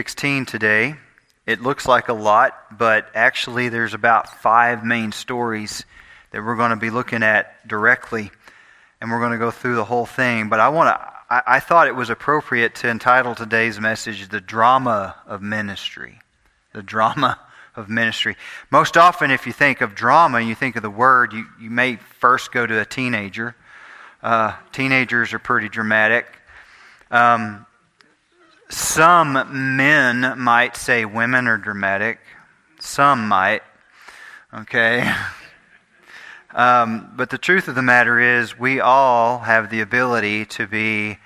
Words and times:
16 0.00 0.46
today. 0.46 0.94
It 1.44 1.60
looks 1.60 1.86
like 1.86 2.08
a 2.08 2.14
lot, 2.14 2.78
but 2.78 3.10
actually, 3.14 3.68
there's 3.68 3.92
about 3.92 4.40
five 4.40 4.82
main 4.82 5.12
stories 5.12 5.84
that 6.30 6.42
we're 6.42 6.56
going 6.56 6.70
to 6.70 6.76
be 6.76 6.88
looking 6.88 7.22
at 7.22 7.68
directly, 7.68 8.30
and 8.98 9.10
we're 9.10 9.18
going 9.18 9.32
to 9.32 9.38
go 9.38 9.50
through 9.50 9.74
the 9.74 9.84
whole 9.84 10.06
thing. 10.06 10.48
But 10.48 10.58
I 10.58 10.70
want 10.70 10.88
to. 10.88 11.12
I, 11.28 11.56
I 11.56 11.60
thought 11.60 11.86
it 11.86 11.94
was 11.94 12.08
appropriate 12.08 12.76
to 12.76 12.88
entitle 12.88 13.34
today's 13.34 13.78
message 13.78 14.26
"The 14.30 14.40
Drama 14.40 15.16
of 15.26 15.42
Ministry." 15.42 16.18
The 16.72 16.82
drama 16.82 17.38
of 17.76 17.90
ministry. 17.90 18.38
Most 18.70 18.96
often, 18.96 19.30
if 19.30 19.46
you 19.46 19.52
think 19.52 19.82
of 19.82 19.94
drama 19.94 20.40
you 20.40 20.54
think 20.54 20.76
of 20.76 20.82
the 20.82 20.88
word, 20.88 21.34
you, 21.34 21.44
you 21.60 21.68
may 21.68 21.96
first 22.20 22.52
go 22.52 22.66
to 22.66 22.80
a 22.80 22.86
teenager. 22.86 23.54
Uh, 24.22 24.54
teenagers 24.72 25.34
are 25.34 25.38
pretty 25.38 25.68
dramatic. 25.68 26.26
Um, 27.10 27.66
some 28.70 29.76
men 29.76 30.38
might 30.38 30.76
say 30.76 31.04
women 31.04 31.46
are 31.46 31.58
dramatic. 31.58 32.20
Some 32.78 33.28
might. 33.28 33.62
Okay? 34.54 35.12
Um, 36.52 37.12
but 37.14 37.30
the 37.30 37.38
truth 37.38 37.68
of 37.68 37.76
the 37.76 37.82
matter 37.82 38.18
is, 38.18 38.58
we 38.58 38.80
all 38.80 39.38
have 39.38 39.70
the 39.70 39.80
ability 39.80 40.46
to 40.46 40.66
be 40.66 41.18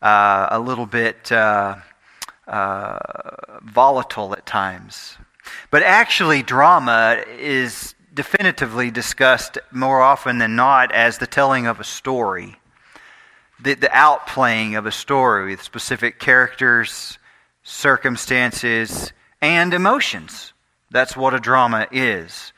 uh, 0.00 0.46
a 0.50 0.60
little 0.60 0.86
bit 0.86 1.32
uh, 1.32 1.76
uh, 2.46 2.98
volatile 3.62 4.32
at 4.34 4.46
times. 4.46 5.18
But 5.70 5.82
actually, 5.82 6.42
drama 6.42 7.24
is 7.28 7.94
definitively 8.14 8.90
discussed 8.90 9.58
more 9.70 10.00
often 10.00 10.38
than 10.38 10.54
not 10.54 10.92
as 10.92 11.18
the 11.18 11.26
telling 11.26 11.66
of 11.66 11.80
a 11.80 11.84
story, 11.84 12.57
the, 13.60 13.74
the 13.74 13.88
outplaying 13.88 14.78
of 14.78 14.86
a 14.86 14.92
story 14.92 15.50
with 15.50 15.62
specific 15.62 16.18
characters, 16.18 17.18
circumstances, 17.62 19.12
and 19.40 19.74
emotions. 19.74 20.52
That's 20.90 21.16
what 21.16 21.34
a 21.34 21.40
drama 21.40 21.86
is. 21.92 22.52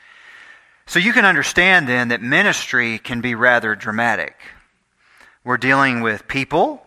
So 0.85 0.99
you 0.99 1.13
can 1.13 1.25
understand 1.25 1.87
then 1.87 2.09
that 2.09 2.21
ministry 2.21 2.97
can 2.97 3.21
be 3.21 3.35
rather 3.35 3.75
dramatic. 3.75 4.35
We're 5.43 5.57
dealing 5.57 6.01
with 6.01 6.27
people. 6.27 6.85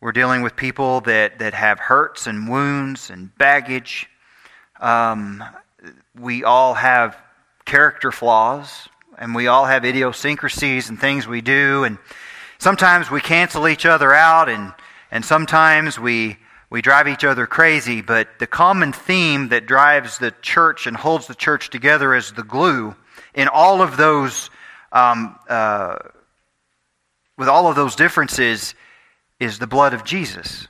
We're 0.00 0.12
dealing 0.12 0.42
with 0.42 0.56
people 0.56 1.00
that, 1.02 1.38
that 1.38 1.54
have 1.54 1.78
hurts 1.78 2.26
and 2.26 2.48
wounds 2.48 3.10
and 3.10 3.36
baggage. 3.36 4.08
Um, 4.80 5.42
we 6.18 6.44
all 6.44 6.74
have 6.74 7.16
character 7.64 8.12
flaws, 8.12 8.88
and 9.18 9.34
we 9.34 9.46
all 9.46 9.64
have 9.64 9.84
idiosyncrasies 9.84 10.88
and 10.88 11.00
things 11.00 11.26
we 11.26 11.40
do, 11.40 11.84
and 11.84 11.98
sometimes 12.64 13.10
we 13.10 13.20
cancel 13.20 13.68
each 13.68 13.84
other 13.84 14.14
out, 14.14 14.48
and, 14.48 14.72
and 15.10 15.22
sometimes 15.22 16.00
we, 16.00 16.38
we 16.70 16.80
drive 16.80 17.06
each 17.06 17.22
other 17.22 17.46
crazy. 17.46 18.00
But 18.00 18.38
the 18.38 18.46
common 18.46 18.94
theme 18.94 19.50
that 19.50 19.66
drives 19.66 20.16
the 20.16 20.32
church 20.40 20.86
and 20.86 20.96
holds 20.96 21.26
the 21.26 21.34
church 21.34 21.68
together 21.68 22.14
is 22.14 22.32
the 22.32 22.42
glue 22.42 22.96
in 23.34 23.48
all 23.48 23.82
of 23.82 23.98
those, 23.98 24.48
um, 24.92 25.38
uh, 25.46 25.96
with 27.36 27.48
all 27.48 27.68
of 27.68 27.76
those 27.76 27.96
differences, 27.96 28.74
is 29.38 29.58
the 29.58 29.66
blood 29.66 29.92
of 29.92 30.02
Jesus. 30.02 30.66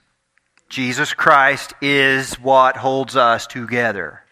Jesus 0.68 1.14
Christ 1.14 1.74
is 1.80 2.34
what 2.40 2.76
holds 2.76 3.14
us 3.14 3.46
together. 3.46 4.24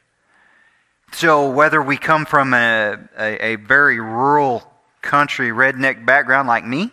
So, 1.12 1.52
whether 1.52 1.80
we 1.80 1.96
come 1.96 2.24
from 2.24 2.54
a, 2.54 2.98
a, 3.16 3.52
a, 3.52 3.56
very 3.56 4.00
rural 4.00 4.68
country, 5.02 5.50
redneck 5.50 6.04
background 6.06 6.48
like 6.48 6.64
me, 6.64 6.90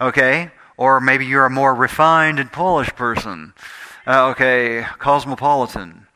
okay, 0.00 0.50
or 0.76 1.00
maybe 1.00 1.26
you're 1.26 1.46
a 1.46 1.50
more 1.50 1.74
refined 1.74 2.38
and 2.38 2.50
polished 2.50 2.96
person, 2.96 3.52
uh, 4.06 4.30
okay, 4.30 4.86
cosmopolitan. 4.98 6.06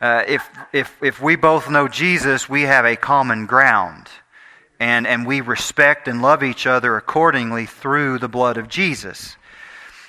Uh, 0.00 0.24
if, 0.26 0.48
if, 0.72 0.96
if 1.02 1.20
we 1.20 1.36
both 1.36 1.70
know 1.70 1.88
Jesus, 1.88 2.48
we 2.48 2.62
have 2.62 2.84
a 2.84 2.96
common 2.96 3.46
ground. 3.46 4.08
And, 4.80 5.06
and 5.06 5.24
we 5.24 5.40
respect 5.40 6.08
and 6.08 6.20
love 6.20 6.42
each 6.42 6.66
other 6.66 6.96
accordingly 6.96 7.66
through 7.66 8.18
the 8.18 8.28
blood 8.28 8.56
of 8.56 8.68
Jesus. 8.68 9.36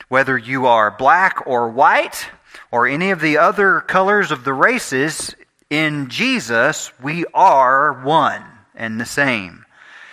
Whether 0.10 0.36
you 0.36 0.66
are 0.66 0.90
black 0.90 1.46
or 1.46 1.70
white 1.70 2.30
or 2.72 2.88
any 2.88 3.12
of 3.12 3.22
the 3.22 3.38
other 3.38 3.82
colors 3.82 4.32
of 4.32 4.44
the 4.44 4.54
races, 4.54 5.36
in 5.70 6.10
Jesus 6.10 6.92
we 7.02 7.26
are 7.36 8.02
one 8.04 8.44
and 8.74 9.00
the 9.00 9.06
same. 9.06 9.64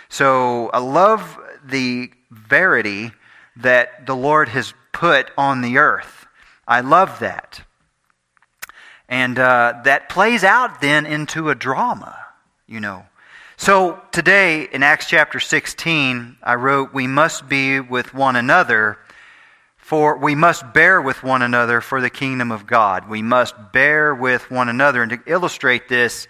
So 0.09 0.69
I 0.69 0.77
love 0.77 1.39
the 1.65 2.11
verity 2.31 3.11
that 3.57 4.05
the 4.07 4.15
Lord 4.15 4.49
has 4.49 4.73
put 4.91 5.29
on 5.37 5.61
the 5.61 5.77
earth. 5.77 6.25
I 6.67 6.81
love 6.81 7.19
that. 7.19 7.61
And 9.09 9.37
uh, 9.37 9.81
that 9.83 10.09
plays 10.09 10.43
out 10.43 10.79
then 10.79 11.05
into 11.05 11.49
a 11.49 11.55
drama, 11.55 12.17
you 12.65 12.79
know. 12.79 13.05
So 13.57 14.01
today 14.11 14.63
in 14.71 14.81
Acts 14.81 15.07
chapter 15.07 15.39
16, 15.39 16.37
I 16.41 16.55
wrote, 16.55 16.93
We 16.93 17.07
must 17.07 17.47
be 17.47 17.79
with 17.79 18.13
one 18.13 18.35
another, 18.35 18.97
for 19.75 20.17
we 20.17 20.33
must 20.33 20.73
bear 20.73 21.01
with 21.01 21.23
one 21.23 21.41
another 21.41 21.81
for 21.81 21.99
the 21.99 22.09
kingdom 22.09 22.51
of 22.51 22.65
God. 22.65 23.09
We 23.09 23.21
must 23.21 23.53
bear 23.73 24.15
with 24.15 24.49
one 24.49 24.69
another. 24.69 25.03
And 25.03 25.11
to 25.11 25.19
illustrate 25.25 25.89
this, 25.89 26.27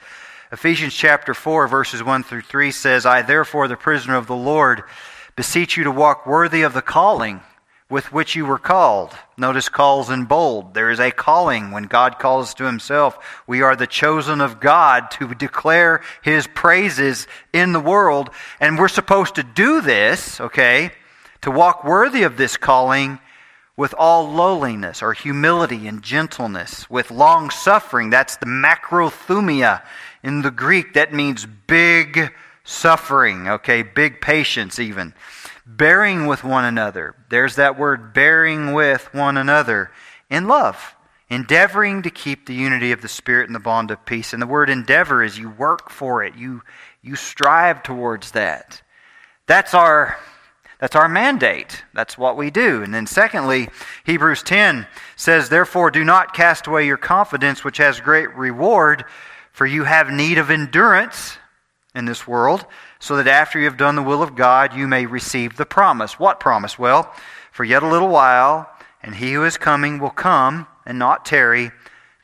Ephesians 0.52 0.94
chapter 0.94 1.34
4, 1.34 1.68
verses 1.68 2.04
1 2.04 2.24
through 2.24 2.42
3 2.42 2.72
says, 2.72 3.06
I 3.06 3.22
therefore, 3.22 3.70
the 3.70 3.78
prisoner 3.78 4.18
of 4.18 4.28
the 4.28 4.36
Lord, 4.36 4.84
beseech 5.36 5.78
you 5.78 5.84
to 5.84 5.92
walk 5.92 6.26
worthy 6.26 6.62
of 6.62 6.74
the 6.74 6.82
calling 6.82 7.42
with 7.92 8.14
which 8.14 8.36
you 8.36 8.46
were 8.46 8.58
called. 8.58 9.12
Notice 9.38 9.68
calls 9.68 10.10
in 10.10 10.24
bold. 10.24 10.74
There 10.74 10.90
is 10.90 11.00
a 11.00 11.12
calling 11.12 11.72
when 11.72 11.84
God 11.84 12.20
calls 12.20 12.54
to 12.54 12.64
himself. 12.64 13.44
We 13.46 13.62
are 13.62 13.76
the 13.76 13.86
chosen 13.86 14.40
of 14.40 14.62
God 14.62 15.12
to 15.12 15.36
declare 15.36 16.02
his 16.22 16.48
praises 16.48 17.28
in 17.52 17.74
the 17.74 17.82
world. 17.82 18.30
And 18.62 18.80
we're 18.80 18.88
supposed 18.88 19.36
to 19.36 19.44
do 19.44 19.82
this, 19.82 20.40
okay, 20.40 20.92
to 21.42 21.52
walk 21.52 21.84
worthy 21.84 22.24
of 22.24 22.38
this 22.38 22.56
calling 22.56 23.20
with 23.76 23.94
all 23.98 24.32
lowliness 24.32 25.02
or 25.02 25.12
humility 25.12 25.86
and 25.88 26.02
gentleness, 26.02 26.90
with 26.90 27.12
long 27.12 27.50
suffering. 27.50 28.10
That's 28.10 28.38
the 28.38 28.46
macrothumia 28.46 29.82
in 30.24 30.44
the 30.44 30.52
Greek. 30.52 30.94
That 30.94 31.14
means 31.14 31.46
big 31.46 32.32
suffering, 32.64 33.48
okay, 33.48 33.84
big 33.84 34.22
patience 34.22 34.80
even 34.80 35.14
bearing 35.66 36.26
with 36.26 36.44
one 36.44 36.66
another. 36.66 37.16
There's 37.30 37.56
that 37.56 37.78
word, 37.78 38.14
bearing 38.14 38.74
with 38.74 39.14
one 39.14 39.38
another 39.38 39.92
in 40.30 40.48
love, 40.48 40.96
endeavoring 41.30 42.02
to 42.04 42.10
keep 42.10 42.46
the 42.46 42.54
unity 42.54 42.92
of 42.92 43.02
the 43.02 43.08
Spirit 43.08 43.48
and 43.48 43.56
the 43.56 43.60
bond 43.60 43.92
of 43.92 44.06
peace. 44.06 44.34
And 44.34 44.42
the 44.42 44.48
word 44.48 44.70
endeavor 44.70 45.24
is 45.24 45.38
you 45.38 45.50
work 45.50 45.90
for 45.90 46.24
it, 46.24 46.36
you, 46.36 46.62
you 47.02 47.16
strive 47.16 47.84
towards 47.84 48.32
that. 48.32 48.82
That's 49.48 49.74
our. 49.74 50.18
That's 50.80 50.96
our 50.96 51.08
mandate. 51.08 51.84
That's 51.94 52.18
what 52.18 52.38
we 52.38 52.50
do. 52.50 52.82
And 52.82 52.92
then, 52.92 53.06
secondly, 53.06 53.70
Hebrews 54.04 54.42
10 54.42 54.88
says, 55.16 55.48
Therefore, 55.48 55.92
do 55.92 56.04
not 56.04 56.34
cast 56.34 56.66
away 56.66 56.88
your 56.88 56.98
confidence, 56.98 57.64
which 57.64 57.78
has 57.78 58.00
great 58.00 58.36
reward, 58.36 59.06
for 59.52 59.68
you 59.68 59.84
have 59.84 60.10
need 60.10 60.40
of 60.40 60.50
endurance 60.50 61.38
in 61.94 62.06
this 62.06 62.28
world, 62.28 62.66
so 63.00 63.18
that 63.18 63.28
after 63.28 63.60
you 63.60 63.66
have 63.66 63.78
done 63.78 63.96
the 63.96 64.04
will 64.04 64.24
of 64.24 64.36
God, 64.36 64.74
you 64.76 64.88
may 64.88 65.06
receive 65.06 65.58
the 65.58 65.66
promise. 65.66 66.18
What 66.18 66.40
promise? 66.40 66.80
Well, 66.80 67.14
for 67.52 67.64
yet 67.64 67.84
a 67.84 67.88
little 67.88 68.10
while, 68.10 68.70
and 69.04 69.16
he 69.16 69.34
who 69.34 69.44
is 69.44 69.58
coming 69.58 70.00
will 70.00 70.10
come 70.10 70.68
and 70.86 70.98
not 70.98 71.26
tarry. 71.26 71.72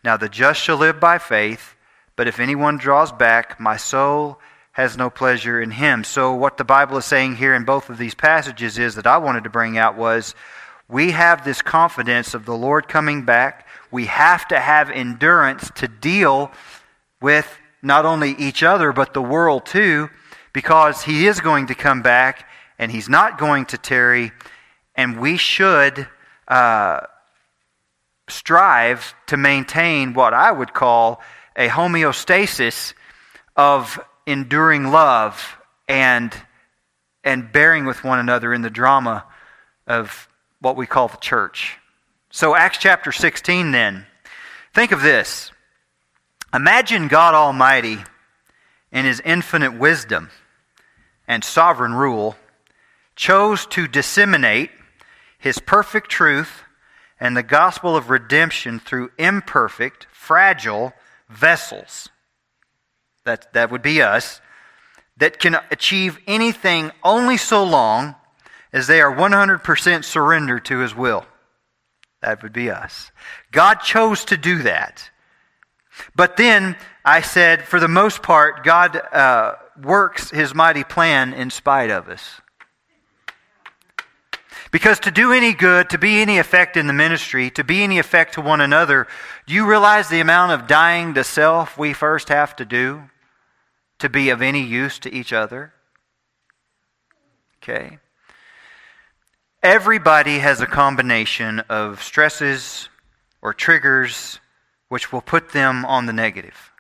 Now 0.04 0.18
the 0.18 0.30
just 0.30 0.62
shall 0.62 0.78
live 0.78 1.00
by 1.00 1.18
faith, 1.18 1.76
but 2.16 2.28
if 2.28 2.40
anyone 2.40 2.78
draws 2.78 3.12
back, 3.12 3.60
my 3.60 3.78
soul 3.78 4.40
has 4.72 4.96
no 4.96 5.10
pleasure 5.10 5.60
in 5.60 5.72
him. 5.72 6.04
So, 6.04 6.34
what 6.34 6.58
the 6.58 6.64
Bible 6.64 6.98
is 6.98 7.06
saying 7.06 7.38
here 7.38 7.56
in 7.56 7.66
both 7.66 7.90
of 7.90 7.98
these 7.98 8.14
passages 8.14 8.78
is 8.78 8.96
that 8.96 9.08
I 9.08 9.18
wanted 9.18 9.44
to 9.44 9.50
bring 9.50 9.78
out 9.78 9.98
was 9.98 10.36
we 10.88 11.12
have 11.12 11.44
this 11.44 11.62
confidence 11.62 12.34
of 12.34 12.46
the 12.46 12.56
Lord 12.56 12.88
coming 12.88 13.26
back. 13.26 13.68
We 13.92 14.06
have 14.06 14.48
to 14.50 14.60
have 14.60 14.90
endurance 14.90 15.72
to 15.76 15.88
deal 15.88 16.52
with 17.20 17.57
not 17.82 18.06
only 18.06 18.32
each 18.32 18.64
other, 18.64 18.92
but 18.92 19.14
the 19.14 19.22
world 19.22 19.66
too 19.66 20.10
because 20.58 21.04
he 21.04 21.28
is 21.28 21.40
going 21.40 21.68
to 21.68 21.76
come 21.76 22.02
back 22.02 22.50
and 22.80 22.92
he's 22.92 23.08
not 23.08 23.38
going 23.38 23.66
to 23.66 23.78
tarry, 23.78 24.32
and 24.96 25.20
we 25.20 25.38
should 25.38 26.08
uh, 26.48 27.02
strive 28.28 29.14
to 29.28 29.38
maintain 29.38 30.16
what 30.16 30.34
I 30.34 30.52
would 30.52 30.74
call 30.74 31.22
a 31.56 31.68
homeostasis 31.68 32.94
of 33.56 34.00
enduring 34.26 34.92
love 34.92 35.58
and, 35.88 36.34
and 37.24 37.52
bearing 37.52 37.86
with 37.86 38.04
one 38.04 38.18
another 38.18 38.52
in 38.54 38.64
the 38.64 38.72
drama 38.72 39.26
of 39.86 40.28
what 40.60 40.76
we 40.76 40.88
call 40.88 41.08
the 41.08 41.18
church. 41.18 41.78
So, 42.32 42.56
Acts 42.56 42.80
chapter 42.80 43.12
16, 43.12 43.72
then. 43.72 44.08
Think 44.74 44.92
of 44.92 45.04
this. 45.04 45.52
Imagine 46.54 47.08
God 47.08 47.34
Almighty 47.34 48.00
in 48.92 49.06
his 49.06 49.20
infinite 49.22 49.78
wisdom 49.78 50.30
and 51.28 51.44
sovereign 51.44 51.94
rule, 51.94 52.36
chose 53.16 53.66
to 53.68 53.88
disseminate 53.88 54.70
his 55.38 55.60
perfect 55.60 56.10
truth 56.10 56.64
and 57.20 57.36
the 57.36 57.44
gospel 57.44 57.96
of 57.96 58.10
redemption 58.10 58.80
through 58.80 59.12
imperfect, 59.18 60.08
fragile 60.12 60.94
vessels. 61.30 62.10
That, 63.26 63.52
that 63.54 63.72
would 63.72 63.82
be 63.82 64.02
us, 64.02 64.40
that 65.18 65.40
can 65.40 65.58
achieve 65.70 66.20
anything 66.28 66.92
only 67.04 67.38
so 67.38 67.64
long 67.64 68.16
as 68.72 68.88
they 68.88 69.02
are 69.02 69.14
100% 69.14 70.04
surrendered 70.04 70.64
to 70.66 70.80
His 70.80 70.96
will. 70.96 71.26
That 72.22 72.42
would 72.42 72.54
be 72.54 72.70
us. 72.70 73.12
God 73.52 73.76
chose 73.76 74.24
to 74.26 74.38
do 74.38 74.64
that. 74.64 75.10
But 76.16 76.38
then 76.38 76.76
I 77.04 77.22
said, 77.22 77.64
for 77.64 77.80
the 77.80 77.88
most 77.88 78.22
part, 78.22 78.64
God 78.64 78.96
uh, 78.96 79.56
works 79.82 80.30
His 80.30 80.54
mighty 80.54 80.84
plan 80.84 81.34
in 81.34 81.50
spite 81.50 81.90
of 81.90 82.10
us. 82.10 82.42
Because 84.72 85.00
to 85.02 85.12
do 85.12 85.32
any 85.32 85.54
good, 85.54 85.90
to 85.92 85.98
be 85.98 86.22
any 86.22 86.40
effect 86.40 86.76
in 86.76 86.88
the 86.88 86.94
ministry, 86.94 87.50
to 87.52 87.64
be 87.64 87.84
any 87.84 88.00
effect 88.00 88.34
to 88.34 88.42
one 88.42 88.60
another, 88.60 89.08
do 89.46 89.54
you 89.54 89.66
realize 89.66 90.10
the 90.10 90.20
amount 90.20 90.52
of 90.52 90.68
dying 90.68 91.14
to 91.14 91.24
self 91.24 91.78
we 91.78 91.94
first 91.94 92.30
have 92.30 92.56
to 92.58 92.66
do 92.66 93.04
to 94.00 94.10
be 94.10 94.30
of 94.30 94.42
any 94.42 94.62
use 94.62 95.00
to 95.00 95.14
each 95.14 95.32
other? 95.32 95.74
Okay. 97.64 98.00
Everybody 99.64 100.40
has 100.40 100.62
a 100.62 100.68
combination 100.68 101.62
of 101.62 102.04
stresses 102.04 102.90
or 103.42 103.54
triggers 103.54 104.40
which 104.90 105.12
will 105.12 105.22
put 105.22 105.50
them 105.50 105.86
on 105.86 106.06
the 106.06 106.14
negative, 106.14 106.72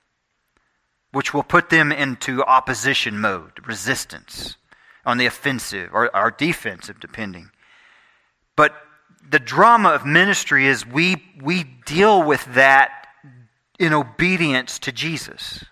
which 1.11 1.33
will 1.33 1.43
put 1.43 1.69
them 1.69 1.91
into 1.91 2.43
opposition 2.43 3.19
mode, 3.19 3.65
resistance, 3.65 4.57
on 5.05 5.17
the 5.17 5.25
offensive 5.25 5.89
or, 5.93 6.15
or 6.15 6.31
defensive, 6.31 6.99
depending. 6.99 7.49
But 8.55 8.75
the 9.29 9.39
drama 9.39 9.89
of 9.89 10.05
ministry 10.05 10.67
is 10.67 10.85
we, 10.85 11.23
we 11.41 11.63
deal 11.63 12.23
with 12.23 12.43
that 12.53 13.07
in 13.79 13.93
obedience 13.93 14.79
to 14.79 14.91
Jesus. 14.91 15.63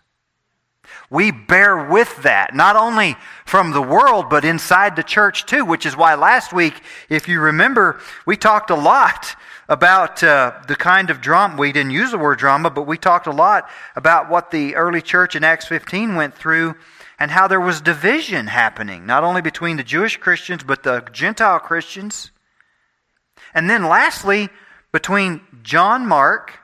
We 1.10 1.32
bear 1.32 1.86
with 1.86 2.24
that, 2.24 2.54
not 2.56 2.76
only 2.76 3.16
from 3.46 3.72
the 3.72 3.82
world, 3.82 4.30
but 4.30 4.46
inside 4.46 4.96
the 4.96 5.04
church 5.04 5.46
too, 5.46 5.66
which 5.66 5.86
is 5.86 5.96
why 5.96 6.16
last 6.16 6.54
week, 6.54 6.82
if 7.10 7.28
you 7.28 7.40
remember, 7.40 8.00
we 8.26 8.38
talked 8.38 8.70
a 8.70 8.76
lot 8.76 9.36
about 9.68 10.24
uh, 10.24 10.54
the 10.68 10.76
kind 10.76 11.10
of 11.10 11.22
drama. 11.22 11.58
We 11.58 11.72
didn't 11.72 11.92
use 11.92 12.12
the 12.12 12.18
word 12.18 12.40
drama, 12.40 12.70
but 12.70 12.84
we 12.84 12.98
talked 12.98 13.28
a 13.28 13.32
lot 13.32 13.70
about 13.96 14.30
what 14.30 14.52
the 14.52 14.76
early 14.76 15.02
church 15.02 15.36
in 15.36 15.44
Acts 15.44 15.66
15 15.66 16.16
went 16.16 16.36
through 16.36 16.76
and 17.18 17.32
how 17.32 17.48
there 17.48 17.62
was 17.62 17.82
division 17.82 18.48
happening, 18.48 19.06
not 19.06 19.24
only 19.24 19.42
between 19.42 19.78
the 19.78 19.84
Jewish 19.84 20.18
Christians, 20.18 20.64
but 20.64 20.84
the 20.84 21.02
Gentile 21.12 21.60
Christians. 21.60 22.32
And 23.54 23.70
then 23.70 23.86
lastly, 23.86 24.50
between 24.92 25.42
John 25.64 26.06
Mark, 26.06 26.60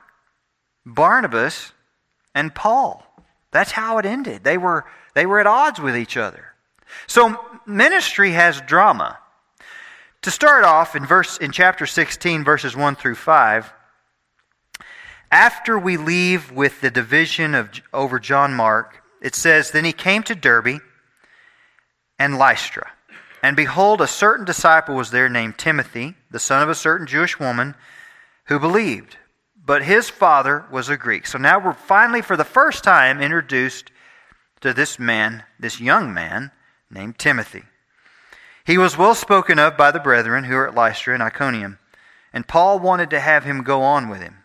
Barnabas, 0.84 1.72
and 2.34 2.54
Paul. 2.54 3.04
That's 3.50 3.72
how 3.72 3.98
it 3.98 4.06
ended. 4.06 4.44
They 4.44 4.58
were, 4.58 4.84
they 5.14 5.26
were 5.26 5.40
at 5.40 5.46
odds 5.46 5.80
with 5.80 5.96
each 5.96 6.16
other. 6.16 6.44
So 7.06 7.38
ministry 7.66 8.32
has 8.32 8.60
drama. 8.62 9.18
To 10.22 10.30
start 10.30 10.64
off 10.64 10.96
in 10.96 11.04
verse 11.04 11.38
in 11.38 11.50
chapter 11.52 11.86
16 11.86 12.44
verses 12.44 12.76
1 12.76 12.96
through 12.96 13.16
5, 13.16 13.72
after 15.30 15.78
we 15.78 15.96
leave 15.96 16.52
with 16.52 16.80
the 16.80 16.90
division 16.90 17.54
of 17.54 17.70
over 17.92 18.18
John 18.18 18.54
Mark, 18.54 19.02
it 19.20 19.34
says 19.34 19.70
then 19.70 19.84
he 19.84 19.92
came 19.92 20.22
to 20.24 20.34
Derbe 20.34 20.80
and 22.18 22.38
Lystra. 22.38 22.90
And 23.42 23.56
behold, 23.56 24.00
a 24.00 24.06
certain 24.06 24.44
disciple 24.44 24.94
was 24.94 25.10
there 25.10 25.28
named 25.28 25.58
Timothy, 25.58 26.14
the 26.30 26.38
son 26.38 26.62
of 26.62 26.68
a 26.68 26.74
certain 26.74 27.06
Jewish 27.06 27.40
woman 27.40 27.74
who 28.44 28.58
believed 28.58 29.16
but 29.64 29.82
his 29.82 30.10
father 30.10 30.64
was 30.70 30.88
a 30.88 30.96
Greek. 30.96 31.26
So 31.26 31.38
now 31.38 31.58
we're 31.58 31.72
finally, 31.72 32.22
for 32.22 32.36
the 32.36 32.44
first 32.44 32.82
time, 32.82 33.20
introduced 33.20 33.90
to 34.60 34.74
this 34.74 34.98
man, 34.98 35.44
this 35.58 35.80
young 35.80 36.12
man 36.12 36.50
named 36.90 37.18
Timothy. 37.18 37.62
He 38.64 38.78
was 38.78 38.96
well 38.96 39.14
spoken 39.14 39.58
of 39.58 39.76
by 39.76 39.90
the 39.90 40.00
brethren 40.00 40.44
who 40.44 40.54
were 40.54 40.68
at 40.68 40.74
Lystra 40.74 41.14
and 41.14 41.22
Iconium, 41.22 41.78
and 42.32 42.46
Paul 42.46 42.78
wanted 42.78 43.10
to 43.10 43.20
have 43.20 43.44
him 43.44 43.62
go 43.62 43.82
on 43.82 44.08
with 44.08 44.20
him. 44.20 44.38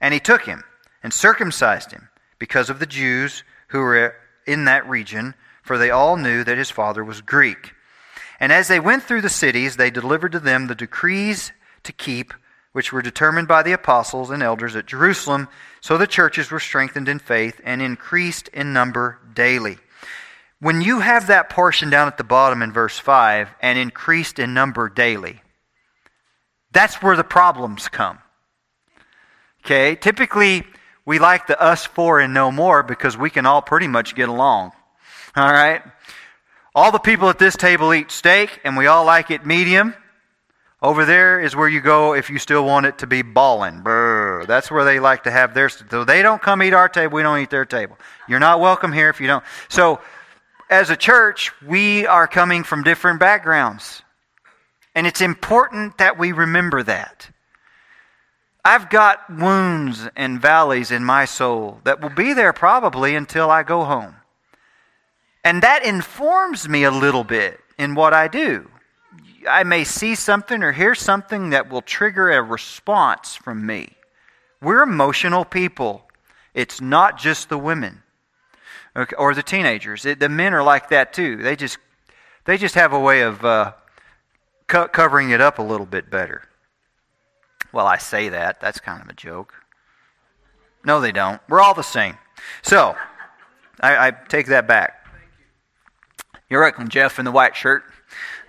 And 0.00 0.14
he 0.14 0.20
took 0.20 0.42
him 0.44 0.64
and 1.02 1.12
circumcised 1.12 1.92
him 1.92 2.08
because 2.38 2.70
of 2.70 2.78
the 2.78 2.86
Jews 2.86 3.42
who 3.68 3.80
were 3.80 4.14
in 4.46 4.64
that 4.64 4.88
region, 4.88 5.34
for 5.62 5.76
they 5.76 5.90
all 5.90 6.16
knew 6.16 6.44
that 6.44 6.58
his 6.58 6.70
father 6.70 7.04
was 7.04 7.20
Greek. 7.20 7.72
And 8.40 8.52
as 8.52 8.68
they 8.68 8.80
went 8.80 9.02
through 9.02 9.22
the 9.22 9.28
cities, 9.28 9.76
they 9.76 9.90
delivered 9.90 10.32
to 10.32 10.40
them 10.40 10.66
the 10.66 10.74
decrees 10.74 11.52
to 11.82 11.92
keep 11.92 12.32
which 12.72 12.92
were 12.92 13.02
determined 13.02 13.48
by 13.48 13.62
the 13.62 13.72
apostles 13.72 14.30
and 14.30 14.42
elders 14.42 14.76
at 14.76 14.86
Jerusalem. 14.86 15.48
So 15.80 15.96
the 15.96 16.06
churches 16.06 16.50
were 16.50 16.60
strengthened 16.60 17.08
in 17.08 17.18
faith 17.18 17.60
and 17.64 17.82
increased 17.82 18.48
in 18.48 18.72
number 18.72 19.18
daily. 19.34 19.78
When 20.60 20.80
you 20.80 21.00
have 21.00 21.28
that 21.28 21.50
portion 21.50 21.88
down 21.88 22.08
at 22.08 22.18
the 22.18 22.24
bottom 22.24 22.62
in 22.62 22.72
verse 22.72 22.98
5 22.98 23.48
and 23.60 23.78
increased 23.78 24.38
in 24.38 24.54
number 24.54 24.88
daily, 24.88 25.40
that's 26.72 27.02
where 27.02 27.16
the 27.16 27.24
problems 27.24 27.88
come. 27.88 28.18
Okay? 29.64 29.94
Typically, 29.94 30.64
we 31.04 31.18
like 31.18 31.46
the 31.46 31.60
us 31.60 31.86
four 31.86 32.20
and 32.20 32.34
no 32.34 32.50
more 32.50 32.82
because 32.82 33.16
we 33.16 33.30
can 33.30 33.46
all 33.46 33.62
pretty 33.62 33.88
much 33.88 34.14
get 34.14 34.28
along. 34.28 34.72
All 35.36 35.52
right? 35.52 35.82
All 36.74 36.92
the 36.92 36.98
people 36.98 37.28
at 37.28 37.38
this 37.38 37.56
table 37.56 37.94
eat 37.94 38.10
steak 38.10 38.60
and 38.64 38.76
we 38.76 38.86
all 38.86 39.04
like 39.04 39.30
it 39.30 39.46
medium. 39.46 39.94
Over 40.80 41.04
there 41.04 41.40
is 41.40 41.56
where 41.56 41.68
you 41.68 41.80
go 41.80 42.14
if 42.14 42.30
you 42.30 42.38
still 42.38 42.64
want 42.64 42.86
it 42.86 42.98
to 42.98 43.06
be 43.06 43.22
ballin'. 43.22 43.82
Brr. 43.82 44.44
That's 44.46 44.70
where 44.70 44.84
they 44.84 45.00
like 45.00 45.24
to 45.24 45.30
have 45.30 45.52
their. 45.52 45.68
So 45.68 46.04
they 46.04 46.22
don't 46.22 46.40
come 46.40 46.62
eat 46.62 46.72
our 46.72 46.88
table. 46.88 47.16
We 47.16 47.22
don't 47.22 47.40
eat 47.40 47.50
their 47.50 47.64
table. 47.64 47.98
You're 48.28 48.38
not 48.38 48.60
welcome 48.60 48.92
here 48.92 49.08
if 49.08 49.20
you 49.20 49.26
don't. 49.26 49.42
So, 49.68 50.00
as 50.70 50.90
a 50.90 50.96
church, 50.96 51.52
we 51.62 52.06
are 52.06 52.26
coming 52.26 52.62
from 52.62 52.82
different 52.82 53.20
backgrounds, 53.20 54.02
and 54.94 55.06
it's 55.06 55.20
important 55.20 55.98
that 55.98 56.18
we 56.18 56.32
remember 56.32 56.82
that. 56.82 57.30
I've 58.64 58.90
got 58.90 59.30
wounds 59.30 60.06
and 60.14 60.42
valleys 60.42 60.90
in 60.90 61.04
my 61.04 61.24
soul 61.24 61.80
that 61.84 62.00
will 62.00 62.10
be 62.10 62.34
there 62.34 62.52
probably 62.52 63.14
until 63.14 63.50
I 63.50 63.62
go 63.62 63.84
home. 63.84 64.16
And 65.42 65.62
that 65.62 65.84
informs 65.84 66.68
me 66.68 66.84
a 66.84 66.90
little 66.90 67.24
bit 67.24 67.60
in 67.78 67.94
what 67.94 68.12
I 68.12 68.28
do. 68.28 68.68
I 69.48 69.62
may 69.62 69.84
see 69.84 70.14
something 70.14 70.62
or 70.62 70.72
hear 70.72 70.94
something 70.94 71.50
that 71.50 71.70
will 71.70 71.80
trigger 71.80 72.30
a 72.30 72.42
response 72.42 73.36
from 73.36 73.64
me. 73.64 73.94
We're 74.60 74.82
emotional 74.82 75.44
people. 75.44 76.02
It's 76.52 76.80
not 76.80 77.16
just 77.16 77.48
the 77.48 77.58
women 77.58 78.02
okay, 78.98 79.16
or 79.16 79.34
the 79.34 79.42
teenagers. 79.42 80.04
It, 80.04 80.20
the 80.20 80.28
men 80.28 80.52
are 80.52 80.62
like 80.62 80.90
that 80.90 81.12
too. 81.12 81.36
They 81.36 81.56
just 81.56 81.78
they 82.44 82.58
just 82.58 82.74
have 82.74 82.92
a 82.92 83.00
way 83.00 83.22
of 83.22 83.44
uh, 83.44 83.72
co- 84.66 84.88
covering 84.88 85.30
it 85.30 85.40
up 85.40 85.58
a 85.58 85.62
little 85.62 85.86
bit 85.86 86.10
better. 86.10 86.42
Well, 87.72 87.86
I 87.86 87.98
say 87.98 88.30
that. 88.30 88.60
That's 88.60 88.80
kind 88.80 89.02
of 89.02 89.08
a 89.08 89.12
joke. 89.12 89.54
No, 90.84 91.00
they 91.00 91.12
don't. 91.12 91.40
We're 91.48 91.60
all 91.60 91.74
the 91.74 91.82
same. 91.82 92.16
So, 92.62 92.96
I, 93.80 94.08
I 94.08 94.10
take 94.10 94.46
that 94.46 94.66
back. 94.66 95.06
You're 96.48 96.62
welcome, 96.62 96.88
Jeff, 96.88 97.18
in 97.18 97.24
the 97.26 97.32
white 97.32 97.54
shirt. 97.54 97.84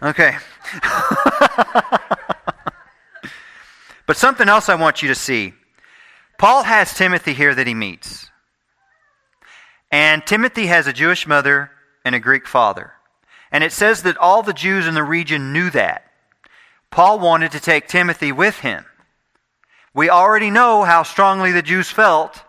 Okay. 0.02 0.38
but 4.06 4.16
something 4.16 4.48
else 4.48 4.70
I 4.70 4.76
want 4.76 5.02
you 5.02 5.10
to 5.10 5.16
see. 5.16 5.54
Paul 6.38 6.64
has 6.64 6.94
Timothy 6.94 7.34
here 7.34 7.54
that 7.54 7.68
he 7.68 7.74
meets. 7.74 8.30
And 9.92 10.26
Timothy 10.26 10.68
has 10.68 10.88
a 10.88 10.94
Jewish 10.94 11.26
mother 11.26 11.72
and 12.06 12.16
a 12.16 12.20
Greek 12.20 12.48
father. 12.48 12.94
And 13.52 13.64
it 13.64 13.72
says 13.72 14.04
that 14.04 14.18
all 14.18 14.44
the 14.44 14.54
Jews 14.54 14.88
in 14.88 14.94
the 14.94 15.04
region 15.04 15.54
knew 15.54 15.70
that. 15.72 16.06
Paul 16.92 17.20
wanted 17.20 17.52
to 17.54 17.60
take 17.60 17.88
Timothy 17.88 18.32
with 18.32 18.60
him. 18.60 18.86
We 19.94 20.10
already 20.10 20.52
know 20.52 20.84
how 20.84 21.04
strongly 21.04 21.52
the 21.52 21.62
Jews 21.62 21.90
felt 21.90 22.44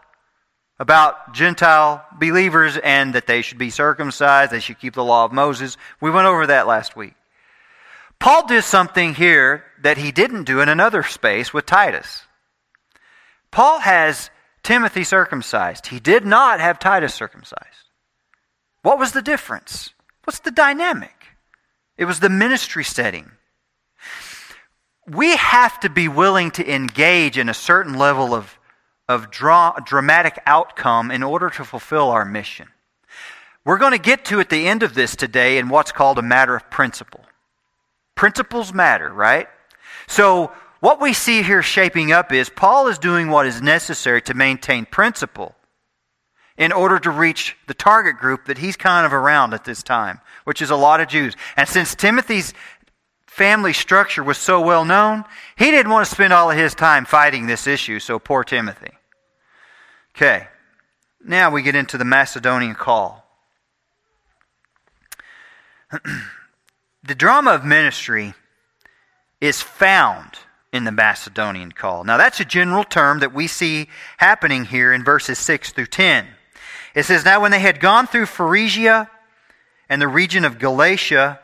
about 0.78 1.35
Gentile 1.35 2.04
believers 2.18 2.78
and 2.78 3.14
that 3.14 3.26
they 3.26 3.42
should 3.42 3.59
be 3.59 3.70
circumcised, 3.70 4.50
they 4.50 4.61
should 4.61 4.78
keep 4.78 4.94
the 4.94 5.04
law 5.04 5.25
of 5.25 5.32
Moses. 5.32 5.76
We 6.00 6.11
went 6.11 6.26
over 6.26 6.47
that 6.47 6.66
last 6.66 6.97
week. 6.97 7.14
Paul 8.18 8.47
does 8.47 8.66
something 8.66 9.14
here 9.14 9.64
that 9.82 9.99
he 9.99 10.12
didn't 10.12 10.44
do 10.44 10.61
in 10.61 10.68
another 10.68 11.02
space 11.02 11.52
with 11.52 11.66
Titus. 11.66 12.23
Paul 13.50 13.80
has 13.80 14.30
Timothy 14.62 15.05
circumcised. 15.05 15.87
He 15.87 16.00
did 16.00 16.25
not 16.25 16.61
have 16.61 16.79
Titus 16.79 17.14
circumcised. 17.14 17.88
What 18.83 18.99
was 18.99 19.12
the 19.12 19.23
difference? 19.23 19.93
What's 20.25 20.40
the 20.40 20.50
dynamic? 20.50 21.14
It 21.97 22.05
was 22.05 22.21
the 22.21 22.29
ministry 22.29 22.85
setting. 22.85 23.31
We 25.07 25.37
have 25.37 25.81
to 25.81 25.90
be 25.90 26.09
willing 26.09 26.50
to 26.52 26.75
engage 26.75 27.37
in 27.37 27.49
a 27.49 27.55
certain 27.55 27.95
level 27.95 28.35
of, 28.35 28.59
of 29.09 29.31
dra- 29.31 29.83
dramatic 29.85 30.38
outcome 30.47 31.11
in 31.11 31.23
order 31.23 31.50
to 31.50 31.64
fulfill 31.64 32.11
our 32.11 32.25
mission. 32.25 32.69
We're 33.64 33.79
going 33.79 33.93
to 33.93 33.99
get 33.99 34.25
to 34.26 34.40
at 34.40 34.49
the 34.49 34.67
end 34.67 34.83
of 34.83 34.95
this 34.95 35.17
today 35.17 35.59
in 35.59 35.69
what's 35.69 35.93
called 35.93 36.19
a 36.19 36.23
matter 36.23 36.57
of 36.57 36.71
principle. 36.71 37.25
Principles 38.14 38.73
matter, 38.73 39.11
right? 39.11 39.49
So 40.07 40.52
what 40.80 41.00
we 41.00 41.12
see 41.12 41.42
here 41.42 41.62
shaping 41.62 42.10
up 42.10 42.32
is 42.32 42.49
Paul 42.49 42.88
is 42.88 42.99
doing 42.99 43.28
what 43.28 43.46
is 43.46 43.62
necessary 43.62 44.22
to 44.22 44.34
maintain 44.34 44.87
principle 44.87 45.54
in 46.56 46.72
order 46.72 46.99
to 46.99 47.10
reach 47.10 47.56
the 47.66 47.75
target 47.75 48.18
group 48.18 48.46
that 48.46 48.58
he's 48.58 48.76
kind 48.76 49.06
of 49.06 49.12
around 49.12 49.54
at 49.54 49.64
this 49.64 49.82
time, 49.82 50.20
which 50.44 50.60
is 50.60 50.70
a 50.70 50.76
lot 50.76 51.00
of 51.00 51.08
Jews. 51.08 51.34
And 51.56 51.68
since 51.68 51.94
Timothy's 51.94 52.52
family 53.26 53.72
structure 53.72 54.22
was 54.22 54.38
so 54.38 54.60
well 54.60 54.84
known, 54.84 55.25
he 55.56 55.70
didn't 55.70 55.92
want 55.92 56.06
to 56.06 56.14
spend 56.14 56.32
all 56.32 56.50
of 56.50 56.56
his 56.58 56.75
time 56.75 57.04
fighting 57.04 57.46
this 57.46 57.66
issue, 57.66 57.99
so 57.99 58.18
poor 58.18 58.44
Timothy. 58.44 58.90
Okay, 60.16 60.49
now 61.25 61.50
we 61.50 61.62
get 61.62 61.75
into 61.75 61.96
the 61.96 62.04
Macedonian 62.04 62.75
call. 62.75 63.26
the 67.02 67.14
drama 67.14 67.52
of 67.52 67.64
ministry 67.64 68.34
is 69.40 69.62
found 69.62 70.38
in 70.72 70.84
the 70.84 70.92
Macedonian 70.92 71.72
call. 71.72 72.04
Now, 72.04 72.16
that's 72.16 72.40
a 72.40 72.44
general 72.44 72.84
term 72.84 73.20
that 73.20 73.34
we 73.34 73.46
see 73.46 73.88
happening 74.18 74.64
here 74.64 74.92
in 74.92 75.04
verses 75.04 75.38
6 75.38 75.72
through 75.72 75.86
10. 75.86 76.26
It 76.94 77.04
says, 77.04 77.24
Now 77.24 77.40
when 77.40 77.50
they 77.50 77.60
had 77.60 77.80
gone 77.80 78.06
through 78.06 78.26
Phrygia 78.26 79.10
and 79.88 80.00
the 80.00 80.08
region 80.08 80.44
of 80.44 80.58
Galatia, 80.58 81.40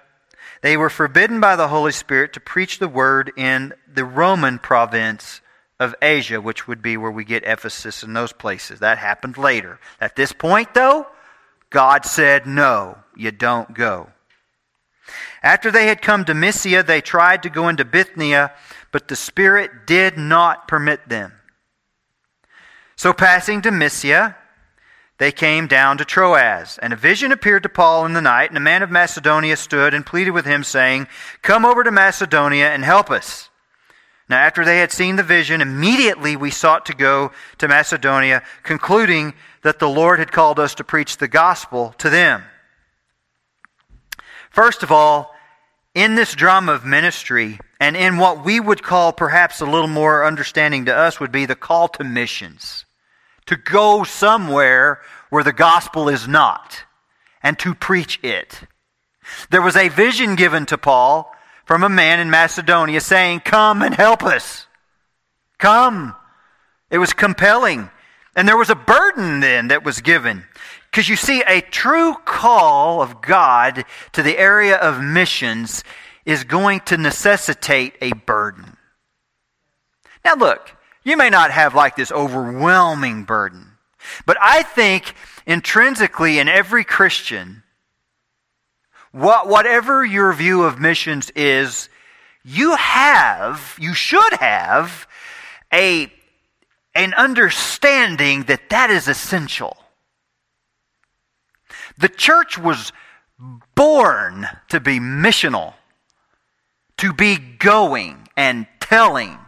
they 0.63 0.77
were 0.77 0.91
forbidden 0.91 1.41
by 1.41 1.57
the 1.57 1.69
Holy 1.69 1.93
Spirit 1.93 2.33
to 2.35 2.41
preach 2.41 2.79
the 2.79 2.89
word 2.89 3.33
in 3.37 3.73
the 3.93 4.05
Roman 4.05 4.59
province 4.59 5.41
of 5.79 5.95
Asia, 6.01 6.41
which 6.41 6.67
would 6.67 6.81
be 6.81 6.97
where 6.97 7.11
we 7.11 7.25
get 7.25 7.45
Ephesus 7.45 8.03
and 8.03 8.17
those 8.17 8.33
places. 8.33 8.81
That 8.81 8.99
happened 8.99 9.37
later. 9.37 9.79
At 10.01 10.17
this 10.17 10.33
point, 10.33 10.75
though, 10.75 11.07
God 11.71 12.05
said, 12.05 12.47
No, 12.47 12.99
you 13.15 13.31
don't 13.31 13.75
go. 13.75 14.09
After 15.43 15.71
they 15.71 15.87
had 15.87 16.03
come 16.03 16.25
to 16.25 16.35
Mysia, 16.35 16.83
they 16.83 17.01
tried 17.01 17.43
to 17.45 17.51
go 17.51 17.69
into 17.69 17.85
Bithynia, 17.85 18.53
but 18.97 19.09
the 19.09 19.15
Spirit 19.15 19.87
did 19.87 20.17
not 20.17 20.67
permit 20.67 21.07
them. 21.07 21.31
So, 22.97 23.13
passing 23.13 23.61
to 23.61 23.71
Mysia, 23.71 24.35
they 25.19 25.33
came 25.33 25.67
down 25.67 25.99
to 25.99 26.05
Troas. 26.07 26.79
And 26.81 26.95
a 26.95 26.97
vision 26.97 27.31
appeared 27.31 27.65
to 27.65 27.69
Paul 27.69 28.07
in 28.07 28.15
the 28.15 28.23
night, 28.23 28.49
and 28.49 28.57
a 28.57 28.61
man 28.61 28.83
of 28.83 28.91
Macedonia 28.91 29.59
stood 29.59 29.93
and 29.93 30.07
pleaded 30.07 30.31
with 30.31 30.47
him, 30.47 30.65
saying, 30.65 31.09
Come 31.43 31.67
over 31.67 31.85
to 31.85 31.91
Macedonia 31.91 32.71
and 32.71 32.83
help 32.85 33.11
us. 33.11 33.51
Now, 34.31 34.39
after 34.39 34.65
they 34.65 34.79
had 34.79 34.93
seen 34.93 35.17
the 35.17 35.23
vision, 35.23 35.61
immediately 35.61 36.35
we 36.35 36.51
sought 36.51 36.87
to 36.87 36.95
go 36.95 37.33
to 37.59 37.69
Macedonia, 37.69 38.43
concluding 38.63 39.35
that 39.61 39.79
the 39.79 39.91
Lord 39.91 40.19
had 40.21 40.33
called 40.33 40.59
us 40.59 40.75
to 40.77 40.85
preach 40.85 41.19
the 41.19 41.29
gospel 41.29 41.95
to 41.99 42.09
them. 42.09 42.45
First 44.49 44.83
of 44.83 44.91
all, 44.91 45.35
in 45.95 46.15
this 46.15 46.35
drama 46.35 46.73
of 46.73 46.87
ministry, 46.87 47.59
and 47.79 47.97
in 47.97 48.17
what 48.17 48.45
we 48.45 48.59
would 48.59 48.83
call 48.83 49.13
perhaps 49.13 49.61
a 49.61 49.67
little 49.67 49.89
more 49.89 50.25
understanding 50.25 50.87
to 50.87 50.95
us, 50.95 51.21
would 51.21 51.33
be 51.33 51.47
the 51.47 51.55
call 51.55 51.89
to 51.89 52.05
missions. 52.05 52.85
To 53.47 53.57
go 53.57 54.03
somewhere 54.03 55.01
where 55.31 55.45
the 55.45 55.53
gospel 55.53 56.09
is 56.09 56.27
not, 56.27 56.85
and 57.43 57.59
to 57.61 57.75
preach 57.75 58.19
it. 58.23 58.63
There 59.51 59.63
was 59.63 59.77
a 59.77 59.89
vision 59.89 60.37
given 60.37 60.67
to 60.67 60.79
Paul 60.79 61.33
from 61.65 61.83
a 61.83 61.89
man 61.89 62.21
in 62.21 62.31
Macedonia 62.31 63.01
saying, 63.01 63.41
Come 63.41 63.83
and 63.83 63.95
help 63.95 64.23
us. 64.23 64.67
Come. 65.59 66.15
It 66.91 66.99
was 66.99 67.13
compelling. 67.13 67.91
And 68.35 68.47
there 68.47 68.57
was 68.57 68.71
a 68.71 68.75
burden 68.75 69.41
then 69.41 69.69
that 69.69 69.85
was 69.85 70.01
given. 70.01 70.45
Because 70.91 71.09
you 71.09 71.17
see, 71.17 71.43
a 71.47 71.61
true 71.61 72.15
call 72.25 73.03
of 73.03 73.21
God 73.21 73.85
to 74.13 74.23
the 74.23 74.39
area 74.39 74.77
of 74.77 75.03
missions 75.03 75.83
is 76.27 76.45
going 76.45 76.81
to 76.81 76.99
necessitate 76.99 77.95
a 78.03 78.13
burden. 78.13 78.77
Now, 80.25 80.35
look, 80.35 80.73
you 81.05 81.17
may 81.17 81.31
not 81.31 81.53
have 81.53 81.75
like 81.75 81.95
this 81.95 82.11
overwhelming 82.11 83.23
burden, 83.23 83.71
but 84.27 84.37
I 84.41 84.65
think 84.65 85.15
intrinsically 85.47 86.41
in 86.41 86.49
every 86.49 86.83
Christian, 86.83 87.63
what, 89.13 89.49
whatever 89.49 90.05
your 90.05 90.33
view 90.33 90.65
of 90.65 90.81
missions 90.81 91.31
is, 91.31 91.89
you 92.45 92.75
have, 92.75 93.77
you 93.81 93.95
should 93.95 94.33
have, 94.35 95.07
a, 95.73 96.13
an 96.95 97.15
understanding 97.15 98.43
that 98.45 98.69
that 98.71 98.91
is 98.91 99.09
essential. 99.09 99.77
The 101.99 102.09
church 102.09 102.59
was 102.59 102.93
born 103.75 104.49
to 104.69 104.81
be 104.81 104.99
missional, 104.99 105.75
to 106.99 107.13
be 107.13 107.37
going 107.37 108.29
and 108.37 108.67
telling. 108.81 109.39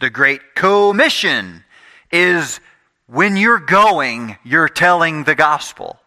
The 0.00 0.10
Great 0.10 0.54
Commission 0.54 1.64
is 2.10 2.60
when 3.06 3.36
you're 3.36 3.58
going, 3.58 4.36
you're 4.44 4.68
telling 4.68 5.24
the 5.24 5.34
gospel. 5.34 5.98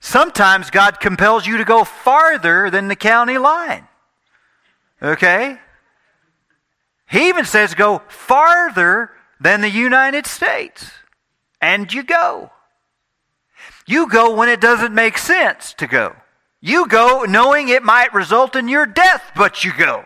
Sometimes 0.00 0.70
God 0.70 1.00
compels 1.00 1.46
you 1.46 1.58
to 1.58 1.64
go 1.64 1.84
farther 1.84 2.70
than 2.70 2.88
the 2.88 2.96
county 2.96 3.38
line. 3.38 3.86
Okay? 5.02 5.58
He 7.08 7.28
even 7.28 7.44
says 7.44 7.74
go 7.74 8.02
farther 8.08 9.10
than 9.40 9.60
the 9.60 9.70
United 9.70 10.26
States. 10.26 10.90
And 11.60 11.92
you 11.92 12.02
go. 12.02 12.50
You 13.86 14.08
go 14.08 14.34
when 14.34 14.48
it 14.48 14.60
doesn't 14.60 14.94
make 14.94 15.18
sense 15.18 15.72
to 15.74 15.86
go. 15.86 16.14
You 16.60 16.88
go 16.88 17.24
knowing 17.28 17.68
it 17.68 17.82
might 17.82 18.12
result 18.12 18.56
in 18.56 18.68
your 18.68 18.86
death, 18.86 19.32
but 19.36 19.64
you 19.64 19.72
go. 19.76 20.04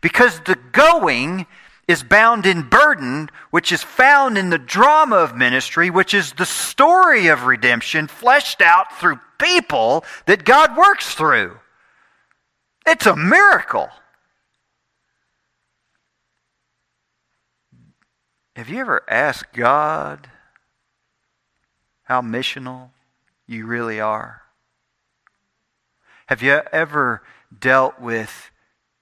Because 0.00 0.40
the 0.40 0.56
going 0.72 1.46
is 1.86 2.02
bound 2.02 2.46
in 2.46 2.62
burden, 2.62 3.28
which 3.50 3.72
is 3.72 3.82
found 3.82 4.38
in 4.38 4.50
the 4.50 4.58
drama 4.58 5.16
of 5.16 5.36
ministry, 5.36 5.90
which 5.90 6.14
is 6.14 6.32
the 6.32 6.46
story 6.46 7.26
of 7.26 7.44
redemption 7.44 8.06
fleshed 8.06 8.62
out 8.62 8.98
through 8.98 9.18
people 9.38 10.04
that 10.26 10.44
God 10.44 10.76
works 10.76 11.14
through. 11.14 11.58
It's 12.86 13.06
a 13.06 13.16
miracle. 13.16 13.88
Have 18.56 18.68
you 18.68 18.78
ever 18.80 19.02
asked 19.08 19.52
God 19.52 20.28
how 22.04 22.20
missional 22.20 22.90
you 23.46 23.66
really 23.66 24.00
are? 24.00 24.39
Have 26.30 26.42
you 26.42 26.62
ever 26.70 27.24
dealt 27.58 28.00
with 28.00 28.52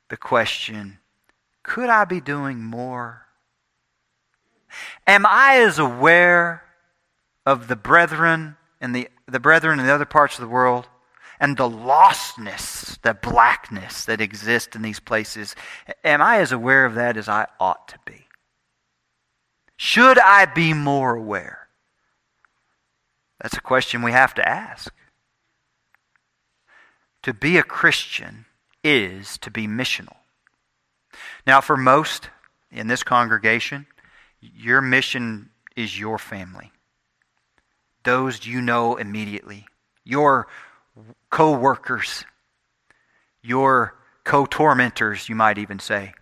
the 0.08 0.16
question, 0.16 0.98
could 1.62 1.90
I 1.90 2.06
be 2.06 2.22
doing 2.22 2.62
more? 2.62 3.26
Am 5.06 5.26
I 5.26 5.58
as 5.58 5.78
aware 5.78 6.64
of 7.44 7.68
the 7.68 7.76
brethren 7.76 8.56
and 8.80 8.96
the, 8.96 9.10
the 9.26 9.40
brethren 9.40 9.78
in 9.78 9.84
the 9.84 9.92
other 9.92 10.06
parts 10.06 10.36
of 10.36 10.40
the 10.40 10.48
world 10.48 10.88
and 11.38 11.58
the 11.58 11.68
lostness, 11.68 12.98
the 13.02 13.12
blackness 13.12 14.06
that 14.06 14.22
exists 14.22 14.74
in 14.74 14.80
these 14.80 14.98
places? 14.98 15.54
Am 16.02 16.22
I 16.22 16.38
as 16.38 16.50
aware 16.50 16.86
of 16.86 16.94
that 16.94 17.18
as 17.18 17.28
I 17.28 17.46
ought 17.60 17.88
to 17.88 17.98
be? 18.06 18.26
Should 19.76 20.18
I 20.18 20.46
be 20.46 20.72
more 20.72 21.14
aware? 21.14 21.68
That's 23.42 23.58
a 23.58 23.60
question 23.60 24.00
we 24.00 24.12
have 24.12 24.32
to 24.32 24.48
ask. 24.48 24.94
To 27.28 27.34
be 27.34 27.58
a 27.58 27.62
Christian 27.62 28.46
is 28.82 29.36
to 29.42 29.50
be 29.50 29.66
missional. 29.66 30.16
Now, 31.46 31.60
for 31.60 31.76
most 31.76 32.30
in 32.72 32.86
this 32.86 33.02
congregation, 33.02 33.86
your 34.40 34.80
mission 34.80 35.50
is 35.76 36.00
your 36.00 36.16
family. 36.16 36.72
Those 38.02 38.46
you 38.46 38.62
know 38.62 38.96
immediately, 38.96 39.66
your 40.04 40.46
co 41.28 41.54
workers, 41.54 42.24
your 43.42 43.94
co 44.24 44.46
tormentors, 44.46 45.28
you 45.28 45.34
might 45.34 45.58
even 45.58 45.80
say. 45.80 46.14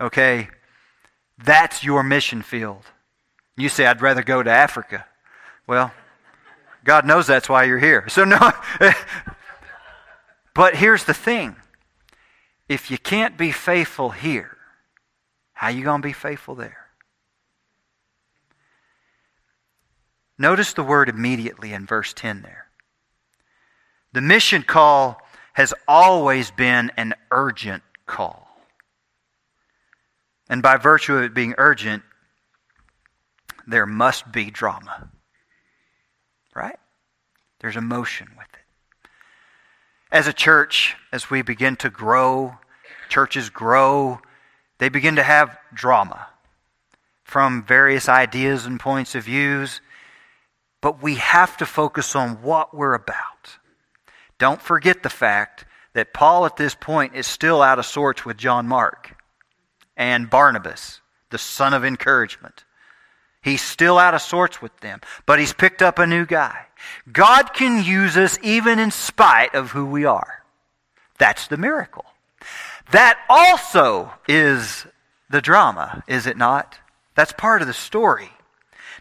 Okay? 0.00 0.48
That's 1.38 1.84
your 1.84 2.02
mission 2.02 2.42
field. 2.42 2.82
You 3.56 3.68
say, 3.68 3.86
I'd 3.86 4.02
rather 4.02 4.24
go 4.24 4.42
to 4.42 4.50
Africa. 4.50 5.06
Well, 5.68 5.92
God 6.82 7.06
knows 7.06 7.28
that's 7.28 7.48
why 7.48 7.62
you're 7.62 7.78
here. 7.78 8.08
So, 8.08 8.24
no. 8.24 8.50
but 10.54 10.76
here's 10.76 11.04
the 11.04 11.14
thing 11.14 11.56
if 12.68 12.90
you 12.90 12.98
can't 12.98 13.36
be 13.36 13.50
faithful 13.50 14.10
here, 14.10 14.56
how 15.52 15.68
you 15.68 15.84
going 15.84 16.00
to 16.00 16.08
be 16.08 16.12
faithful 16.12 16.54
there? 16.54 16.84
Notice 20.38 20.72
the 20.72 20.82
word 20.82 21.08
immediately 21.08 21.72
in 21.72 21.86
verse 21.86 22.12
10 22.12 22.42
there. 22.42 22.66
The 24.12 24.20
mission 24.20 24.62
call 24.62 25.20
has 25.54 25.74
always 25.86 26.50
been 26.50 26.90
an 26.96 27.14
urgent 27.30 27.82
call. 28.06 28.48
And 30.48 30.62
by 30.62 30.76
virtue 30.76 31.16
of 31.16 31.22
it 31.22 31.34
being 31.34 31.54
urgent, 31.58 32.02
there 33.66 33.86
must 33.86 34.30
be 34.30 34.50
drama. 34.50 35.10
Right? 36.54 36.78
There's 37.60 37.76
emotion 37.76 38.28
with 38.36 38.48
it. 38.52 38.53
As 40.14 40.28
a 40.28 40.32
church, 40.32 40.94
as 41.10 41.28
we 41.28 41.42
begin 41.42 41.74
to 41.78 41.90
grow, 41.90 42.56
churches 43.08 43.50
grow, 43.50 44.20
they 44.78 44.88
begin 44.88 45.16
to 45.16 45.24
have 45.24 45.58
drama 45.74 46.28
from 47.24 47.64
various 47.64 48.08
ideas 48.08 48.64
and 48.64 48.78
points 48.78 49.16
of 49.16 49.24
views. 49.24 49.80
But 50.80 51.02
we 51.02 51.16
have 51.16 51.56
to 51.56 51.66
focus 51.66 52.14
on 52.14 52.42
what 52.42 52.72
we're 52.72 52.94
about. 52.94 53.58
Don't 54.38 54.62
forget 54.62 55.02
the 55.02 55.10
fact 55.10 55.64
that 55.94 56.14
Paul 56.14 56.46
at 56.46 56.56
this 56.56 56.76
point 56.76 57.16
is 57.16 57.26
still 57.26 57.60
out 57.60 57.80
of 57.80 57.84
sorts 57.84 58.24
with 58.24 58.36
John 58.36 58.68
Mark 58.68 59.16
and 59.96 60.30
Barnabas, 60.30 61.00
the 61.30 61.38
son 61.38 61.74
of 61.74 61.84
encouragement. 61.84 62.62
He's 63.42 63.62
still 63.62 63.98
out 63.98 64.14
of 64.14 64.22
sorts 64.22 64.62
with 64.62 64.78
them, 64.78 65.00
but 65.26 65.40
he's 65.40 65.52
picked 65.52 65.82
up 65.82 65.98
a 65.98 66.06
new 66.06 66.24
guy. 66.24 66.63
God 67.10 67.54
can 67.54 67.84
use 67.84 68.16
us 68.16 68.38
even 68.42 68.78
in 68.78 68.90
spite 68.90 69.54
of 69.54 69.70
who 69.70 69.86
we 69.86 70.04
are. 70.04 70.42
That's 71.18 71.46
the 71.46 71.56
miracle. 71.56 72.04
That 72.90 73.18
also 73.28 74.12
is 74.28 74.86
the 75.30 75.40
drama, 75.40 76.02
is 76.06 76.26
it 76.26 76.36
not? 76.36 76.78
That's 77.14 77.32
part 77.32 77.62
of 77.62 77.68
the 77.68 77.74
story. 77.74 78.30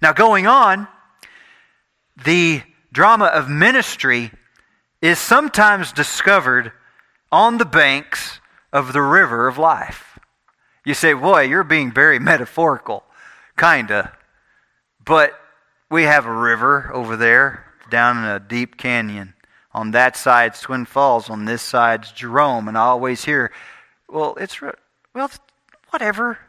Now, 0.02 0.14
going 0.14 0.48
on, 0.48 0.88
the 2.24 2.62
drama 2.92 3.26
of 3.26 3.50
ministry 3.50 4.32
is 5.02 5.20
sometimes 5.20 5.92
discovered 5.92 6.72
on 7.32 7.58
the 7.58 7.66
banks 7.66 8.40
of 8.72 8.94
the 8.94 9.02
river 9.02 9.48
of 9.48 9.58
life. 9.58 10.20
You 10.86 10.94
say, 10.94 11.14
boy, 11.14 11.42
you're 11.42 11.64
being 11.64 11.92
very 11.92 12.20
metaphorical. 12.20 13.04
Kinda. 13.58 14.14
But 15.04 15.34
we 15.94 16.04
have 16.04 16.26
a 16.26 16.34
river 16.34 16.90
over 16.92 17.16
there 17.16 17.64
down 17.92 18.18
in 18.18 18.24
a 18.24 18.40
deep 18.40 18.78
canyon. 18.78 19.36
On 19.74 19.92
that 19.92 20.18
side's 20.18 20.60
Twin 20.60 20.86
Falls, 20.86 21.30
on 21.30 21.46
this 21.46 21.62
side's 21.62 22.12
Jerome. 22.12 22.68
And 22.68 22.76
I 22.76 22.82
always 22.82 23.24
hear, 23.24 23.52
well, 24.10 24.34
it's, 24.40 24.60
well, 25.14 25.30
whatever. 25.92 26.40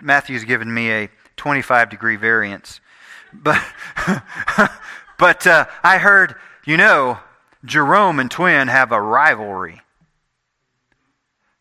Matthew's 0.00 0.44
given 0.44 0.72
me 0.72 0.90
a 0.90 1.10
25 1.36 1.90
degree 1.90 2.16
variance. 2.16 2.80
But, 3.34 3.62
but 5.18 5.46
uh, 5.46 5.66
I 5.82 5.98
heard, 5.98 6.34
you 6.64 6.78
know, 6.78 7.18
Jerome 7.66 8.18
and 8.18 8.30
Twin 8.30 8.68
have 8.68 8.92
a 8.92 9.00
rivalry. 9.00 9.82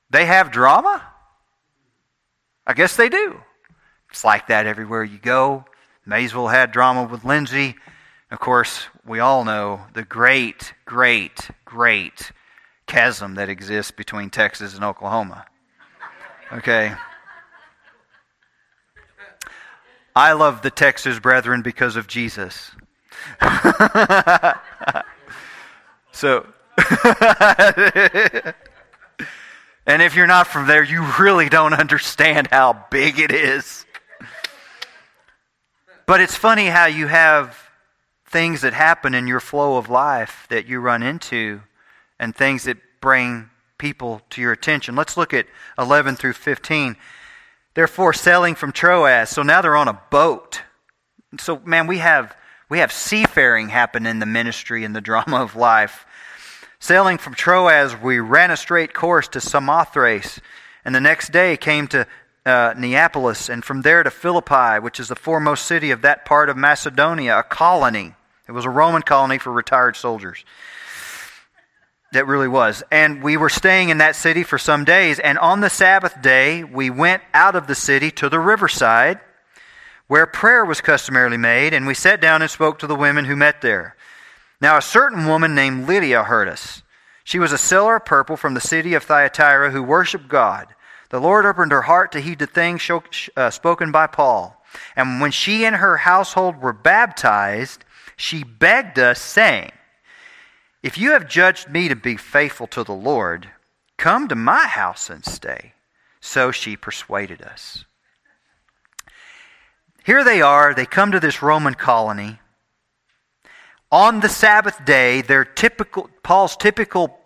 They 0.09 0.25
have 0.25 0.51
drama? 0.51 1.05
I 2.65 2.73
guess 2.73 2.95
they 2.95 3.09
do. 3.09 3.41
It's 4.09 4.23
like 4.23 4.47
that 4.47 4.67
everywhere 4.67 5.03
you 5.03 5.17
go. 5.17 5.65
Maysville 6.05 6.49
had 6.49 6.71
drama 6.71 7.03
with 7.03 7.25
Lindsay. 7.25 7.75
Of 8.29 8.39
course, 8.39 8.87
we 9.05 9.19
all 9.19 9.43
know 9.43 9.81
the 9.93 10.03
great, 10.03 10.73
great, 10.85 11.49
great 11.63 12.31
chasm 12.87 13.35
that 13.35 13.49
exists 13.49 13.91
between 13.91 14.29
Texas 14.29 14.75
and 14.75 14.83
Oklahoma. 14.83 15.45
Okay? 16.51 16.93
I 20.15 20.33
love 20.33 20.61
the 20.61 20.71
Texas 20.71 21.19
brethren 21.19 21.61
because 21.61 21.95
of 21.95 22.07
Jesus. 22.07 22.71
so, 26.11 26.45
and 29.87 30.01
if 30.01 30.15
you're 30.15 30.27
not 30.27 30.47
from 30.47 30.67
there, 30.67 30.83
you 30.83 31.05
really 31.19 31.49
don't 31.49 31.73
understand 31.73 32.47
how 32.51 32.85
big 32.91 33.19
it 33.19 33.31
is. 33.31 33.84
But 36.07 36.21
it's 36.21 36.35
funny 36.35 36.67
how 36.67 36.85
you 36.85 37.07
have 37.07 37.57
things 38.27 38.61
that 38.61 38.73
happen 38.73 39.15
in 39.15 39.27
your 39.27 39.39
flow 39.39 39.77
of 39.77 39.89
life 39.89 40.45
that 40.49 40.67
you 40.67 40.79
run 40.79 41.01
into 41.01 41.61
and 42.19 42.35
things 42.35 42.65
that 42.65 42.77
bring 43.01 43.49
people 43.77 44.21
to 44.31 44.41
your 44.41 44.51
attention. 44.51 44.95
Let's 44.95 45.17
look 45.17 45.33
at 45.33 45.47
11 45.79 46.15
through 46.15 46.33
15. 46.33 46.95
Therefore, 47.73 48.13
sailing 48.13 48.55
from 48.55 48.71
Troas. 48.71 49.29
So 49.29 49.41
now 49.41 49.61
they're 49.61 49.75
on 49.75 49.87
a 49.87 50.01
boat. 50.09 50.61
So, 51.39 51.59
man, 51.65 51.87
we 51.87 51.97
have, 51.97 52.35
we 52.69 52.79
have 52.79 52.91
seafaring 52.91 53.69
happen 53.69 54.05
in 54.05 54.19
the 54.19 54.25
ministry 54.25 54.83
and 54.83 54.95
the 54.95 55.01
drama 55.09 55.37
of 55.41 55.55
life. 55.55 56.05
Sailing 56.79 57.17
from 57.17 57.33
Troas, 57.33 57.95
we 57.99 58.19
ran 58.19 58.51
a 58.51 58.57
straight 58.57 58.93
course 58.93 59.27
to 59.29 59.41
Samothrace, 59.41 60.39
and 60.83 60.93
the 60.93 61.01
next 61.01 61.31
day 61.31 61.57
came 61.57 61.87
to 61.87 62.05
uh, 62.45 62.73
Neapolis, 62.77 63.49
and 63.49 63.63
from 63.63 63.81
there 63.81 64.03
to 64.03 64.11
Philippi, 64.11 64.79
which 64.79 64.99
is 64.99 65.07
the 65.07 65.15
foremost 65.15 65.65
city 65.65 65.91
of 65.91 66.03
that 66.03 66.25
part 66.25 66.49
of 66.49 66.57
Macedonia, 66.57 67.39
a 67.39 67.43
colony. 67.43 68.13
It 68.47 68.51
was 68.51 68.65
a 68.65 68.69
Roman 68.69 69.01
colony 69.01 69.39
for 69.39 69.51
retired 69.51 69.95
soldiers. 69.95 70.45
That 72.11 72.27
really 72.27 72.47
was. 72.47 72.83
And 72.91 73.23
we 73.23 73.35
were 73.35 73.49
staying 73.49 73.89
in 73.89 73.97
that 73.97 74.15
city 74.15 74.43
for 74.43 74.57
some 74.57 74.85
days, 74.85 75.19
and 75.19 75.39
on 75.39 75.61
the 75.61 75.69
Sabbath 75.69 76.21
day, 76.21 76.63
we 76.63 76.89
went 76.89 77.23
out 77.33 77.55
of 77.55 77.67
the 77.67 77.75
city 77.75 78.11
to 78.11 78.29
the 78.29 78.39
riverside 78.39 79.19
where 80.07 80.27
prayer 80.27 80.63
was 80.63 80.81
customarily 80.81 81.37
made, 81.37 81.73
and 81.73 81.87
we 81.87 81.95
sat 81.95 82.21
down 82.21 82.41
and 82.43 82.51
spoke 82.51 82.77
to 82.79 82.87
the 82.87 82.95
women 82.95 83.25
who 83.25 83.35
met 83.35 83.61
there. 83.61 83.95
Now, 84.61 84.77
a 84.77 84.81
certain 84.81 85.25
woman 85.25 85.55
named 85.55 85.87
Lydia 85.87 86.23
heard 86.23 86.47
us. 86.47 86.83
She 87.23 87.39
was 87.39 87.51
a 87.51 87.57
seller 87.57 87.95
of 87.95 88.05
purple 88.05 88.37
from 88.37 88.53
the 88.53 88.61
city 88.61 88.93
of 88.93 89.03
Thyatira 89.03 89.71
who 89.71 89.81
worshiped 89.81 90.27
God. 90.27 90.74
The 91.15 91.21
Lord 91.21 91.45
opened 91.45 91.71
her 91.71 91.83
heart 91.83 92.11
to 92.11 92.19
heed 92.19 92.39
the 92.39 92.45
things 92.45 92.91
uh, 93.37 93.49
spoken 93.49 93.89
by 93.89 94.05
Paul. 94.05 94.61
And 94.97 95.21
when 95.21 95.31
she 95.31 95.63
and 95.63 95.77
her 95.77 95.95
household 95.95 96.61
were 96.61 96.73
baptized, 96.73 97.85
she 98.17 98.43
begged 98.43 98.99
us, 98.99 99.21
saying, 99.21 99.71
If 100.83 100.97
you 100.97 101.11
have 101.11 101.29
judged 101.29 101.69
me 101.69 101.87
to 101.87 101.95
be 101.95 102.17
faithful 102.17 102.67
to 102.67 102.83
the 102.83 102.91
Lord, 102.91 103.47
come 103.95 104.27
to 104.27 104.35
my 104.35 104.67
house 104.67 105.09
and 105.09 105.23
stay. 105.23 105.71
So 106.19 106.51
she 106.51 106.75
persuaded 106.75 107.41
us. 107.41 107.85
Here 110.03 110.25
they 110.25 110.41
are, 110.41 110.73
they 110.73 110.85
come 110.85 111.13
to 111.13 111.21
this 111.21 111.41
Roman 111.41 111.75
colony 111.75 112.39
on 113.89 114.19
the 114.19 114.27
Sabbath 114.27 114.83
day, 114.83 115.21
their 115.21 115.45
typical, 115.45 116.09
Paul's 116.23 116.57
typical 116.57 117.17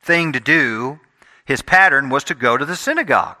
thing 0.00 0.32
to 0.32 0.40
do, 0.40 0.98
his 1.52 1.62
pattern 1.62 2.08
was 2.08 2.24
to 2.24 2.34
go 2.34 2.56
to 2.56 2.64
the 2.64 2.74
synagogue. 2.74 3.36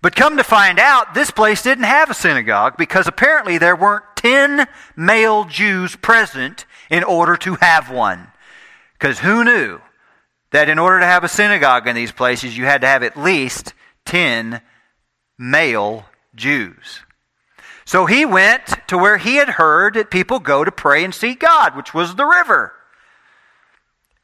But 0.00 0.14
come 0.14 0.36
to 0.36 0.44
find 0.44 0.78
out, 0.78 1.14
this 1.14 1.32
place 1.32 1.62
didn't 1.62 1.84
have 1.84 2.08
a 2.08 2.14
synagogue 2.14 2.76
because 2.78 3.08
apparently 3.08 3.58
there 3.58 3.74
weren't 3.74 4.04
10 4.14 4.68
male 4.96 5.44
Jews 5.44 5.96
present 5.96 6.64
in 6.88 7.02
order 7.02 7.36
to 7.38 7.56
have 7.56 7.90
one. 7.90 8.28
Because 8.92 9.18
who 9.18 9.42
knew 9.42 9.80
that 10.52 10.68
in 10.68 10.78
order 10.78 11.00
to 11.00 11.06
have 11.06 11.24
a 11.24 11.28
synagogue 11.28 11.88
in 11.88 11.96
these 11.96 12.12
places, 12.12 12.56
you 12.56 12.64
had 12.64 12.82
to 12.82 12.86
have 12.86 13.02
at 13.02 13.16
least 13.16 13.74
10 14.06 14.60
male 15.36 16.06
Jews? 16.36 17.00
So 17.84 18.06
he 18.06 18.24
went 18.24 18.86
to 18.86 18.96
where 18.96 19.18
he 19.18 19.36
had 19.36 19.48
heard 19.48 19.94
that 19.94 20.12
people 20.12 20.38
go 20.38 20.62
to 20.62 20.70
pray 20.70 21.02
and 21.02 21.14
see 21.14 21.34
God, 21.34 21.76
which 21.76 21.92
was 21.92 22.14
the 22.14 22.26
river. 22.26 22.72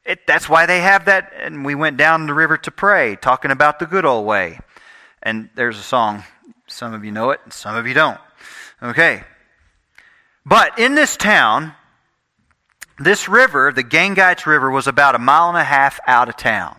It, 0.05 0.27
that's 0.27 0.49
why 0.49 0.67
they 0.67 0.81
have 0.81 1.07
that. 1.07 1.33
And 1.39 1.65
we 1.65 1.75
went 1.75 1.97
down 1.97 2.27
the 2.27 2.35
river 2.35 2.57
to 2.59 2.71
pray, 2.71 3.17
talking 3.17 3.51
about 3.51 3.79
the 3.79 3.87
good 3.87 4.05
old 4.05 4.27
way. 4.27 4.59
And 5.23 5.49
there's 5.55 5.79
a 5.79 5.83
song. 5.83 6.25
Some 6.67 6.95
of 6.95 7.05
you 7.05 7.13
know 7.13 7.31
it, 7.31 7.41
and 7.45 7.53
some 7.53 7.77
of 7.77 7.87
you 7.87 7.95
don't. 7.95 8.21
Okay. 8.83 9.25
But 10.45 10.79
in 10.79 10.95
this 10.95 11.17
town, 11.17 11.75
this 12.99 13.29
river, 13.29 13.73
the 13.73 13.85
Gangites 13.85 14.47
River, 14.47 14.71
was 14.71 14.87
about 14.87 15.15
a 15.15 15.19
mile 15.19 15.49
and 15.49 15.59
a 15.59 15.65
half 15.65 15.99
out 16.07 16.29
of 16.29 16.37
town. 16.37 16.77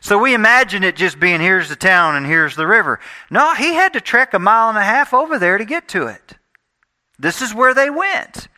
So 0.00 0.18
we 0.18 0.34
imagine 0.34 0.82
it 0.82 0.96
just 0.96 1.20
being 1.20 1.40
here's 1.40 1.68
the 1.68 1.76
town 1.76 2.16
and 2.16 2.26
here's 2.26 2.56
the 2.56 2.66
river. 2.66 3.00
No, 3.30 3.54
he 3.54 3.74
had 3.74 3.92
to 3.92 4.00
trek 4.00 4.34
a 4.34 4.38
mile 4.38 4.68
and 4.68 4.78
a 4.78 4.82
half 4.82 5.14
over 5.14 5.38
there 5.38 5.58
to 5.58 5.64
get 5.64 5.88
to 5.88 6.06
it. 6.06 6.36
This 7.18 7.42
is 7.42 7.54
where 7.54 7.74
they 7.74 7.90
went. 7.90 8.48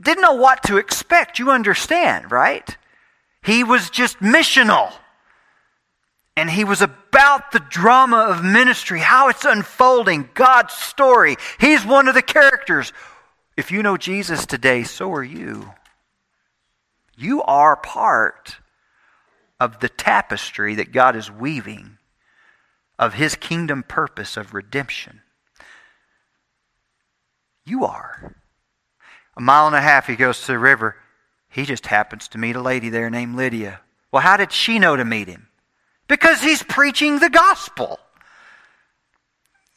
Didn't 0.00 0.22
know 0.22 0.32
what 0.32 0.62
to 0.64 0.78
expect. 0.78 1.38
You 1.38 1.50
understand, 1.50 2.32
right? 2.32 2.76
He 3.42 3.64
was 3.64 3.90
just 3.90 4.18
missional. 4.20 4.92
And 6.36 6.48
he 6.48 6.64
was 6.64 6.80
about 6.80 7.52
the 7.52 7.60
drama 7.60 8.18
of 8.18 8.44
ministry, 8.44 9.00
how 9.00 9.28
it's 9.28 9.44
unfolding, 9.44 10.30
God's 10.32 10.72
story. 10.72 11.36
He's 11.58 11.84
one 11.84 12.08
of 12.08 12.14
the 12.14 12.22
characters. 12.22 12.92
If 13.56 13.70
you 13.70 13.82
know 13.82 13.96
Jesus 13.96 14.46
today, 14.46 14.84
so 14.84 15.12
are 15.12 15.24
you. 15.24 15.74
You 17.16 17.42
are 17.42 17.76
part 17.76 18.56
of 19.58 19.80
the 19.80 19.90
tapestry 19.90 20.76
that 20.76 20.92
God 20.92 21.14
is 21.14 21.30
weaving 21.30 21.98
of 22.98 23.14
his 23.14 23.34
kingdom 23.34 23.82
purpose 23.82 24.38
of 24.38 24.54
redemption. 24.54 25.20
You 27.66 27.84
are. 27.84 28.36
A 29.36 29.40
mile 29.40 29.66
and 29.66 29.76
a 29.76 29.80
half, 29.80 30.06
he 30.06 30.16
goes 30.16 30.40
to 30.40 30.46
the 30.48 30.58
river. 30.58 30.96
He 31.48 31.64
just 31.64 31.86
happens 31.86 32.28
to 32.28 32.38
meet 32.38 32.56
a 32.56 32.62
lady 32.62 32.88
there 32.88 33.10
named 33.10 33.36
Lydia. 33.36 33.80
Well, 34.12 34.22
how 34.22 34.36
did 34.36 34.52
she 34.52 34.78
know 34.78 34.96
to 34.96 35.04
meet 35.04 35.28
him? 35.28 35.48
Because 36.08 36.42
he's 36.42 36.62
preaching 36.62 37.18
the 37.18 37.30
gospel. 37.30 38.00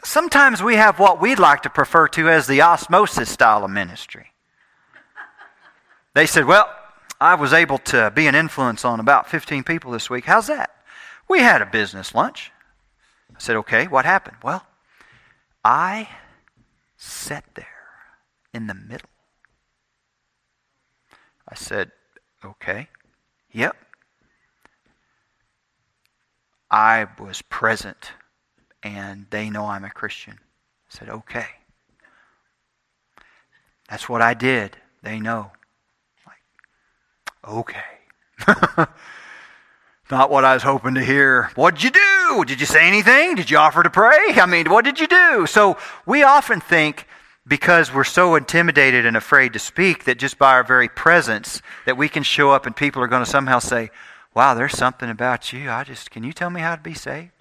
Sometimes 0.03 0.61
we 0.61 0.75
have 0.75 0.99
what 0.99 1.21
we'd 1.21 1.39
like 1.39 1.61
to 1.61 1.69
prefer 1.69 2.07
to 2.09 2.29
as 2.29 2.47
the 2.47 2.61
osmosis 2.61 3.29
style 3.29 3.63
of 3.63 3.71
ministry. 3.71 4.31
They 6.13 6.25
said, 6.25 6.45
Well, 6.45 6.69
I 7.21 7.35
was 7.35 7.53
able 7.53 7.77
to 7.79 8.11
be 8.13 8.27
an 8.27 8.35
influence 8.35 8.83
on 8.83 8.99
about 8.99 9.29
15 9.29 9.63
people 9.63 9.91
this 9.91 10.09
week. 10.09 10.25
How's 10.25 10.47
that? 10.47 10.71
We 11.29 11.39
had 11.39 11.61
a 11.61 11.65
business 11.65 12.13
lunch. 12.13 12.51
I 13.35 13.39
said, 13.39 13.55
Okay, 13.55 13.87
what 13.87 14.05
happened? 14.05 14.37
Well, 14.43 14.65
I 15.63 16.09
sat 16.97 17.45
there 17.55 17.67
in 18.53 18.67
the 18.67 18.73
middle. 18.73 19.09
I 21.53 21.55
said, 21.55 21.91
Okay, 22.43 22.87
yep. 23.51 23.75
I 26.71 27.05
was 27.19 27.43
present 27.43 28.13
and 28.81 29.27
they 29.29 29.51
know 29.51 29.67
I'm 29.67 29.83
a 29.83 29.91
Christian. 29.91 30.39
I 30.41 30.89
said, 30.89 31.09
Okay. 31.09 31.45
That's 33.87 34.09
what 34.09 34.23
I 34.23 34.33
did. 34.33 34.77
They 35.03 35.19
know. 35.19 35.51
Like, 36.25 36.41
okay. 37.47 37.83
Not 40.09 40.31
what 40.31 40.43
I 40.43 40.55
was 40.55 40.63
hoping 40.63 40.95
to 40.95 41.05
hear. 41.05 41.51
What'd 41.53 41.83
you 41.83 41.91
do? 41.91 42.45
Did 42.47 42.61
you 42.61 42.65
say 42.65 42.87
anything? 42.87 43.35
Did 43.35 43.51
you 43.51 43.57
offer 43.57 43.83
to 43.83 43.91
pray? 43.91 44.33
I 44.37 44.47
mean, 44.47 44.71
what 44.71 44.85
did 44.85 44.99
you 44.99 45.05
do? 45.05 45.45
So 45.45 45.77
we 46.07 46.23
often 46.23 46.59
think 46.59 47.05
because 47.45 47.93
we're 47.93 48.03
so 48.03 48.35
intimidated 48.35 49.05
and 49.05 49.17
afraid 49.17 49.53
to 49.53 49.59
speak 49.59 50.05
that 50.05 50.17
just 50.17 50.37
by 50.37 50.51
our 50.53 50.63
very 50.63 50.87
presence 50.87 51.61
that 51.85 51.97
we 51.97 52.07
can 52.07 52.23
show 52.23 52.51
up 52.51 52.65
and 52.65 52.75
people 52.75 53.01
are 53.01 53.07
going 53.07 53.23
to 53.23 53.29
somehow 53.29 53.59
say, 53.59 53.91
"Wow, 54.33 54.53
there's 54.53 54.77
something 54.77 55.09
about 55.09 55.51
you. 55.51 55.69
I 55.69 55.83
just 55.83 56.11
can 56.11 56.23
you 56.23 56.33
tell 56.33 56.49
me 56.49 56.61
how 56.61 56.75
to 56.75 56.81
be 56.81 56.93
saved?" 56.93 57.31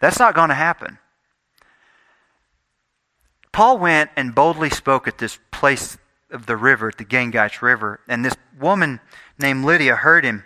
That's 0.00 0.18
not 0.18 0.34
going 0.34 0.48
to 0.48 0.54
happen. 0.54 0.98
Paul 3.52 3.78
went 3.78 4.10
and 4.16 4.34
boldly 4.34 4.68
spoke 4.68 5.08
at 5.08 5.18
this 5.18 5.38
place 5.50 5.96
of 6.30 6.46
the 6.46 6.56
river, 6.56 6.88
at 6.88 6.98
the 6.98 7.04
Gangaish 7.04 7.62
River, 7.62 8.00
and 8.08 8.24
this 8.24 8.36
woman 8.58 9.00
named 9.38 9.64
Lydia 9.64 9.96
heard 9.96 10.24
him 10.24 10.44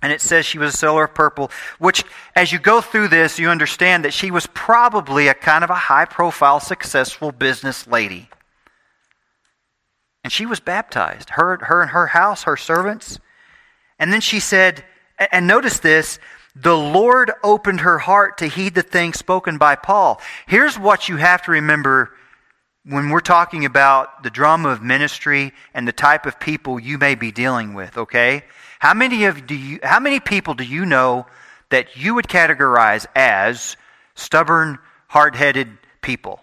and 0.00 0.12
it 0.12 0.20
says 0.20 0.46
she 0.46 0.58
was 0.58 0.74
a 0.74 0.76
seller 0.76 1.04
of 1.04 1.14
purple, 1.14 1.50
which, 1.78 2.04
as 2.36 2.52
you 2.52 2.58
go 2.58 2.80
through 2.80 3.08
this, 3.08 3.38
you 3.38 3.48
understand 3.48 4.04
that 4.04 4.12
she 4.12 4.30
was 4.30 4.46
probably 4.54 5.28
a 5.28 5.34
kind 5.34 5.64
of 5.64 5.70
a 5.70 5.74
high 5.74 6.04
profile, 6.04 6.60
successful 6.60 7.32
business 7.32 7.86
lady. 7.86 8.28
And 10.22 10.32
she 10.32 10.46
was 10.46 10.60
baptized, 10.60 11.30
her, 11.30 11.58
her 11.64 11.82
and 11.82 11.90
her 11.90 12.08
house, 12.08 12.44
her 12.44 12.56
servants. 12.56 13.18
And 13.98 14.12
then 14.12 14.20
she 14.20 14.40
said, 14.40 14.84
and 15.32 15.46
notice 15.46 15.78
this, 15.80 16.18
the 16.54 16.76
Lord 16.76 17.32
opened 17.42 17.80
her 17.80 17.98
heart 17.98 18.38
to 18.38 18.46
heed 18.46 18.74
the 18.74 18.82
things 18.82 19.18
spoken 19.18 19.58
by 19.58 19.74
Paul. 19.76 20.20
Here's 20.46 20.78
what 20.78 21.08
you 21.08 21.16
have 21.16 21.42
to 21.42 21.52
remember 21.52 22.12
when 22.84 23.10
we're 23.10 23.20
talking 23.20 23.64
about 23.64 24.22
the 24.22 24.30
drama 24.30 24.70
of 24.70 24.82
ministry 24.82 25.52
and 25.74 25.86
the 25.86 25.92
type 25.92 26.26
of 26.26 26.40
people 26.40 26.80
you 26.80 26.98
may 26.98 27.14
be 27.14 27.30
dealing 27.30 27.74
with, 27.74 27.96
okay? 27.98 28.44
How 28.78 28.94
many 28.94 29.24
of 29.24 29.46
do 29.46 29.54
you 29.54 29.80
how 29.82 30.00
many 30.00 30.20
people 30.20 30.54
do 30.54 30.64
you 30.64 30.86
know 30.86 31.26
that 31.70 31.96
you 31.96 32.14
would 32.14 32.28
categorize 32.28 33.06
as 33.14 33.76
stubborn, 34.14 34.78
hard-headed 35.08 35.68
people? 36.00 36.40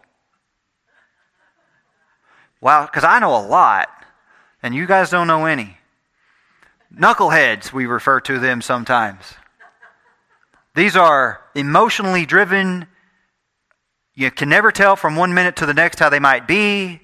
Wow, 2.62 2.86
because 2.86 3.04
I 3.04 3.20
know 3.20 3.36
a 3.36 3.46
lot, 3.46 3.90
and 4.64 4.74
you 4.74 4.86
guys 4.88 5.10
don't 5.10 5.28
know 5.28 5.46
any. 5.46 5.78
Knuckleheads, 6.94 7.74
we 7.74 7.86
refer 7.86 8.20
to 8.22 8.40
them 8.40 8.62
sometimes. 8.62 9.24
These 10.76 10.96
are 10.96 11.42
emotionally 11.54 12.26
driven. 12.26 12.88
You 14.14 14.32
can 14.32 14.50
never 14.50 14.72
tell 14.72 14.96
from 14.96 15.16
one 15.16 15.34
minute 15.34 15.58
to 15.58 15.66
the 15.66 15.74
next 15.74 16.00
how 16.00 16.10
they 16.10 16.20
might 16.20 16.48
be. 16.48 17.02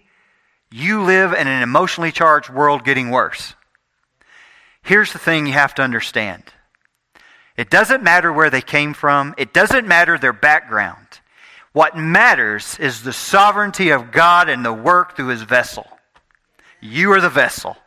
You 0.71 1.03
live 1.03 1.33
in 1.33 1.47
an 1.47 1.61
emotionally 1.61 2.11
charged 2.11 2.49
world 2.49 2.83
getting 2.83 3.11
worse. 3.11 3.53
Here's 4.83 5.13
the 5.13 5.19
thing 5.19 5.45
you 5.45 5.53
have 5.53 5.75
to 5.75 5.81
understand 5.81 6.43
it 7.57 7.69
doesn't 7.69 8.03
matter 8.03 8.31
where 8.31 8.49
they 8.49 8.61
came 8.61 8.93
from, 8.93 9.35
it 9.37 9.53
doesn't 9.53 9.87
matter 9.87 10.17
their 10.17 10.33
background. 10.33 11.07
What 11.73 11.95
matters 11.95 12.77
is 12.79 13.03
the 13.03 13.13
sovereignty 13.13 13.89
of 13.91 14.11
God 14.11 14.49
and 14.49 14.65
the 14.65 14.73
work 14.73 15.15
through 15.15 15.27
his 15.27 15.43
vessel. 15.43 15.87
You 16.81 17.11
are 17.13 17.21
the 17.21 17.29
vessel. 17.29 17.77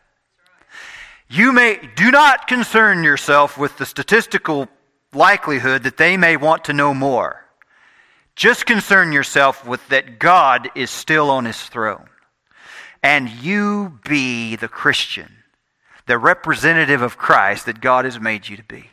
You 1.28 1.52
may 1.52 1.80
do 1.96 2.11
not 2.11 2.46
concern 2.46 3.02
yourself 3.02 3.59
with 3.59 3.76
the 3.76 3.85
statistical 3.85 4.68
likelihood 5.12 5.83
that 5.83 5.96
they 5.96 6.16
may 6.16 6.37
want 6.37 6.64
to 6.64 6.72
know 6.72 6.94
more. 6.94 7.44
Just 8.37 8.66
concern 8.66 9.12
yourself 9.12 9.66
with 9.66 9.87
that 9.88 10.18
God 10.18 10.70
is 10.74 10.90
still 10.90 11.30
on 11.30 11.44
his 11.44 11.61
throne. 11.61 12.09
And 13.02 13.28
you 13.28 13.98
be 14.04 14.57
the 14.57 14.68
Christian 14.68 15.43
the 16.07 16.19
representative 16.19 17.03
of 17.03 17.17
Christ 17.17 17.67
that 17.67 17.81
God 17.81 18.05
has 18.05 18.21
made 18.21 18.49
you 18.49 18.57
to 18.57 18.62
be. 18.62 18.90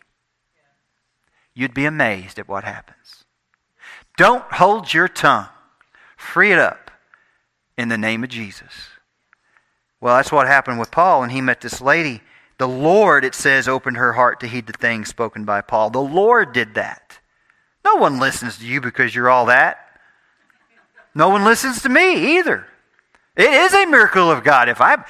You'd 1.54 1.74
be 1.74 1.86
amazed 1.86 2.40
at 2.40 2.48
what 2.48 2.64
happens. 2.64 3.26
Don't 4.18 4.44
hold 4.54 4.94
your 4.94 5.08
tongue. 5.08 5.48
Free 6.16 6.52
it 6.52 6.60
up 6.60 6.92
in 7.78 7.90
the 7.90 7.98
name 7.98 8.24
of 8.24 8.30
Jesus. 8.30 8.90
Well, 10.00 10.16
that's 10.16 10.32
what 10.32 10.48
happened 10.48 10.80
with 10.80 10.92
Paul 10.92 11.22
when 11.22 11.30
he 11.30 11.42
met 11.42 11.62
this 11.62 11.82
lady. 11.82 12.22
The 12.58 12.68
Lord, 12.68 13.26
it 13.26 13.36
says, 13.36 13.68
opened 13.68 13.98
her 13.98 14.14
heart 14.14 14.40
to 14.40 14.48
heed 14.48 14.68
the 14.68 14.74
things 14.74 15.10
spoken 15.10 15.46
by 15.46 15.62
Paul. 15.62 15.90
The 15.90 16.00
Lord 16.00 16.54
did 16.54 16.76
that. 16.76 17.20
No 17.84 17.96
one 17.96 18.20
listens 18.20 18.58
to 18.60 18.66
you 18.66 18.82
because 18.82 19.16
you're 19.16 19.30
all 19.30 19.48
that. 19.48 19.80
No 21.14 21.30
one 21.30 21.44
listens 21.44 21.82
to 21.82 21.90
me 21.90 22.38
either. 22.38 22.68
It 23.36 23.52
is 23.52 23.74
a 23.74 23.88
miracle 23.88 24.30
of 24.30 24.44
God. 24.44 24.70
If 24.70 24.80
I 24.80 25.04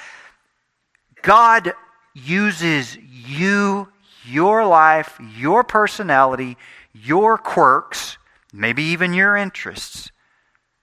God 1.22 1.74
uses 2.14 2.96
you, 2.96 3.88
your 4.24 4.66
life, 4.66 5.18
your 5.36 5.64
personality, 5.64 6.56
your 6.92 7.38
quirks, 7.38 8.18
maybe 8.52 8.82
even 8.82 9.14
your 9.14 9.36
interests, 9.36 10.10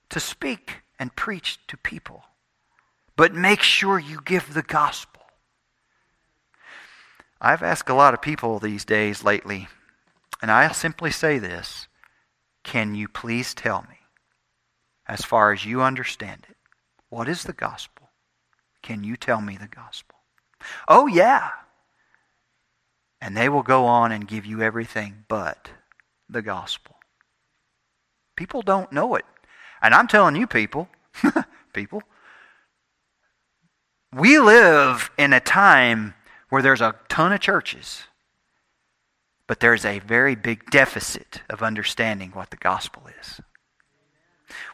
to 0.09 0.19
speak 0.19 0.81
and 0.97 1.15
preach 1.15 1.59
to 1.67 1.77
people. 1.77 2.23
But 3.15 3.33
make 3.33 3.61
sure 3.61 3.99
you 3.99 4.21
give 4.23 4.53
the 4.53 4.63
gospel. 4.63 5.21
I've 7.41 7.63
asked 7.63 7.89
a 7.89 7.93
lot 7.93 8.13
of 8.13 8.21
people 8.21 8.59
these 8.59 8.83
days 8.83 9.23
lately, 9.23 9.69
and 10.41 10.51
I'll 10.51 10.73
simply 10.73 11.11
say 11.11 11.39
this 11.39 11.87
Can 12.63 12.95
you 12.95 13.07
please 13.07 13.53
tell 13.53 13.81
me, 13.83 13.97
as 15.07 15.21
far 15.21 15.53
as 15.53 15.65
you 15.65 15.81
understand 15.81 16.45
it, 16.49 16.57
what 17.09 17.29
is 17.29 17.43
the 17.43 17.53
gospel? 17.53 18.09
Can 18.81 19.03
you 19.03 19.15
tell 19.15 19.41
me 19.41 19.57
the 19.57 19.67
gospel? 19.67 20.18
Oh, 20.87 21.07
yeah. 21.07 21.49
And 23.21 23.35
they 23.35 23.49
will 23.49 23.63
go 23.63 23.85
on 23.85 24.11
and 24.11 24.27
give 24.27 24.45
you 24.45 24.61
everything 24.61 25.25
but 25.27 25.69
the 26.29 26.41
gospel. 26.41 26.95
People 28.35 28.61
don't 28.61 28.91
know 28.91 29.15
it. 29.15 29.25
And 29.81 29.93
I'm 29.93 30.07
telling 30.07 30.35
you, 30.35 30.47
people, 30.47 30.87
people, 31.73 32.03
we 34.13 34.39
live 34.39 35.11
in 35.17 35.33
a 35.33 35.39
time 35.39 36.13
where 36.49 36.61
there's 36.61 36.81
a 36.81 36.95
ton 37.09 37.31
of 37.31 37.41
churches, 37.41 38.03
but 39.47 39.59
there's 39.59 39.85
a 39.85 39.99
very 39.99 40.35
big 40.35 40.69
deficit 40.71 41.41
of 41.49 41.61
understanding 41.61 42.31
what 42.31 42.49
the 42.49 42.57
gospel 42.57 43.03
is. 43.19 43.41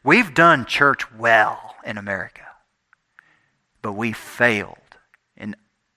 We've 0.04 0.34
done 0.34 0.66
church 0.66 1.12
well 1.14 1.76
in 1.86 1.98
America, 1.98 2.46
but 3.82 3.94
we 3.94 4.14
failed 4.14 4.78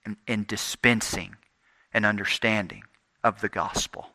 in 0.05 0.17
in, 0.27 0.33
in 0.33 0.45
dispensing 0.45 1.35
and 1.93 2.05
understanding 2.05 2.83
of 3.23 3.41
the 3.41 3.49
gospel. 3.49 4.07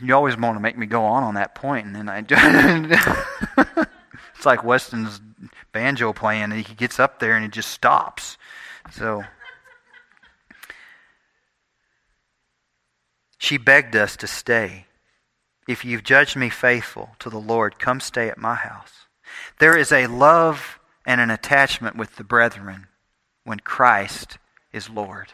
You 0.00 0.14
always 0.14 0.36
want 0.36 0.56
to 0.56 0.60
make 0.60 0.78
me 0.78 0.86
go 0.86 1.04
on 1.04 1.24
on 1.24 1.34
that 1.34 1.56
point, 1.56 1.86
and 1.86 1.96
then 1.96 2.08
I 2.08 2.18
it's 4.36 4.46
like 4.46 4.62
Weston's 4.62 5.20
banjo 5.72 6.12
playing, 6.12 6.44
and 6.44 6.52
he 6.52 6.74
gets 6.74 7.00
up 7.00 7.18
there 7.18 7.34
and 7.34 7.42
he 7.42 7.50
just 7.50 7.70
stops. 7.70 8.38
So 8.92 9.24
she 13.38 13.58
begged 13.58 13.96
us 13.96 14.16
to 14.18 14.28
stay. 14.28 14.86
If 15.66 15.84
you've 15.84 16.04
judged 16.04 16.36
me 16.36 16.48
faithful 16.48 17.10
to 17.18 17.28
the 17.28 17.40
Lord, 17.40 17.80
come 17.80 17.98
stay 17.98 18.28
at 18.28 18.38
my 18.38 18.54
house. 18.54 18.92
There 19.58 19.76
is 19.76 19.90
a 19.90 20.06
love 20.06 20.77
and 21.08 21.22
an 21.22 21.30
attachment 21.30 21.96
with 21.96 22.16
the 22.16 22.22
brethren 22.22 22.86
when 23.42 23.58
Christ 23.58 24.36
is 24.74 24.90
Lord. 24.90 25.32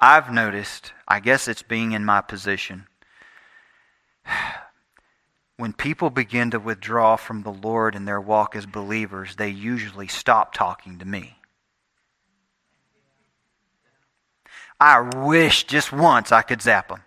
I've 0.00 0.32
noticed, 0.32 0.92
I 1.06 1.20
guess 1.20 1.46
it's 1.46 1.62
being 1.62 1.92
in 1.92 2.04
my 2.04 2.20
position, 2.20 2.88
when 5.56 5.72
people 5.72 6.10
begin 6.10 6.50
to 6.50 6.58
withdraw 6.58 7.14
from 7.14 7.44
the 7.44 7.52
Lord 7.52 7.94
in 7.94 8.06
their 8.06 8.20
walk 8.20 8.56
as 8.56 8.66
believers, 8.66 9.36
they 9.36 9.50
usually 9.50 10.08
stop 10.08 10.52
talking 10.52 10.98
to 10.98 11.04
me. 11.04 11.36
I 14.80 14.98
wish 14.98 15.62
just 15.62 15.92
once 15.92 16.32
I 16.32 16.42
could 16.42 16.60
zap 16.60 16.88
them. 16.88 17.02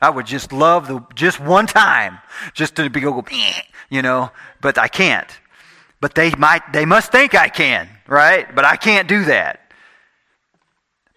I 0.00 0.10
would 0.10 0.26
just 0.26 0.52
love 0.52 0.88
the 0.88 1.06
just 1.14 1.38
one 1.38 1.66
time, 1.66 2.18
just 2.52 2.74
to 2.76 2.90
be 2.90 2.98
go, 2.98 3.24
you 3.88 4.02
know, 4.02 4.32
but 4.60 4.76
I 4.76 4.88
can't. 4.88 5.38
But 6.00 6.14
they 6.14 6.30
might 6.34 6.72
they 6.72 6.84
must 6.84 7.10
think 7.10 7.34
I 7.34 7.48
can, 7.48 7.88
right? 8.06 8.54
But 8.54 8.64
I 8.64 8.76
can't 8.76 9.08
do 9.08 9.24
that. 9.24 9.72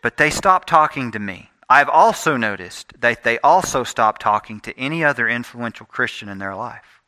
But 0.02 0.18
they 0.18 0.30
stop 0.30 0.66
talking 0.66 1.12
to 1.12 1.20
me. 1.20 1.50
I've 1.70 1.90
also 1.90 2.36
noticed 2.36 3.00
that 3.00 3.24
they 3.24 3.40
also 3.40 3.84
stop 3.84 4.18
talking 4.18 4.60
to 4.62 4.78
any 4.78 5.04
other 5.04 5.30
influential 5.30 5.86
Christian 5.86 6.28
in 6.28 6.38
their 6.38 6.56
life. 6.56 7.02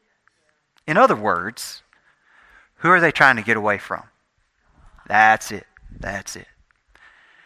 In 0.88 0.96
other 0.96 1.16
words, 1.16 1.84
who 2.78 2.90
are 2.90 3.02
they 3.02 3.12
trying 3.12 3.36
to 3.38 3.42
get 3.42 3.58
away 3.58 3.78
from? 3.78 4.04
That's 5.08 5.52
it. 5.52 5.66
That's 6.00 6.36
it. 6.36 6.48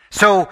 So 0.09 0.49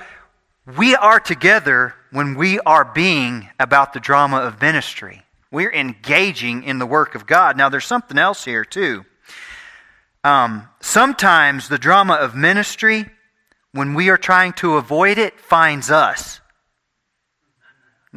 we 0.77 0.95
are 0.95 1.19
together 1.19 1.93
when 2.11 2.35
we 2.35 2.59
are 2.61 2.85
being 2.85 3.49
about 3.59 3.93
the 3.93 3.99
drama 3.99 4.37
of 4.37 4.61
ministry. 4.61 5.23
We're 5.51 5.71
engaging 5.71 6.63
in 6.63 6.79
the 6.79 6.85
work 6.85 7.13
of 7.13 7.27
God. 7.27 7.57
Now, 7.57 7.69
there's 7.69 7.85
something 7.85 8.17
else 8.17 8.43
here, 8.43 8.65
too. 8.65 9.05
Um, 10.25 10.67
sometimes 10.81 11.69
the 11.69 11.77
drama 11.77 12.15
of 12.15 12.33
ministry, 12.35 13.05
when 13.73 13.93
we 13.93 14.09
are 14.09 14.17
trying 14.17 14.53
to 14.53 14.77
avoid 14.77 15.19
it, 15.19 15.39
finds 15.39 15.91
us. 15.91 16.41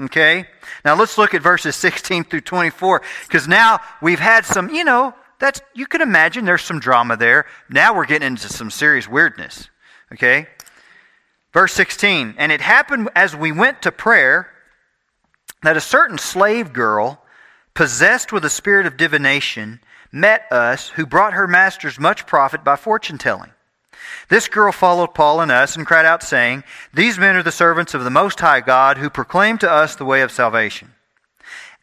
Okay? 0.01 0.47
Now 0.87 0.95
let's 0.95 1.19
look 1.19 1.35
at 1.35 1.43
verses 1.43 1.77
16 1.77 2.25
through 2.25 2.41
24 2.41 3.03
because 3.27 3.47
now 3.47 3.81
we've 4.01 4.21
had 4.21 4.47
some, 4.47 4.71
you 4.71 4.85
know, 4.85 5.15
that's 5.39 5.61
you 5.75 5.87
can 5.87 6.01
imagine 6.01 6.47
there's 6.47 6.63
some 6.63 6.81
drama 6.81 7.15
there. 7.15 7.45
Now 7.69 7.95
we're 7.95 8.07
getting 8.07 8.29
into 8.29 8.49
some 8.49 8.71
serious 8.71 9.07
weirdness. 9.07 9.69
Okay? 10.11 10.47
Verse 11.53 11.75
16, 11.75 12.37
and 12.39 12.51
it 12.51 12.63
happened 12.63 13.11
as 13.15 13.37
we 13.37 13.53
went 13.53 13.83
to 13.83 13.93
prayer 13.93 14.51
that 15.63 15.77
a 15.77 15.81
certain 15.81 16.17
slave 16.17 16.73
girl 16.73 17.23
possessed 17.75 18.33
with 18.33 18.47
a 18.47 18.51
spirit 18.51 18.87
of 18.87 18.97
divination 18.97 19.81
met 20.13 20.51
us 20.51 20.89
who 20.91 21.07
brought 21.07 21.35
her 21.35 21.47
masters 21.47 21.99
much 21.99 22.27
profit 22.27 22.65
by 22.65 22.77
fortune 22.77 23.19
telling. 23.19 23.51
This 24.29 24.49
girl 24.49 24.73
followed 24.73 25.15
Paul 25.15 25.41
and 25.41 25.51
us 25.51 25.77
and 25.77 25.87
cried 25.87 26.05
out, 26.05 26.23
saying, 26.23 26.65
These 26.93 27.19
men 27.19 27.37
are 27.37 27.43
the 27.43 27.53
servants 27.53 27.95
of 27.95 28.05
the 28.05 28.11
Most 28.11 28.41
High 28.41 28.61
God 28.61 28.99
who 28.99 29.11
proclaim 29.11 29.59
to 29.59 29.71
us 29.71 29.97
the 29.97 30.05
way 30.05 30.23
of 30.23 30.31
salvation. 30.31 30.93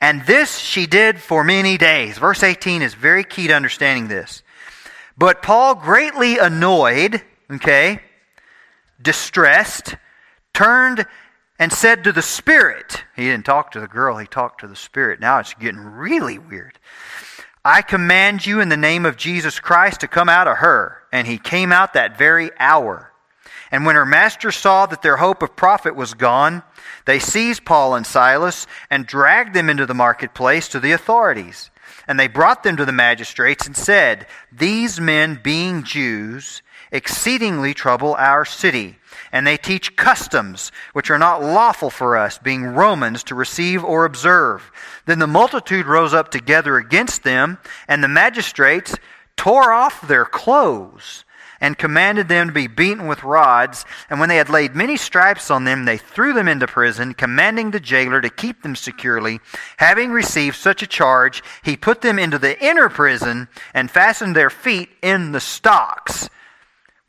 And 0.01 0.25
this 0.25 0.57
she 0.57 0.85
did 0.85 1.19
for 1.19 1.43
many 1.43 1.77
days. 1.77 2.17
Verse 2.17 2.43
18 2.43 2.81
is 2.81 2.93
very 2.93 3.23
key 3.23 3.47
to 3.47 3.53
understanding 3.53 4.07
this. 4.07 4.43
But 5.17 5.41
Paul, 5.41 5.75
greatly 5.75 6.37
annoyed, 6.37 7.21
okay, 7.49 7.99
distressed, 9.01 9.95
turned 10.53 11.05
and 11.57 11.71
said 11.71 12.03
to 12.03 12.11
the 12.11 12.21
Spirit, 12.21 13.03
he 13.15 13.23
didn't 13.23 13.45
talk 13.45 13.71
to 13.71 13.79
the 13.79 13.87
girl, 13.87 14.17
he 14.17 14.27
talked 14.27 14.59
to 14.59 14.67
the 14.67 14.75
Spirit. 14.75 15.21
Now 15.21 15.39
it's 15.39 15.53
getting 15.53 15.79
really 15.79 16.37
weird. 16.37 16.77
I 17.67 17.81
command 17.81 18.45
you 18.45 18.61
in 18.61 18.69
the 18.69 18.77
name 18.77 19.07
of 19.07 19.17
Jesus 19.17 19.59
Christ 19.59 20.01
to 20.01 20.07
come 20.07 20.29
out 20.29 20.47
of 20.47 20.57
her. 20.57 21.01
And 21.11 21.25
he 21.25 21.39
came 21.39 21.71
out 21.71 21.93
that 21.93 22.15
very 22.15 22.51
hour. 22.59 23.11
And 23.71 23.87
when 23.87 23.95
her 23.95 24.05
master 24.05 24.51
saw 24.51 24.85
that 24.85 25.01
their 25.01 25.17
hope 25.17 25.41
of 25.41 25.55
profit 25.55 25.95
was 25.95 26.13
gone, 26.13 26.61
they 27.05 27.17
seized 27.17 27.65
Paul 27.65 27.95
and 27.95 28.05
Silas 28.05 28.67
and 28.91 29.07
dragged 29.07 29.55
them 29.55 29.67
into 29.67 29.87
the 29.87 29.95
marketplace 29.95 30.69
to 30.69 30.79
the 30.79 30.91
authorities. 30.91 31.71
And 32.07 32.19
they 32.19 32.27
brought 32.27 32.61
them 32.61 32.77
to 32.77 32.85
the 32.85 32.91
magistrates 32.91 33.65
and 33.65 33.75
said, 33.75 34.27
These 34.51 35.01
men, 35.01 35.39
being 35.41 35.81
Jews, 35.81 36.61
exceedingly 36.95 37.73
trouble 37.73 38.15
our 38.15 38.45
city 38.45 38.97
and 39.31 39.45
they 39.45 39.57
teach 39.57 39.95
customs 39.95 40.71
which 40.93 41.09
are 41.09 41.17
not 41.17 41.43
lawful 41.43 41.89
for 41.89 42.17
us, 42.17 42.37
being 42.37 42.65
Romans, 42.65 43.23
to 43.23 43.35
receive 43.35 43.83
or 43.83 44.05
observe. 44.05 44.71
Then 45.05 45.19
the 45.19 45.27
multitude 45.27 45.85
rose 45.85 46.13
up 46.13 46.31
together 46.31 46.77
against 46.77 47.23
them, 47.23 47.57
and 47.87 48.03
the 48.03 48.07
magistrates 48.07 48.95
tore 49.35 49.71
off 49.71 50.07
their 50.07 50.25
clothes 50.25 51.25
and 51.61 51.77
commanded 51.77 52.27
them 52.27 52.47
to 52.47 52.53
be 52.53 52.67
beaten 52.67 53.07
with 53.07 53.23
rods. 53.23 53.85
And 54.09 54.19
when 54.19 54.29
they 54.29 54.37
had 54.37 54.49
laid 54.49 54.75
many 54.75 54.97
stripes 54.97 55.49
on 55.49 55.63
them, 55.63 55.85
they 55.85 55.97
threw 55.97 56.33
them 56.33 56.47
into 56.47 56.67
prison, 56.67 57.13
commanding 57.13 57.71
the 57.71 57.79
jailer 57.79 58.21
to 58.21 58.29
keep 58.29 58.61
them 58.61 58.75
securely. 58.75 59.39
Having 59.77 60.11
received 60.11 60.57
such 60.57 60.83
a 60.83 60.87
charge, 60.87 61.43
he 61.63 61.77
put 61.77 62.01
them 62.01 62.19
into 62.19 62.37
the 62.37 62.61
inner 62.63 62.89
prison 62.89 63.47
and 63.73 63.89
fastened 63.89 64.35
their 64.35 64.49
feet 64.49 64.89
in 65.01 65.31
the 65.31 65.39
stocks. 65.39 66.29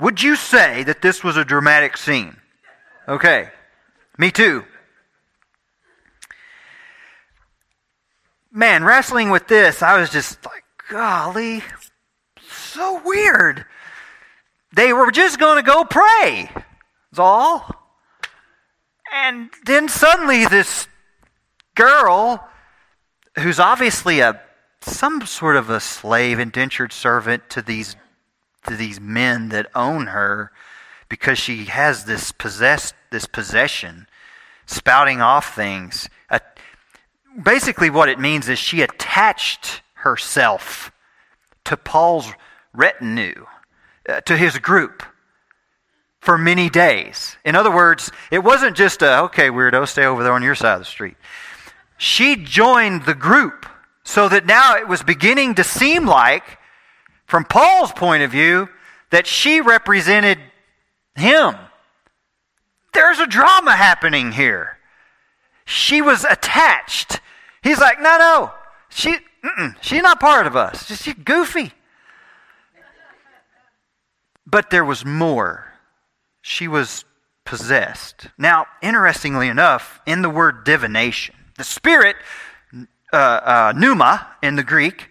Would 0.01 0.23
you 0.23 0.37
say 0.37 0.83
that 0.83 1.03
this 1.03 1.25
was 1.25 1.37
a 1.37 1.45
dramatic 1.45 1.97
scene? 1.97 2.37
Okay, 3.09 3.51
me 4.19 4.31
too. 4.31 4.65
Man, 8.53 8.85
wrestling 8.85 9.31
with 9.31 9.49
this, 9.49 9.83
I 9.83 9.99
was 9.99 10.11
just 10.11 10.45
like, 10.45 10.65
golly, 10.91 11.63
so 12.49 13.01
weird. 13.05 13.65
They 14.75 14.93
were 14.93 15.11
just 15.11 15.39
going 15.39 15.57
to 15.57 15.63
go 15.63 15.85
pray. 15.85 16.51
That's 16.53 17.19
all. 17.19 17.67
And 19.13 19.51
then 19.65 19.89
suddenly 19.89 20.47
this 20.47 20.89
girl, 21.75 22.47
who's 23.39 23.59
obviously 23.59 24.21
a 24.21 24.41
some 24.83 25.25
sort 25.27 25.57
of 25.57 25.69
a 25.69 25.81
slave, 25.81 26.39
indentured 26.39 26.93
servant 26.93 27.49
to 27.51 27.63
these 27.63 27.97
to 28.67 28.77
these 28.77 29.01
men 29.01 29.49
that 29.51 29.71
own 29.75 30.09
her 30.09 30.53
because 31.09 31.39
she 31.39 31.65
has 31.65 32.05
this 32.05 32.33
possessed 32.33 32.95
this 33.11 33.27
possession 33.27 34.07
spouting 34.67 35.21
off 35.21 35.55
things. 35.55 36.09
Basically 37.43 37.91
what 37.91 38.09
it 38.09 38.19
means 38.19 38.49
is 38.49 38.59
she 38.59 38.83
attached 38.83 39.83
herself 39.95 40.91
to 41.65 41.77
Paul's 41.77 42.33
retinue 42.73 43.47
uh, 44.09 44.21
to 44.23 44.37
his 44.37 44.59
group 44.59 45.03
for 46.21 46.39
many 46.39 46.69
days. 46.71 47.37
In 47.45 47.55
other 47.55 47.75
words 47.75 48.11
it 48.31 48.41
wasn't 48.41 48.77
just 48.77 49.03
a 49.03 49.21
okay 49.25 49.49
weirdo 49.49 49.87
stay 49.87 50.05
over 50.05 50.23
there 50.23 50.33
on 50.33 50.43
your 50.43 50.55
side 50.55 50.75
of 50.75 50.81
the 50.81 50.85
street. 50.85 51.17
She 51.99 52.37
joined 52.37 53.05
the 53.05 53.15
group 53.15 53.67
so 54.05 54.29
that 54.29 54.47
now 54.47 54.77
it 54.77 54.89
was 54.89 55.03
beginning 55.03 55.55
to 55.57 55.65
seem 55.65 56.07
like 56.07 56.59
from 57.27 57.45
Paul's 57.45 57.93
point 57.93 58.23
of 58.23 58.31
view, 58.31 58.69
that 59.11 59.27
she 59.27 59.61
represented 59.61 60.39
him. 61.15 61.55
There's 62.93 63.19
a 63.19 63.27
drama 63.27 63.77
happening 63.77 64.33
here. 64.33 64.79
She 65.65 66.01
was 66.01 66.25
attached. 66.25 67.21
He's 67.63 67.79
like, 67.79 68.01
no, 68.01 68.19
no, 68.19 68.53
she, 68.89 69.17
she's 69.81 70.03
not 70.03 70.21
part 70.21 70.47
of 70.47 70.57
us. 70.57 70.87
She's 70.87 71.15
goofy. 71.15 71.73
But 74.47 74.71
there 74.71 74.85
was 74.85 75.05
more. 75.05 75.73
She 76.41 76.69
was 76.69 77.05
possessed. 77.45 78.29
Now, 78.39 78.67
interestingly 78.81 79.49
enough, 79.49 80.01
in 80.07 80.23
the 80.23 80.31
word 80.31 80.65
divination, 80.65 81.35
the 81.57 81.65
spirit, 81.65 82.17
uh, 83.13 83.17
uh, 83.17 83.73
pneuma 83.77 84.29
in 84.43 84.57
the 84.57 84.63
Greek, 84.63 85.09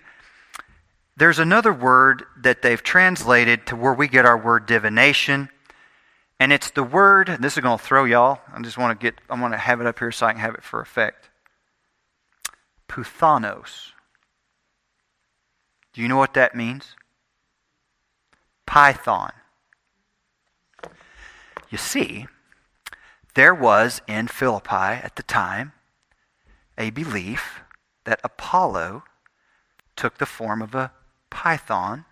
there's 1.17 1.39
another 1.39 1.71
word 1.71 2.25
that 2.37 2.61
they've 2.61 2.81
translated 2.81 3.65
to 3.67 3.75
where 3.75 3.93
we 3.93 4.07
get 4.07 4.25
our 4.25 4.37
word 4.37 4.65
divination. 4.65 5.49
And 6.39 6.51
it's 6.51 6.71
the 6.71 6.83
word, 6.83 7.37
this 7.39 7.55
is 7.55 7.63
going 7.63 7.77
to 7.77 7.83
throw 7.83 8.03
y'all. 8.03 8.41
I 8.53 8.61
just 8.61 8.77
want 8.77 8.99
to 8.99 9.03
get, 9.03 9.15
I 9.29 9.39
want 9.39 9.53
to 9.53 9.57
have 9.57 9.79
it 9.79 9.87
up 9.87 9.99
here 9.99 10.11
so 10.11 10.25
I 10.25 10.33
can 10.33 10.41
have 10.41 10.55
it 10.55 10.63
for 10.63 10.81
effect. 10.81 11.29
Puthanos. 12.89 13.91
Do 15.93 16.01
you 16.01 16.09
know 16.09 16.17
what 16.17 16.33
that 16.33 16.55
means? 16.55 16.95
Python. 18.65 19.31
You 21.69 21.77
see, 21.77 22.27
there 23.35 23.55
was 23.55 24.01
in 24.07 24.27
Philippi 24.27 24.75
at 24.75 25.15
the 25.15 25.23
time 25.23 25.71
a 26.77 26.89
belief 26.89 27.61
that 28.03 28.19
Apollo 28.23 29.03
took 29.95 30.17
the 30.17 30.25
form 30.25 30.61
of 30.61 30.75
a 30.75 30.91
python, 31.29 32.05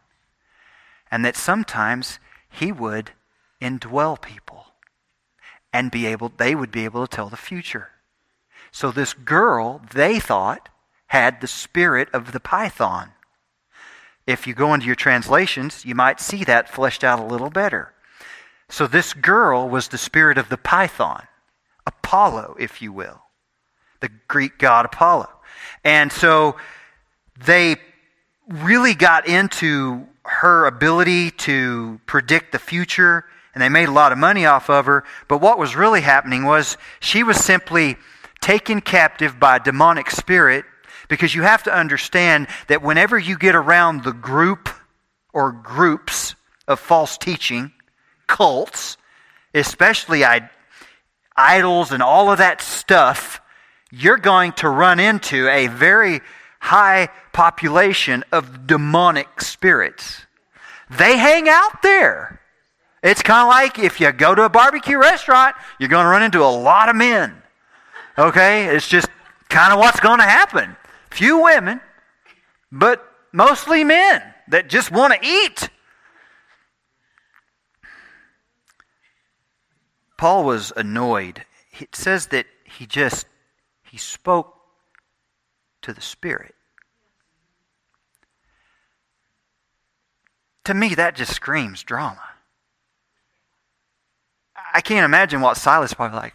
and 1.11 1.23
that 1.23 1.35
sometimes 1.35 2.19
he 2.49 2.71
would 2.71 3.11
indwell 3.61 4.21
people 4.21 4.67
and 5.71 5.89
be 5.89 6.05
able 6.05 6.29
they 6.29 6.53
would 6.53 6.71
be 6.71 6.85
able 6.85 7.05
to 7.05 7.15
tell 7.15 7.29
the 7.29 7.37
future. 7.37 7.89
So 8.71 8.91
this 8.91 9.13
girl, 9.13 9.81
they 9.93 10.19
thought, 10.19 10.69
had 11.07 11.41
the 11.41 11.47
spirit 11.47 12.09
of 12.13 12.31
the 12.31 12.39
python. 12.39 13.11
If 14.25 14.47
you 14.47 14.53
go 14.53 14.73
into 14.73 14.87
your 14.87 14.95
translations, 14.95 15.85
you 15.85 15.95
might 15.95 16.19
see 16.19 16.43
that 16.43 16.69
fleshed 16.69 17.03
out 17.03 17.19
a 17.19 17.25
little 17.25 17.49
better. 17.49 17.93
So 18.69 18.87
this 18.87 19.13
girl 19.13 19.69
was 19.69 19.89
the 19.89 19.97
spirit 19.97 20.37
of 20.37 20.49
the 20.49 20.57
python, 20.57 21.27
Apollo, 21.85 22.55
if 22.59 22.81
you 22.81 22.91
will, 22.91 23.21
the 23.99 24.09
Greek 24.27 24.57
god 24.57 24.85
Apollo. 24.85 25.29
And 25.83 26.11
so 26.11 26.55
they 27.45 27.75
really 28.53 28.93
got 28.93 29.27
into 29.27 30.07
her 30.23 30.65
ability 30.65 31.31
to 31.31 31.99
predict 32.05 32.51
the 32.51 32.59
future, 32.59 33.25
and 33.53 33.61
they 33.61 33.69
made 33.69 33.89
a 33.89 33.91
lot 33.91 34.11
of 34.11 34.17
money 34.17 34.45
off 34.45 34.69
of 34.69 34.85
her. 34.85 35.03
But 35.27 35.39
what 35.39 35.57
was 35.57 35.75
really 35.75 36.01
happening 36.01 36.45
was 36.45 36.77
she 36.99 37.23
was 37.23 37.37
simply 37.37 37.97
taken 38.41 38.81
captive 38.81 39.39
by 39.39 39.55
a 39.55 39.59
demonic 39.59 40.11
spirit 40.11 40.65
because 41.07 41.33
you 41.35 41.41
have 41.41 41.63
to 41.63 41.73
understand 41.75 42.47
that 42.67 42.81
whenever 42.81 43.17
you 43.17 43.37
get 43.37 43.55
around 43.55 44.03
the 44.03 44.13
group 44.13 44.69
or 45.33 45.51
groups 45.51 46.35
of 46.67 46.79
false 46.79 47.17
teaching, 47.17 47.71
cults, 48.27 48.97
especially 49.53 50.23
idols 51.35 51.91
and 51.91 52.03
all 52.03 52.31
of 52.31 52.37
that 52.37 52.61
stuff, 52.61 53.41
you're 53.91 54.17
going 54.17 54.51
to 54.53 54.69
run 54.69 54.99
into 54.99 55.47
a 55.49 55.67
very 55.67 56.21
high 56.63 57.09
population 57.33 58.23
of 58.31 58.65
demonic 58.65 59.41
spirits. 59.41 60.25
They 60.89 61.17
hang 61.17 61.49
out 61.49 61.81
there. 61.81 62.39
It's 63.03 63.21
kind 63.21 63.41
of 63.41 63.49
like 63.49 63.79
if 63.79 63.99
you 63.99 64.09
go 64.13 64.33
to 64.33 64.43
a 64.43 64.49
barbecue 64.49 64.97
restaurant, 64.97 65.57
you're 65.77 65.89
going 65.89 66.05
to 66.05 66.09
run 66.09 66.23
into 66.23 66.41
a 66.41 66.47
lot 66.47 66.87
of 66.87 66.95
men. 66.95 67.35
Okay? 68.17 68.67
It's 68.67 68.87
just 68.87 69.09
kind 69.49 69.73
of 69.73 69.79
what's 69.79 69.99
going 69.99 70.19
to 70.19 70.25
happen. 70.25 70.77
Few 71.11 71.43
women, 71.43 71.81
but 72.71 73.05
mostly 73.33 73.83
men 73.83 74.23
that 74.47 74.69
just 74.69 74.89
want 74.89 75.13
to 75.13 75.19
eat. 75.21 75.69
Paul 80.17 80.45
was 80.45 80.71
annoyed. 80.77 81.43
It 81.77 81.93
says 81.93 82.27
that 82.27 82.45
he 82.63 82.85
just 82.85 83.25
he 83.83 83.97
spoke 83.97 84.52
to 85.83 85.93
the 85.93 86.01
Spirit. 86.01 86.55
To 90.65 90.73
me, 90.73 90.95
that 90.95 91.15
just 91.15 91.33
screams 91.33 91.83
drama. 91.83 92.21
I 94.73 94.81
can't 94.81 95.05
imagine 95.05 95.41
what 95.41 95.57
Silas 95.57 95.93
probably 95.93 96.17
like. 96.17 96.33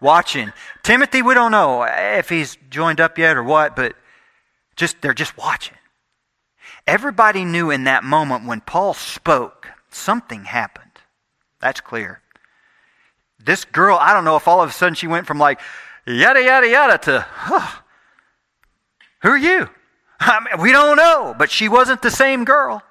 Watching. 0.00 0.52
Timothy, 0.82 1.22
we 1.22 1.34
don't 1.34 1.50
know 1.50 1.82
if 1.82 2.28
he's 2.28 2.56
joined 2.70 3.00
up 3.00 3.18
yet 3.18 3.36
or 3.36 3.42
what, 3.42 3.74
but 3.74 3.94
just 4.76 5.02
they're 5.02 5.12
just 5.12 5.36
watching. 5.36 5.76
Everybody 6.86 7.44
knew 7.44 7.70
in 7.70 7.84
that 7.84 8.04
moment 8.04 8.46
when 8.46 8.60
Paul 8.60 8.94
spoke, 8.94 9.68
something 9.90 10.44
happened. 10.44 10.92
That's 11.60 11.80
clear. 11.80 12.22
This 13.38 13.64
girl, 13.64 13.98
I 14.00 14.14
don't 14.14 14.24
know 14.24 14.36
if 14.36 14.46
all 14.46 14.62
of 14.62 14.70
a 14.70 14.72
sudden 14.72 14.94
she 14.94 15.06
went 15.08 15.26
from 15.26 15.38
like 15.38 15.60
yada 16.06 16.42
yada 16.42 16.68
yada 16.68 16.98
to, 16.98 17.26
huh, 17.28 17.82
who 19.22 19.30
are 19.30 19.38
you? 19.38 19.68
I 20.20 20.40
mean, 20.40 20.62
we 20.62 20.72
don't 20.72 20.96
know, 20.96 21.34
but 21.38 21.50
she 21.50 21.68
wasn't 21.68 22.02
the 22.02 22.10
same 22.10 22.44
girl. 22.44 22.82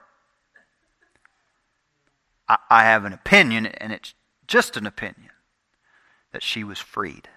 I, 2.48 2.58
I 2.70 2.84
have 2.84 3.06
an 3.06 3.13
opinion, 3.13 3.66
and 3.66 3.92
it's 3.92 4.13
just 4.48 4.78
an 4.78 4.88
opinion, 4.88 5.30
that 6.32 6.44
she 6.44 6.63
was 6.63 6.80
freed. 6.80 7.28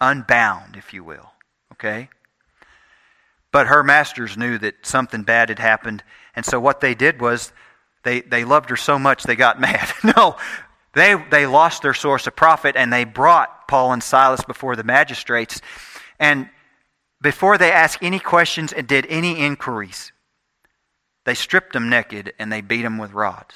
Unbound, 0.00 0.76
if 0.76 0.92
you 0.92 1.02
will. 1.04 1.32
Okay? 1.72 2.08
But 3.50 3.66
her 3.66 3.82
masters 3.82 4.36
knew 4.36 4.58
that 4.58 4.86
something 4.86 5.22
bad 5.22 5.48
had 5.48 5.58
happened, 5.58 6.02
and 6.34 6.44
so 6.44 6.60
what 6.60 6.80
they 6.80 6.94
did 6.94 7.20
was 7.20 7.52
they, 8.02 8.20
they 8.20 8.44
loved 8.44 8.70
her 8.70 8.76
so 8.76 8.98
much 8.98 9.24
they 9.24 9.36
got 9.36 9.60
mad. 9.60 9.90
no, 10.16 10.36
they, 10.94 11.14
they 11.30 11.46
lost 11.46 11.82
their 11.82 11.94
source 11.94 12.26
of 12.26 12.36
profit, 12.36 12.76
and 12.76 12.92
they 12.92 13.04
brought 13.04 13.68
Paul 13.68 13.92
and 13.92 14.02
Silas 14.02 14.44
before 14.44 14.76
the 14.76 14.84
magistrates. 14.84 15.60
And 16.18 16.48
before 17.22 17.56
they 17.56 17.70
asked 17.70 18.02
any 18.02 18.18
questions 18.18 18.72
and 18.72 18.86
did 18.86 19.06
any 19.08 19.38
inquiries, 19.38 20.12
they 21.24 21.34
stripped 21.34 21.72
them 21.72 21.88
naked 21.88 22.32
and 22.38 22.52
they 22.52 22.60
beat 22.60 22.82
them 22.82 22.98
with 22.98 23.12
rods. 23.12 23.54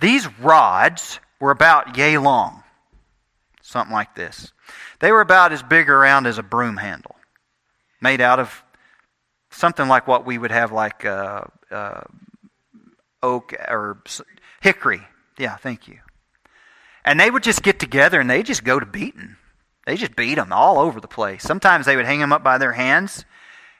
These 0.00 0.26
rods 0.40 1.20
were 1.40 1.50
about 1.50 1.96
yay 1.96 2.16
long, 2.16 2.62
something 3.62 3.92
like 3.92 4.14
this. 4.14 4.52
They 5.00 5.12
were 5.12 5.20
about 5.20 5.52
as 5.52 5.62
big 5.62 5.90
around 5.90 6.26
as 6.26 6.38
a 6.38 6.42
broom 6.42 6.78
handle, 6.78 7.16
made 8.00 8.20
out 8.20 8.40
of 8.40 8.64
something 9.50 9.86
like 9.86 10.06
what 10.06 10.24
we 10.24 10.38
would 10.38 10.50
have, 10.50 10.72
like 10.72 11.04
uh, 11.04 11.42
uh, 11.70 12.00
oak 13.22 13.52
or 13.68 14.02
hickory. 14.62 15.02
Yeah, 15.38 15.56
thank 15.56 15.86
you. 15.86 15.98
And 17.04 17.20
they 17.20 17.30
would 17.30 17.42
just 17.42 17.62
get 17.62 17.78
together 17.78 18.20
and 18.20 18.28
they 18.28 18.42
just 18.42 18.64
go 18.64 18.80
to 18.80 18.86
beating. 18.86 19.36
They 19.86 19.96
just 19.96 20.16
beat 20.16 20.34
them 20.34 20.52
all 20.52 20.78
over 20.78 21.00
the 21.00 21.08
place. 21.08 21.42
Sometimes 21.42 21.86
they 21.86 21.96
would 21.96 22.06
hang 22.06 22.20
them 22.20 22.32
up 22.32 22.44
by 22.44 22.58
their 22.58 22.72
hands 22.72 23.24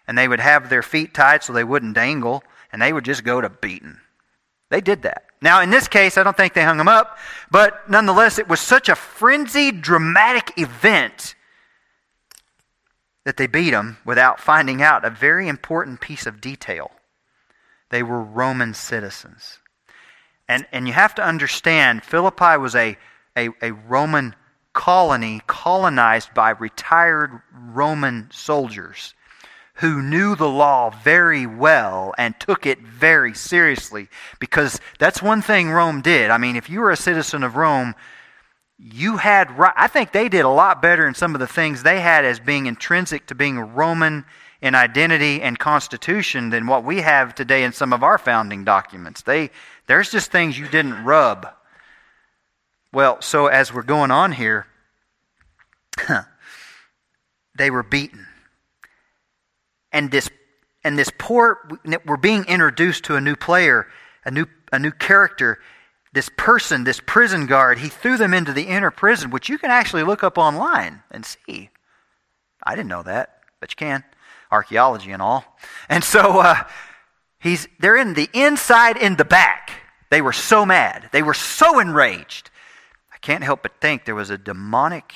and 0.06 0.16
they 0.16 0.28
would 0.28 0.40
have 0.40 0.68
their 0.68 0.82
feet 0.82 1.14
tied 1.14 1.42
so 1.42 1.52
they 1.52 1.64
wouldn't 1.64 1.94
dangle 1.94 2.42
and 2.72 2.80
they 2.80 2.92
would 2.92 3.04
just 3.04 3.24
go 3.24 3.40
to 3.40 3.48
beating. 3.48 3.98
They 4.70 4.80
did 4.80 5.02
that. 5.02 5.24
Now, 5.42 5.60
in 5.60 5.70
this 5.70 5.88
case, 5.88 6.16
I 6.16 6.22
don't 6.22 6.36
think 6.36 6.54
they 6.54 6.64
hung 6.64 6.80
him 6.80 6.88
up, 6.88 7.18
but 7.50 7.88
nonetheless, 7.90 8.38
it 8.38 8.48
was 8.48 8.60
such 8.60 8.88
a 8.88 8.94
frenzied, 8.94 9.82
dramatic 9.82 10.52
event 10.56 11.34
that 13.24 13.36
they 13.36 13.46
beat 13.46 13.72
him 13.72 13.98
without 14.04 14.40
finding 14.40 14.82
out 14.82 15.04
a 15.04 15.10
very 15.10 15.48
important 15.48 16.00
piece 16.00 16.26
of 16.26 16.40
detail. 16.40 16.90
They 17.90 18.02
were 18.02 18.22
Roman 18.22 18.74
citizens. 18.74 19.58
And, 20.48 20.66
and 20.72 20.86
you 20.86 20.92
have 20.92 21.14
to 21.16 21.24
understand, 21.24 22.02
Philippi 22.02 22.56
was 22.56 22.74
a, 22.74 22.96
a, 23.36 23.50
a 23.62 23.72
Roman 23.72 24.34
colony 24.80 25.42
colonized 25.46 26.32
by 26.32 26.48
retired 26.48 27.42
Roman 27.52 28.26
soldiers 28.32 29.14
who 29.74 30.00
knew 30.00 30.34
the 30.34 30.48
law 30.48 30.88
very 30.88 31.44
well 31.44 32.14
and 32.16 32.40
took 32.40 32.64
it 32.64 32.80
very 32.80 33.34
seriously 33.34 34.08
because 34.38 34.80
that's 34.98 35.20
one 35.20 35.42
thing 35.42 35.68
Rome 35.68 36.00
did. 36.00 36.30
I 36.30 36.38
mean, 36.38 36.56
if 36.56 36.70
you 36.70 36.80
were 36.80 36.90
a 36.90 36.96
citizen 36.96 37.42
of 37.42 37.56
Rome, 37.56 37.94
you 38.78 39.18
had 39.18 39.58
right. 39.58 39.74
I 39.76 39.86
think 39.86 40.12
they 40.12 40.30
did 40.30 40.46
a 40.46 40.48
lot 40.48 40.80
better 40.80 41.06
in 41.06 41.12
some 41.12 41.34
of 41.34 41.40
the 41.40 41.46
things 41.46 41.82
they 41.82 42.00
had 42.00 42.24
as 42.24 42.40
being 42.40 42.64
intrinsic 42.64 43.26
to 43.26 43.34
being 43.34 43.58
Roman 43.58 44.24
in 44.62 44.74
identity 44.74 45.42
and 45.42 45.58
constitution 45.58 46.48
than 46.48 46.66
what 46.66 46.84
we 46.84 47.02
have 47.02 47.34
today 47.34 47.64
in 47.64 47.74
some 47.74 47.92
of 47.92 48.02
our 48.02 48.16
founding 48.16 48.64
documents. 48.64 49.20
They 49.20 49.50
there's 49.88 50.10
just 50.10 50.32
things 50.32 50.58
you 50.58 50.68
didn't 50.68 51.04
rub. 51.04 51.48
Well, 52.94 53.20
so 53.20 53.46
as 53.46 53.74
we're 53.74 53.82
going 53.82 54.10
on 54.10 54.32
here, 54.32 54.66
they 57.56 57.70
were 57.70 57.82
beaten 57.82 58.26
and 59.92 60.10
this 60.10 60.30
and 60.84 60.98
this 60.98 61.10
poor 61.18 61.68
we're 62.06 62.16
being 62.16 62.44
introduced 62.44 63.04
to 63.04 63.16
a 63.16 63.20
new 63.20 63.36
player, 63.36 63.86
a 64.24 64.30
new 64.30 64.46
a 64.72 64.78
new 64.78 64.90
character, 64.90 65.58
this 66.12 66.30
person, 66.36 66.84
this 66.84 67.00
prison 67.04 67.46
guard, 67.46 67.78
he 67.78 67.88
threw 67.88 68.16
them 68.16 68.32
into 68.32 68.52
the 68.52 68.64
inner 68.64 68.90
prison, 68.90 69.30
which 69.30 69.48
you 69.48 69.58
can 69.58 69.70
actually 69.70 70.02
look 70.02 70.22
up 70.22 70.38
online 70.38 71.02
and 71.10 71.24
see. 71.24 71.70
I 72.62 72.74
didn't 72.74 72.88
know 72.88 73.02
that, 73.02 73.40
but 73.60 73.72
you 73.72 73.76
can. 73.76 74.04
Archaeology 74.50 75.12
and 75.12 75.22
all. 75.22 75.44
And 75.88 76.02
so 76.02 76.40
uh, 76.40 76.64
he's 77.38 77.68
they're 77.78 77.96
in 77.96 78.14
the 78.14 78.28
inside 78.32 78.96
in 78.96 79.16
the 79.16 79.24
back. 79.24 79.70
They 80.10 80.20
were 80.20 80.32
so 80.32 80.66
mad. 80.66 81.08
They 81.12 81.22
were 81.22 81.34
so 81.34 81.78
enraged. 81.78 82.50
I 83.12 83.18
can't 83.18 83.44
help 83.44 83.62
but 83.62 83.80
think 83.80 84.04
there 84.04 84.14
was 84.14 84.30
a 84.30 84.38
demonic 84.38 85.12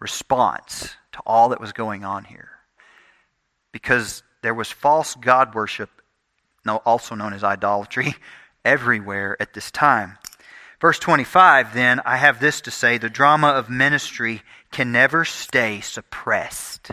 response 0.00 0.96
to 1.12 1.20
all 1.26 1.50
that 1.50 1.60
was 1.60 1.72
going 1.72 2.04
on 2.04 2.24
here 2.24 2.50
because 3.72 4.22
there 4.42 4.54
was 4.54 4.70
false 4.70 5.14
god 5.14 5.54
worship, 5.54 5.90
also 6.66 7.14
known 7.14 7.32
as 7.32 7.44
idolatry, 7.44 8.14
everywhere 8.64 9.36
at 9.40 9.54
this 9.54 9.70
time. 9.70 10.18
Verse 10.80 10.98
25, 10.98 11.74
then, 11.74 12.00
I 12.06 12.16
have 12.16 12.40
this 12.40 12.62
to 12.62 12.70
say 12.70 12.96
the 12.96 13.10
drama 13.10 13.48
of 13.48 13.68
ministry 13.68 14.42
can 14.72 14.92
never 14.92 15.24
stay 15.26 15.80
suppressed. 15.80 16.90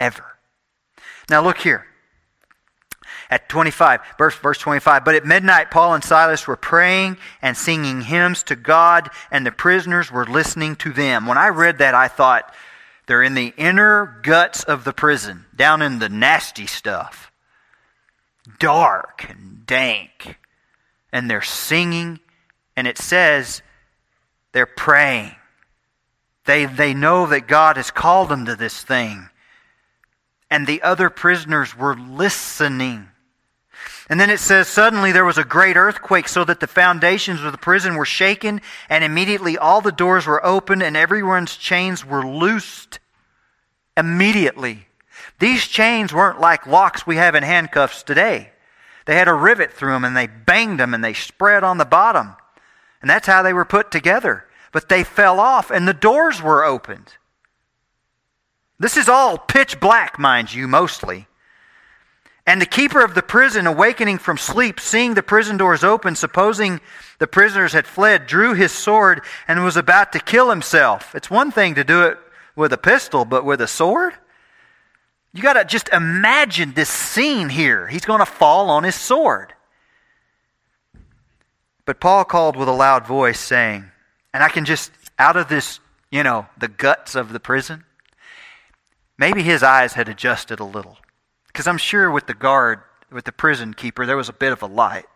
Ever. 0.00 0.24
Now 1.30 1.42
look 1.42 1.58
here. 1.58 1.86
At 3.30 3.48
25, 3.48 4.00
verse, 4.16 4.36
verse 4.36 4.58
25, 4.58 5.04
but 5.04 5.14
at 5.14 5.26
midnight 5.26 5.70
Paul 5.70 5.94
and 5.94 6.02
Silas 6.02 6.46
were 6.46 6.56
praying 6.56 7.18
and 7.42 7.56
singing 7.56 8.00
hymns 8.00 8.42
to 8.44 8.56
God, 8.56 9.10
and 9.30 9.44
the 9.44 9.52
prisoners 9.52 10.10
were 10.10 10.24
listening 10.24 10.76
to 10.76 10.92
them. 10.92 11.26
When 11.26 11.36
I 11.36 11.48
read 11.48 11.78
that, 11.78 11.94
I 11.94 12.08
thought, 12.08 12.54
they're 13.08 13.22
in 13.22 13.34
the 13.34 13.54
inner 13.56 14.20
guts 14.22 14.64
of 14.64 14.84
the 14.84 14.92
prison, 14.92 15.46
down 15.56 15.80
in 15.80 15.98
the 15.98 16.10
nasty 16.10 16.66
stuff. 16.66 17.32
Dark 18.58 19.26
and 19.28 19.64
dank. 19.66 20.38
And 21.10 21.30
they're 21.30 21.40
singing, 21.40 22.20
and 22.76 22.86
it 22.86 22.98
says 22.98 23.62
they're 24.52 24.66
praying. 24.66 25.34
They, 26.44 26.66
they 26.66 26.92
know 26.92 27.26
that 27.26 27.48
God 27.48 27.78
has 27.78 27.90
called 27.90 28.28
them 28.28 28.44
to 28.44 28.56
this 28.56 28.82
thing. 28.82 29.30
And 30.50 30.66
the 30.66 30.82
other 30.82 31.08
prisoners 31.08 31.76
were 31.76 31.96
listening. 31.96 33.08
And 34.08 34.18
then 34.18 34.30
it 34.30 34.40
says, 34.40 34.68
Suddenly 34.68 35.12
there 35.12 35.24
was 35.24 35.38
a 35.38 35.44
great 35.44 35.76
earthquake, 35.76 36.28
so 36.28 36.44
that 36.44 36.60
the 36.60 36.66
foundations 36.66 37.42
of 37.42 37.52
the 37.52 37.58
prison 37.58 37.94
were 37.94 38.06
shaken, 38.06 38.60
and 38.88 39.04
immediately 39.04 39.58
all 39.58 39.80
the 39.80 39.92
doors 39.92 40.26
were 40.26 40.44
opened, 40.44 40.82
and 40.82 40.96
everyone's 40.96 41.56
chains 41.56 42.04
were 42.04 42.26
loosed. 42.26 42.98
Immediately. 43.96 44.86
These 45.38 45.66
chains 45.66 46.14
weren't 46.14 46.40
like 46.40 46.66
locks 46.66 47.06
we 47.06 47.16
have 47.16 47.34
in 47.34 47.42
handcuffs 47.42 48.02
today. 48.02 48.50
They 49.04 49.16
had 49.16 49.28
a 49.28 49.34
rivet 49.34 49.72
through 49.72 49.92
them, 49.92 50.04
and 50.04 50.16
they 50.16 50.26
banged 50.26 50.80
them, 50.80 50.94
and 50.94 51.04
they 51.04 51.14
spread 51.14 51.64
on 51.64 51.78
the 51.78 51.84
bottom. 51.84 52.36
And 53.00 53.10
that's 53.10 53.26
how 53.26 53.42
they 53.42 53.52
were 53.52 53.64
put 53.64 53.90
together. 53.90 54.46
But 54.72 54.88
they 54.88 55.04
fell 55.04 55.40
off, 55.40 55.70
and 55.70 55.86
the 55.86 55.94
doors 55.94 56.42
were 56.42 56.64
opened. 56.64 57.14
This 58.78 58.96
is 58.96 59.08
all 59.08 59.38
pitch 59.38 59.80
black, 59.80 60.18
mind 60.18 60.52
you, 60.52 60.68
mostly. 60.68 61.26
And 62.48 62.62
the 62.62 62.66
keeper 62.66 63.04
of 63.04 63.14
the 63.14 63.22
prison, 63.22 63.66
awakening 63.66 64.16
from 64.16 64.38
sleep, 64.38 64.80
seeing 64.80 65.12
the 65.12 65.22
prison 65.22 65.58
doors 65.58 65.84
open, 65.84 66.16
supposing 66.16 66.80
the 67.18 67.26
prisoners 67.26 67.74
had 67.74 67.86
fled, 67.86 68.26
drew 68.26 68.54
his 68.54 68.72
sword 68.72 69.20
and 69.46 69.62
was 69.62 69.76
about 69.76 70.12
to 70.12 70.18
kill 70.18 70.48
himself. 70.48 71.14
It's 71.14 71.30
one 71.30 71.50
thing 71.50 71.74
to 71.74 71.84
do 71.84 72.04
it 72.04 72.16
with 72.56 72.72
a 72.72 72.78
pistol, 72.78 73.26
but 73.26 73.44
with 73.44 73.60
a 73.60 73.66
sword? 73.66 74.14
You 75.34 75.42
got 75.42 75.52
to 75.52 75.64
just 75.66 75.90
imagine 75.90 76.72
this 76.72 76.88
scene 76.88 77.50
here. 77.50 77.86
He's 77.86 78.06
going 78.06 78.20
to 78.20 78.24
fall 78.24 78.70
on 78.70 78.82
his 78.82 78.94
sword. 78.94 79.52
But 81.84 82.00
Paul 82.00 82.24
called 82.24 82.56
with 82.56 82.68
a 82.68 82.72
loud 82.72 83.06
voice, 83.06 83.40
saying, 83.40 83.84
and 84.32 84.42
I 84.42 84.48
can 84.48 84.64
just, 84.64 84.90
out 85.18 85.36
of 85.36 85.50
this, 85.50 85.80
you 86.10 86.22
know, 86.22 86.46
the 86.56 86.68
guts 86.68 87.14
of 87.14 87.34
the 87.34 87.40
prison, 87.40 87.84
maybe 89.18 89.42
his 89.42 89.62
eyes 89.62 89.92
had 89.92 90.08
adjusted 90.08 90.60
a 90.60 90.64
little. 90.64 90.96
Because 91.48 91.66
I'm 91.66 91.78
sure 91.78 92.10
with 92.10 92.26
the 92.26 92.34
guard, 92.34 92.80
with 93.10 93.24
the 93.24 93.32
prison 93.32 93.74
keeper, 93.74 94.06
there 94.06 94.16
was 94.16 94.28
a 94.28 94.34
bit 94.34 94.52
of 94.52 94.62
a 94.62 94.66
light. 94.66 95.06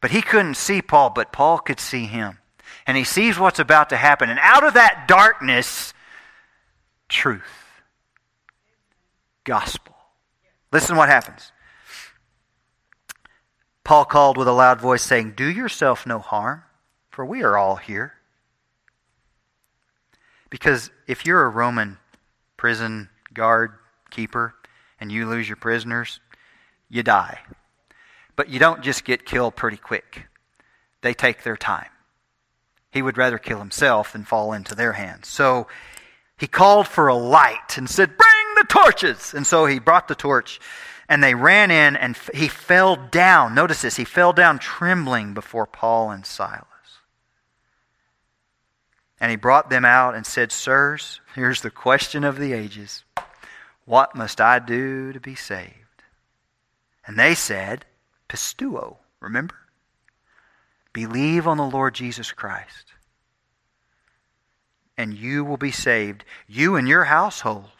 But 0.00 0.10
he 0.10 0.22
couldn't 0.22 0.54
see 0.54 0.82
Paul, 0.82 1.10
but 1.10 1.32
Paul 1.32 1.58
could 1.58 1.80
see 1.80 2.04
him. 2.04 2.38
And 2.86 2.96
he 2.96 3.04
sees 3.04 3.38
what's 3.38 3.58
about 3.58 3.90
to 3.90 3.96
happen. 3.96 4.30
And 4.30 4.38
out 4.40 4.64
of 4.64 4.74
that 4.74 5.06
darkness, 5.08 5.92
truth, 7.08 7.42
gospel. 9.44 9.94
Listen 10.72 10.96
what 10.96 11.08
happens. 11.08 11.52
Paul 13.82 14.04
called 14.04 14.36
with 14.36 14.48
a 14.48 14.52
loud 14.52 14.80
voice, 14.80 15.02
saying, 15.02 15.34
Do 15.36 15.48
yourself 15.48 16.06
no 16.06 16.18
harm, 16.18 16.64
for 17.08 17.24
we 17.24 17.42
are 17.42 17.56
all 17.56 17.76
here. 17.76 18.14
Because 20.50 20.90
if 21.06 21.24
you're 21.24 21.44
a 21.44 21.48
Roman 21.48 21.98
prison 22.56 23.08
guard 23.32 23.72
keeper 24.10 24.54
and 25.00 25.12
you 25.12 25.28
lose 25.28 25.48
your 25.48 25.56
prisoners, 25.56 26.20
you 26.88 27.02
die. 27.02 27.40
But 28.34 28.48
you 28.48 28.58
don't 28.58 28.82
just 28.82 29.04
get 29.04 29.26
killed 29.26 29.56
pretty 29.56 29.76
quick, 29.76 30.26
they 31.02 31.14
take 31.14 31.42
their 31.42 31.56
time. 31.56 31.88
He 32.90 33.02
would 33.02 33.18
rather 33.18 33.38
kill 33.38 33.58
himself 33.58 34.12
than 34.12 34.24
fall 34.24 34.52
into 34.52 34.74
their 34.74 34.92
hands. 34.92 35.28
So 35.28 35.66
he 36.38 36.46
called 36.46 36.86
for 36.86 37.08
a 37.08 37.14
light 37.14 37.76
and 37.76 37.88
said, 37.88 38.16
Bring 38.16 38.54
the 38.56 38.64
torches! 38.68 39.34
And 39.34 39.46
so 39.46 39.66
he 39.66 39.78
brought 39.78 40.08
the 40.08 40.14
torch, 40.14 40.60
and 41.08 41.22
they 41.22 41.34
ran 41.34 41.70
in, 41.70 41.96
and 41.96 42.16
he 42.34 42.48
fell 42.48 42.96
down. 42.96 43.54
Notice 43.54 43.82
this 43.82 43.96
he 43.96 44.04
fell 44.04 44.32
down 44.32 44.58
trembling 44.58 45.34
before 45.34 45.66
Paul 45.66 46.10
and 46.10 46.24
Silas. 46.24 46.64
And 49.18 49.30
he 49.30 49.36
brought 49.36 49.70
them 49.70 49.84
out 49.84 50.14
and 50.14 50.26
said, 50.26 50.52
Sirs, 50.52 51.20
here's 51.34 51.62
the 51.62 51.70
question 51.70 52.22
of 52.22 52.38
the 52.38 52.52
ages 52.52 53.04
What 53.86 54.14
must 54.14 54.40
I 54.40 54.58
do 54.58 55.12
to 55.12 55.20
be 55.20 55.34
saved? 55.34 55.72
And 57.06 57.18
they 57.18 57.34
said, 57.34 57.86
Pistuo, 58.28 58.96
remember? 59.20 59.54
Believe 60.92 61.46
on 61.46 61.56
the 61.56 61.64
Lord 61.64 61.94
Jesus 61.94 62.32
Christ, 62.32 62.92
and 64.98 65.14
you 65.14 65.44
will 65.44 65.56
be 65.56 65.70
saved, 65.70 66.24
you 66.48 66.74
and 66.74 66.88
your 66.88 67.04
household. 67.04 67.70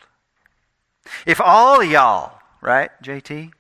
If 1.27 1.41
all 1.41 1.83
y'all, 1.83 2.41
right, 2.61 2.91
JT, 3.03 3.53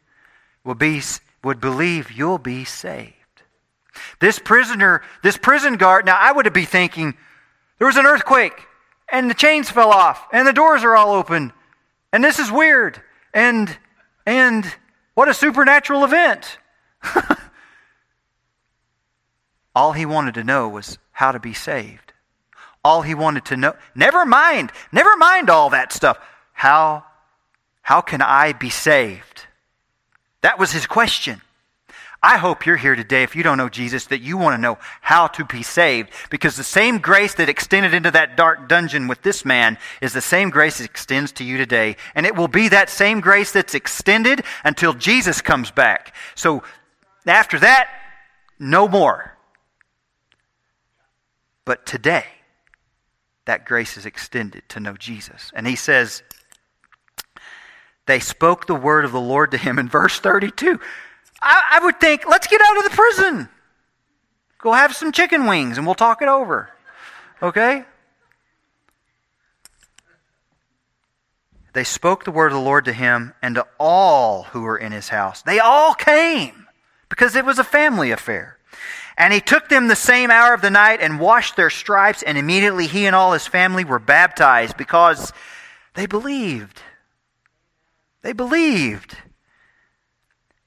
would, 0.62 0.78
be, 0.78 1.00
would 1.42 1.60
believe, 1.60 2.12
you'll 2.12 2.38
be 2.38 2.64
saved. 2.64 3.14
This 4.20 4.38
prisoner, 4.38 5.02
this 5.22 5.38
prison 5.38 5.76
guard, 5.78 6.04
now 6.04 6.18
I 6.20 6.32
would 6.32 6.52
be 6.52 6.64
thinking, 6.64 7.14
there 7.78 7.86
was 7.86 7.96
an 7.96 8.06
earthquake, 8.06 8.60
and 9.10 9.30
the 9.30 9.34
chains 9.34 9.70
fell 9.70 9.90
off, 9.90 10.26
and 10.32 10.46
the 10.46 10.52
doors 10.52 10.84
are 10.84 10.94
all 10.94 11.14
open, 11.14 11.52
and 12.12 12.22
this 12.22 12.38
is 12.38 12.50
weird, 12.50 13.00
and 13.34 13.76
and 14.26 14.66
what 15.14 15.28
a 15.28 15.34
supernatural 15.34 16.04
event. 16.04 16.58
All 19.74 19.92
he 19.92 20.06
wanted 20.06 20.34
to 20.34 20.44
know 20.44 20.68
was 20.68 20.98
how 21.12 21.32
to 21.32 21.38
be 21.38 21.52
saved. 21.52 22.14
All 22.82 23.02
he 23.02 23.14
wanted 23.14 23.44
to 23.46 23.56
know, 23.56 23.74
never 23.94 24.24
mind, 24.24 24.72
never 24.90 25.16
mind 25.16 25.50
all 25.50 25.70
that 25.70 25.92
stuff. 25.92 26.18
How, 26.52 27.04
how 27.82 28.00
can 28.00 28.22
I 28.22 28.52
be 28.52 28.70
saved? 28.70 29.46
That 30.40 30.58
was 30.58 30.72
his 30.72 30.86
question. 30.86 31.42
I 32.22 32.38
hope 32.38 32.66
you're 32.66 32.76
here 32.76 32.96
today, 32.96 33.22
if 33.22 33.36
you 33.36 33.42
don't 33.42 33.58
know 33.58 33.68
Jesus, 33.68 34.06
that 34.06 34.20
you 34.20 34.36
want 34.36 34.56
to 34.56 34.60
know 34.60 34.78
how 35.00 35.26
to 35.28 35.44
be 35.44 35.62
saved. 35.62 36.10
Because 36.30 36.56
the 36.56 36.64
same 36.64 36.98
grace 36.98 37.34
that 37.34 37.48
extended 37.48 37.94
into 37.94 38.10
that 38.10 38.36
dark 38.36 38.68
dungeon 38.68 39.06
with 39.06 39.22
this 39.22 39.44
man 39.44 39.78
is 40.00 40.12
the 40.12 40.20
same 40.20 40.50
grace 40.50 40.78
that 40.78 40.84
extends 40.84 41.32
to 41.32 41.44
you 41.44 41.56
today. 41.56 41.96
And 42.14 42.26
it 42.26 42.34
will 42.34 42.48
be 42.48 42.68
that 42.68 42.90
same 42.90 43.20
grace 43.20 43.52
that's 43.52 43.74
extended 43.74 44.42
until 44.64 44.92
Jesus 44.92 45.42
comes 45.42 45.70
back. 45.70 46.14
So 46.34 46.62
after 47.26 47.58
that, 47.58 47.88
no 48.58 48.88
more. 48.88 49.36
But 51.64 51.84
today, 51.84 52.24
that 53.44 53.66
grace 53.66 53.96
is 53.96 54.06
extended 54.06 54.68
to 54.70 54.80
know 54.80 54.94
Jesus. 54.94 55.50
And 55.54 55.66
he 55.66 55.76
says, 55.76 56.22
they 58.06 58.20
spoke 58.20 58.66
the 58.66 58.74
word 58.74 59.04
of 59.04 59.12
the 59.12 59.20
Lord 59.20 59.50
to 59.50 59.58
him 59.58 59.78
in 59.78 59.88
verse 59.88 60.18
32. 60.18 60.80
I, 61.46 61.78
I, 61.80 61.84
would 61.84 62.00
think, 62.00 62.26
let's 62.26 62.48
get 62.48 62.60
out 62.60 62.78
of 62.78 62.84
the 62.84 62.90
prison. 62.90 63.48
Go 64.58 64.72
have 64.72 64.96
some 64.96 65.12
chicken 65.12 65.46
wings 65.46 65.78
and 65.78 65.86
we'll 65.86 65.94
talk 65.94 66.20
it 66.20 66.28
over. 66.28 66.70
Okay? 67.40 67.84
They 71.72 71.84
spoke 71.84 72.24
the 72.24 72.32
word 72.32 72.48
of 72.48 72.58
the 72.58 72.64
Lord 72.64 72.86
to 72.86 72.92
him 72.92 73.32
and 73.42 73.54
to 73.54 73.66
all 73.78 74.44
who 74.44 74.62
were 74.62 74.76
in 74.76 74.90
his 74.90 75.08
house. 75.08 75.42
They 75.42 75.60
all 75.60 75.94
came 75.94 76.66
because 77.08 77.36
it 77.36 77.44
was 77.44 77.60
a 77.60 77.64
family 77.64 78.10
affair. 78.10 78.58
And 79.16 79.32
he 79.32 79.40
took 79.40 79.68
them 79.68 79.86
the 79.86 79.94
same 79.94 80.30
hour 80.30 80.52
of 80.52 80.62
the 80.62 80.70
night 80.70 81.00
and 81.00 81.20
washed 81.20 81.56
their 81.56 81.70
stripes, 81.70 82.22
and 82.22 82.36
immediately 82.36 82.86
he 82.86 83.06
and 83.06 83.14
all 83.14 83.32
his 83.32 83.46
family 83.46 83.84
were 83.84 83.98
baptized 83.98 84.76
because 84.76 85.32
they 85.94 86.06
believed. 86.06 86.82
They 88.22 88.32
believed. 88.32 89.16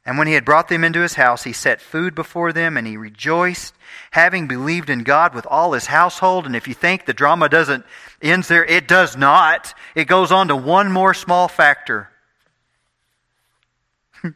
And 0.10 0.18
when 0.18 0.26
he 0.26 0.34
had 0.34 0.44
brought 0.44 0.70
them 0.70 0.84
into 0.84 1.02
his 1.02 1.14
house, 1.14 1.44
he 1.44 1.54
set 1.54 1.80
food 1.80 2.16
before 2.16 2.52
them, 2.52 2.78
and 2.78 2.88
he 2.88 2.98
rejoiced, 2.98 3.76
having 4.10 4.48
believed 4.48 4.90
in 4.90 5.04
God 5.04 5.36
with 5.36 5.46
all 5.46 5.74
his 5.74 5.86
household. 5.86 6.48
And 6.48 6.56
if 6.56 6.68
you 6.68 6.74
think 6.74 7.06
the 7.06 7.14
drama 7.14 7.48
doesn't 7.48 7.86
end 8.20 8.46
there, 8.46 8.66
it 8.66 8.88
does 8.88 9.16
not. 9.16 9.76
It 9.94 10.06
goes 10.06 10.32
on 10.32 10.48
to 10.48 10.56
one 10.56 10.92
more 10.92 11.14
small 11.14 11.48
factor. 11.48 12.10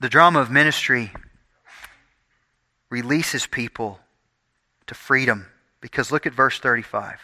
The 0.00 0.10
drama 0.10 0.40
of 0.40 0.50
ministry 0.50 1.10
releases 2.90 3.46
people 3.46 3.98
to 4.86 4.94
freedom 4.94 5.46
because 5.80 6.12
look 6.12 6.26
at 6.26 6.34
verse 6.34 6.60
35. 6.60 7.18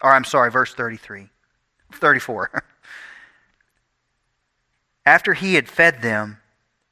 Or 0.00 0.12
I'm 0.12 0.24
sorry, 0.24 0.52
verse 0.52 0.72
33. 0.72 1.28
34. 1.92 2.62
After 5.06 5.34
he 5.34 5.54
had 5.54 5.68
fed 5.68 6.02
them, 6.02 6.38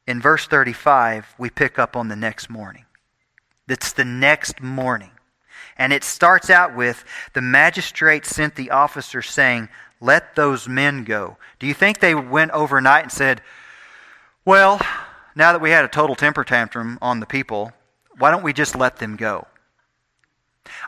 in 0.07 0.21
verse 0.21 0.47
35, 0.47 1.35
we 1.37 1.51
pick 1.51 1.79
up 1.81 1.97
on 1.97 2.07
the 2.09 2.17
next 2.17 2.49
morning. 2.49 2.85
It's 3.69 3.93
the 3.93 4.05
next 4.05 4.62
morning. 4.62 5.11
And 5.77 5.93
it 5.93 6.05
starts 6.05 6.49
out 6.49 6.77
with 6.77 7.05
the 7.33 7.41
magistrate 7.41 8.25
sent 8.25 8.55
the 8.55 8.71
officer 8.71 9.21
saying, 9.21 9.69
Let 10.01 10.37
those 10.37 10.69
men 10.69 11.03
go. 11.03 11.39
Do 11.59 11.67
you 11.67 11.75
think 11.75 11.99
they 11.99 12.15
went 12.15 12.53
overnight 12.53 13.03
and 13.03 13.12
said, 13.12 13.43
Well, 14.45 14.81
now 15.35 15.51
that 15.51 15.61
we 15.61 15.71
had 15.71 15.85
a 15.85 15.89
total 15.89 16.15
temper 16.15 16.45
tantrum 16.45 16.99
on 17.03 17.19
the 17.19 17.27
people, 17.27 17.73
why 18.17 18.31
don't 18.31 18.45
we 18.45 18.53
just 18.53 18.77
let 18.77 18.99
them 18.99 19.17
go? 19.17 19.49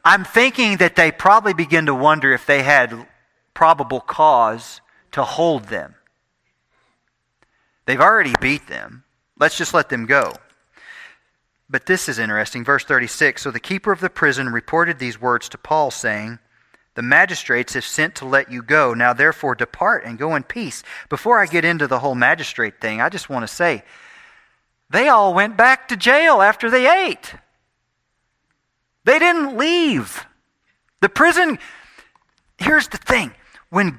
I'm 0.05 0.24
thinking 0.24 0.77
that 0.77 0.95
they 0.95 1.11
probably 1.11 1.55
begin 1.55 1.87
to 1.87 1.95
wonder 1.95 2.33
if 2.33 2.47
they 2.47 2.62
had 2.62 3.09
probable 3.53 4.01
cause 4.01 4.81
to 5.11 5.24
hold 5.24 5.64
them. 5.64 5.95
They've 7.87 8.01
already 8.01 8.34
beat 8.41 8.66
them. 8.66 9.05
Let's 9.39 9.57
just 9.57 9.74
let 9.74 9.89
them 9.89 10.07
go. 10.07 10.34
But 11.68 11.87
this 11.87 12.09
is 12.09 12.18
interesting. 12.18 12.64
Verse 12.64 12.84
36 12.84 13.43
So 13.43 13.51
the 13.51 13.61
keeper 13.61 13.93
of 13.93 14.01
the 14.01 14.11
prison 14.11 14.49
reported 14.49 14.99
these 14.99 15.20
words 15.20 15.49
to 15.51 15.59
Paul, 15.59 15.91
saying, 15.91 16.39
The 16.95 17.03
magistrates 17.03 17.74
have 17.74 17.84
sent 17.84 18.14
to 18.16 18.24
let 18.24 18.51
you 18.51 18.62
go. 18.62 18.95
Now 18.95 19.12
therefore 19.12 19.55
depart 19.55 20.05
and 20.05 20.18
go 20.18 20.34
in 20.37 20.43
peace. 20.43 20.82
Before 21.09 21.41
I 21.41 21.47
get 21.47 21.64
into 21.64 21.87
the 21.87 22.01
whole 22.01 22.14
magistrate 22.14 22.80
thing, 22.80 23.01
I 23.01 23.09
just 23.09 23.28
want 23.28 23.43
to 23.43 23.53
say, 23.53 23.82
they 24.91 25.09
all 25.09 25.34
went 25.34 25.57
back 25.57 25.89
to 25.89 25.97
jail 25.97 26.41
after 26.41 26.70
they 26.70 27.09
ate. 27.09 27.34
They 29.05 29.18
didn't 29.18 29.57
leave. 29.57 30.26
The 31.01 31.09
prison, 31.09 31.59
here's 32.59 32.89
the 32.89 32.97
thing 32.97 33.32
when, 33.70 33.99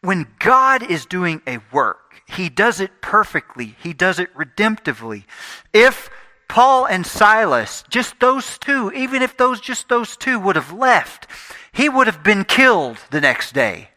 when 0.00 0.26
God 0.38 0.88
is 0.88 1.06
doing 1.06 1.42
a 1.46 1.58
work, 1.72 2.05
He 2.26 2.48
does 2.48 2.80
it 2.80 3.00
perfectly, 3.00 3.76
He 3.82 3.92
does 3.92 4.18
it 4.18 4.34
redemptively. 4.34 5.24
If 5.72 6.10
Paul 6.48 6.86
and 6.86 7.06
Silas, 7.06 7.84
just 7.88 8.20
those 8.20 8.58
two, 8.58 8.92
even 8.92 9.22
if 9.22 9.36
those 9.36 9.60
just 9.60 9.88
those 9.88 10.16
two 10.16 10.38
would 10.38 10.56
have 10.56 10.72
left, 10.72 11.26
he 11.72 11.88
would 11.88 12.06
have 12.06 12.22
been 12.22 12.44
killed 12.44 12.98
the 13.10 13.20
next 13.20 13.52
day. 13.52 13.90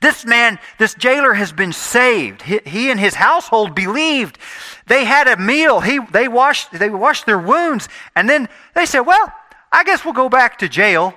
This 0.00 0.24
man, 0.24 0.58
this 0.78 0.94
jailer 0.94 1.34
has 1.34 1.52
been 1.52 1.72
saved. 1.72 2.42
He, 2.42 2.60
he, 2.66 2.90
and 2.90 2.98
his 2.98 3.14
household 3.14 3.74
believed. 3.74 4.38
They 4.86 5.04
had 5.04 5.28
a 5.28 5.36
meal. 5.36 5.80
He, 5.80 6.00
they, 6.12 6.28
washed, 6.28 6.72
they 6.72 6.90
washed 6.90 7.26
their 7.26 7.38
wounds. 7.38 7.88
And 8.16 8.28
then 8.28 8.48
they 8.74 8.86
said, 8.86 9.00
Well, 9.00 9.32
I 9.70 9.84
guess 9.84 10.04
we'll 10.04 10.14
go 10.14 10.28
back 10.28 10.58
to 10.58 10.68
jail. 10.68 11.14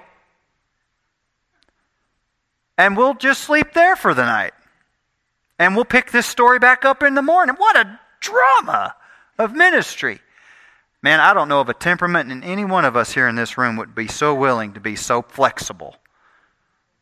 And 2.78 2.96
we'll 2.96 3.14
just 3.14 3.42
sleep 3.42 3.74
there 3.74 3.96
for 3.96 4.14
the 4.14 4.26
night. 4.26 4.54
And 5.62 5.76
we'll 5.76 5.86
pick 5.86 6.10
this 6.10 6.26
story 6.26 6.58
back 6.58 6.86
up 6.86 7.04
in 7.04 7.14
the 7.14 7.22
morning. 7.22 7.54
What 7.56 7.78
a 7.78 8.00
drama 8.20 8.96
of 9.38 9.54
ministry. 9.54 10.20
Man, 11.04 11.20
I 11.20 11.36
don't 11.36 11.50
know 11.50 11.60
of 11.60 11.70
a 11.70 11.76
temperament 11.76 12.32
in 12.32 12.44
any 12.44 12.66
one 12.66 12.84
of 12.84 12.96
us 12.96 13.14
here 13.14 13.28
in 13.28 13.36
this 13.36 13.60
room 13.60 13.78
would 13.78 13.94
be 13.94 14.08
so 14.08 14.34
willing 14.34 14.74
to 14.74 14.80
be 14.80 14.96
so 14.96 15.22
flexible 15.22 15.98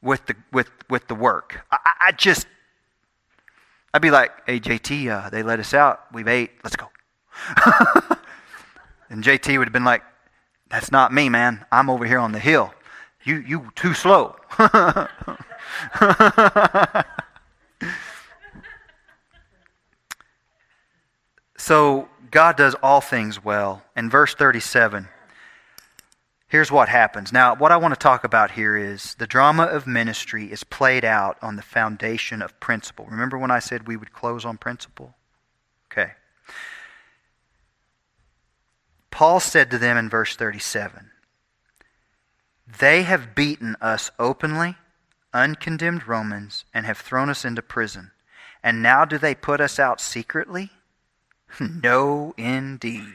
with 0.02 0.26
the 0.26 0.36
with 0.52 0.70
with 0.90 1.08
the 1.08 1.16
work. 1.16 1.66
I, 1.72 1.78
I 2.08 2.12
just 2.12 2.48
I'd 3.94 4.02
be 4.02 4.12
like, 4.12 4.32
"Hey 4.46 4.60
JT, 4.60 5.08
uh, 5.08 5.30
they 5.30 5.42
let 5.42 5.62
us 5.62 5.74
out. 5.74 6.02
We've 6.12 6.28
ate. 6.28 6.52
Let's 6.62 6.76
go." 6.76 6.90
and 9.10 9.24
JT 9.24 9.58
would 9.58 9.70
have 9.70 9.74
been 9.74 9.86
like, 9.86 10.04
"That's 10.68 10.92
not 10.92 11.14
me, 11.14 11.30
man. 11.30 11.66
I'm 11.72 11.90
over 11.90 12.06
here 12.06 12.20
on 12.20 12.34
the 12.34 12.40
hill. 12.40 12.74
You 13.24 13.38
you 13.38 13.72
too 13.76 13.94
slow." 13.94 14.36
so 21.60 22.08
God 22.32 22.56
does 22.56 22.74
all 22.82 23.02
things 23.02 23.44
well. 23.44 23.84
In 23.94 24.10
verse 24.10 24.34
37, 24.34 25.10
here's 26.48 26.72
what 26.72 26.88
happens. 26.88 27.34
Now, 27.34 27.54
what 27.54 27.74
I 27.74 27.78
want 27.78 27.94
to 27.94 28.00
talk 28.00 28.24
about 28.24 28.52
here 28.52 28.78
is 28.78 29.16
the 29.16 29.28
drama 29.28 29.64
of 29.64 29.86
ministry 29.86 30.50
is 30.52 30.64
played 30.64 31.04
out 31.04 31.38
on 31.42 31.58
the 31.58 31.62
foundation 31.62 32.42
of 32.42 32.58
principle. 32.62 33.08
Remember 33.12 33.38
when 33.38 33.52
I 33.52 33.60
said 33.60 33.88
we 33.88 33.98
would 33.98 34.14
close 34.14 34.46
on 34.46 34.58
principle? 34.58 35.16
Okay. 35.92 36.14
Paul 39.12 39.42
said 39.42 39.70
to 39.72 39.78
them 39.78 39.98
in 39.98 40.08
verse 40.08 40.38
37 40.38 41.12
They 42.80 43.04
have 43.04 43.36
beaten 43.36 43.76
us 43.82 44.12
openly, 44.18 44.78
uncondemned 45.34 46.08
Romans, 46.08 46.64
and 46.74 46.86
have 46.86 47.00
thrown 47.00 47.30
us 47.30 47.44
into 47.44 47.62
prison. 47.62 48.12
And 48.64 48.82
now 48.82 49.04
do 49.04 49.18
they 49.18 49.36
put 49.36 49.60
us 49.60 49.78
out 49.78 50.00
secretly? 50.00 50.72
no, 51.60 52.34
indeed. 52.38 53.14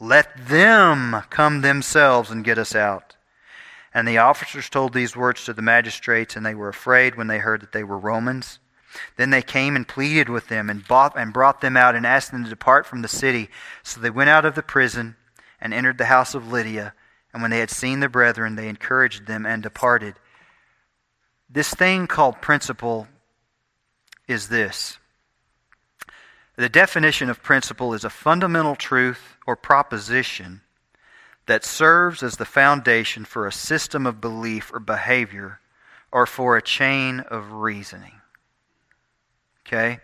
Let 0.00 0.48
them 0.48 1.22
come 1.30 1.60
themselves 1.60 2.30
and 2.30 2.44
get 2.44 2.58
us 2.58 2.74
out. 2.74 3.16
And 3.94 4.08
the 4.08 4.18
officers 4.18 4.68
told 4.68 4.92
these 4.92 5.14
words 5.14 5.44
to 5.44 5.52
the 5.52 5.62
magistrates, 5.62 6.34
and 6.34 6.44
they 6.44 6.54
were 6.54 6.68
afraid 6.68 7.14
when 7.14 7.26
they 7.26 7.38
heard 7.38 7.60
that 7.60 7.72
they 7.72 7.84
were 7.84 7.98
Romans. 7.98 8.58
Then 9.16 9.30
they 9.30 9.42
came 9.42 9.76
and 9.76 9.86
pleaded 9.86 10.28
with 10.28 10.48
them 10.48 10.68
and, 10.68 10.86
bought, 10.86 11.16
and 11.16 11.32
brought 11.32 11.60
them 11.60 11.76
out 11.76 11.94
and 11.94 12.06
asked 12.06 12.30
them 12.32 12.44
to 12.44 12.50
depart 12.50 12.86
from 12.86 13.02
the 13.02 13.08
city. 13.08 13.48
So 13.82 14.00
they 14.00 14.10
went 14.10 14.30
out 14.30 14.44
of 14.44 14.54
the 14.54 14.62
prison 14.62 15.16
and 15.60 15.72
entered 15.72 15.98
the 15.98 16.06
house 16.06 16.34
of 16.34 16.50
Lydia. 16.50 16.94
And 17.32 17.42
when 17.42 17.50
they 17.50 17.60
had 17.60 17.70
seen 17.70 18.00
the 18.00 18.08
brethren, 18.08 18.56
they 18.56 18.68
encouraged 18.68 19.26
them 19.26 19.46
and 19.46 19.62
departed. 19.62 20.14
This 21.48 21.72
thing 21.72 22.06
called 22.06 22.40
principle 22.40 23.08
is 24.26 24.48
this 24.48 24.98
the 26.62 26.68
definition 26.68 27.28
of 27.28 27.42
principle 27.42 27.92
is 27.92 28.04
a 28.04 28.10
fundamental 28.10 28.76
truth 28.76 29.36
or 29.48 29.56
proposition 29.56 30.60
that 31.46 31.64
serves 31.64 32.22
as 32.22 32.36
the 32.36 32.44
foundation 32.44 33.24
for 33.24 33.48
a 33.48 33.52
system 33.52 34.06
of 34.06 34.20
belief 34.20 34.72
or 34.72 34.78
behavior 34.78 35.58
or 36.12 36.24
for 36.24 36.56
a 36.56 36.62
chain 36.62 37.18
of 37.18 37.50
reasoning. 37.50 38.20
Okay? 39.66 39.98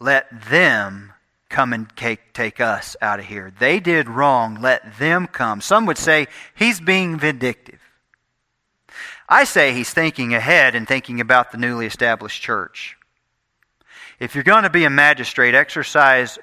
Let 0.00 0.26
them 0.48 1.12
come 1.50 1.74
and 1.74 1.94
take, 1.94 2.58
us 2.58 2.96
out 3.02 3.20
of 3.20 3.26
here. 3.26 3.52
They 3.58 3.78
did 3.78 4.08
wrong. 4.08 4.58
Let 4.62 4.98
them 4.98 5.26
come. 5.26 5.60
Some 5.60 5.84
would 5.84 5.98
say 5.98 6.28
he's 6.54 6.80
being 6.80 7.18
vindictive. 7.18 7.80
I 9.28 9.44
say 9.44 9.74
he's 9.74 9.92
thinking 9.92 10.32
ahead 10.32 10.74
and 10.74 10.88
thinking 10.88 11.20
about 11.20 11.52
the 11.52 11.58
newly 11.58 11.84
established 11.84 12.40
church. 12.40 12.95
If 14.18 14.34
you're 14.34 14.44
going 14.44 14.62
to 14.62 14.70
be 14.70 14.84
a 14.84 14.90
magistrate, 14.90 15.54
exercise 15.54 16.38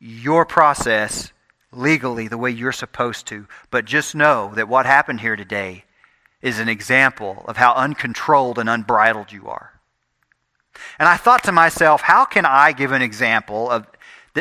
your 0.00 0.44
process 0.44 1.32
legally 1.72 2.28
the 2.28 2.38
way 2.38 2.50
you're 2.50 2.72
supposed 2.72 3.26
to. 3.28 3.46
But 3.70 3.84
just 3.84 4.14
know 4.14 4.52
that 4.54 4.68
what 4.68 4.86
happened 4.86 5.20
here 5.20 5.36
today 5.36 5.84
is 6.42 6.58
an 6.58 6.68
example 6.68 7.44
of 7.46 7.56
how 7.56 7.74
uncontrolled 7.74 8.58
and 8.58 8.68
unbridled 8.68 9.32
you 9.32 9.48
are. 9.48 9.72
And 10.98 11.08
I 11.08 11.16
thought 11.16 11.44
to 11.44 11.52
myself, 11.52 12.02
how 12.02 12.24
can 12.24 12.44
I 12.44 12.72
give 12.72 12.92
an 12.92 13.02
example 13.02 13.70
of 13.70 13.86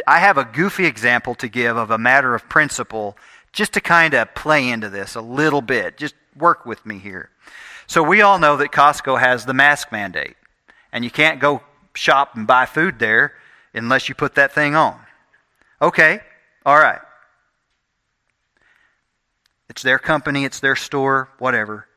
I 0.05 0.19
have 0.19 0.37
a 0.37 0.43
goofy 0.43 0.85
example 0.85 1.35
to 1.35 1.47
give 1.47 1.77
of 1.77 1.89
a 1.89 1.97
matter 1.97 2.35
of 2.35 2.49
principle 2.49 3.17
just 3.53 3.71
to 3.73 3.81
kind 3.81 4.13
of 4.13 4.35
play 4.35 4.67
into 4.67 4.89
this 4.89 5.15
a 5.15 5.21
little 5.21 5.61
bit. 5.61 5.95
Just 5.97 6.15
work 6.35 6.65
with 6.65 6.85
me 6.85 6.99
here. 6.99 7.29
So 7.87 8.03
we 8.03 8.21
all 8.21 8.37
know 8.37 8.57
that 8.57 8.73
Costco 8.73 9.17
has 9.19 9.45
the 9.45 9.53
mask 9.53 9.93
mandate. 9.93 10.35
And 10.91 11.05
you 11.05 11.11
can't 11.11 11.39
go 11.39 11.61
shop 11.95 12.35
and 12.35 12.45
buy 12.45 12.65
food 12.65 12.99
there 12.99 13.33
unless 13.73 14.07
you 14.07 14.15
put 14.15 14.35
that 14.35 14.53
thing 14.53 14.75
on. 14.75 14.99
Okay, 15.81 16.19
all 16.65 16.77
right. 16.77 17.01
It's 19.69 19.81
their 19.81 19.99
company, 19.99 20.45
it's 20.45 20.59
their 20.59 20.75
store, 20.75 21.29
whatever. 21.39 21.87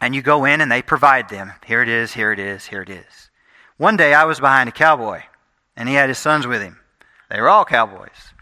And 0.00 0.14
you 0.14 0.22
go 0.22 0.44
in 0.44 0.60
and 0.60 0.70
they 0.70 0.82
provide 0.82 1.28
them. 1.28 1.52
Here 1.66 1.82
it 1.82 1.88
is, 1.88 2.12
here 2.14 2.32
it 2.32 2.38
is, 2.38 2.66
here 2.66 2.82
it 2.82 2.90
is. 2.90 3.30
One 3.76 3.96
day 3.96 4.14
I 4.14 4.24
was 4.24 4.38
behind 4.38 4.68
a 4.68 4.72
cowboy 4.72 5.22
and 5.76 5.88
he 5.88 5.94
had 5.94 6.08
his 6.08 6.18
sons 6.18 6.46
with 6.46 6.62
him. 6.62 6.78
They 7.30 7.40
were 7.40 7.48
all 7.48 7.64
cowboys. 7.64 8.32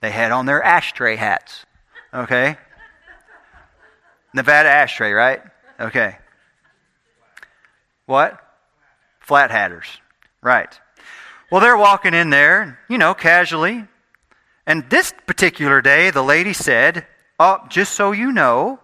They 0.00 0.10
had 0.10 0.32
on 0.32 0.46
their 0.46 0.62
ashtray 0.62 1.16
hats. 1.16 1.64
Okay? 2.12 2.56
Nevada 4.34 4.68
ashtray, 4.68 5.12
right? 5.12 5.42
Okay. 5.80 6.16
What? 8.06 8.38
Flat 9.32 9.50
hatters. 9.50 9.86
Right. 10.42 10.78
Well, 11.50 11.62
they're 11.62 11.74
walking 11.74 12.12
in 12.12 12.28
there, 12.28 12.78
you 12.86 12.98
know, 12.98 13.14
casually. 13.14 13.86
And 14.66 14.90
this 14.90 15.14
particular 15.26 15.80
day, 15.80 16.10
the 16.10 16.20
lady 16.20 16.52
said, 16.52 17.06
Oh, 17.40 17.60
just 17.70 17.94
so 17.94 18.12
you 18.12 18.30
know, 18.30 18.78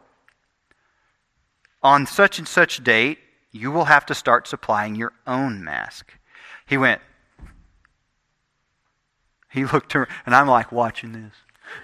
on 1.83 2.07
such 2.07 2.39
and 2.39 2.49
such 2.49 2.83
date, 2.83 3.19
you 3.53 3.71
will 3.71 3.85
have 3.85 4.07
to 4.07 4.15
start 4.15 4.49
supplying 4.49 4.95
your 4.95 5.13
own 5.27 5.63
mask. 5.63 6.15
He 6.67 6.79
went, 6.79 7.03
he 9.53 9.67
looked 9.67 9.93
her, 9.93 10.09
and 10.25 10.35
I'm 10.35 10.49
like 10.49 10.73
watching 10.73 11.13
this, 11.13 11.35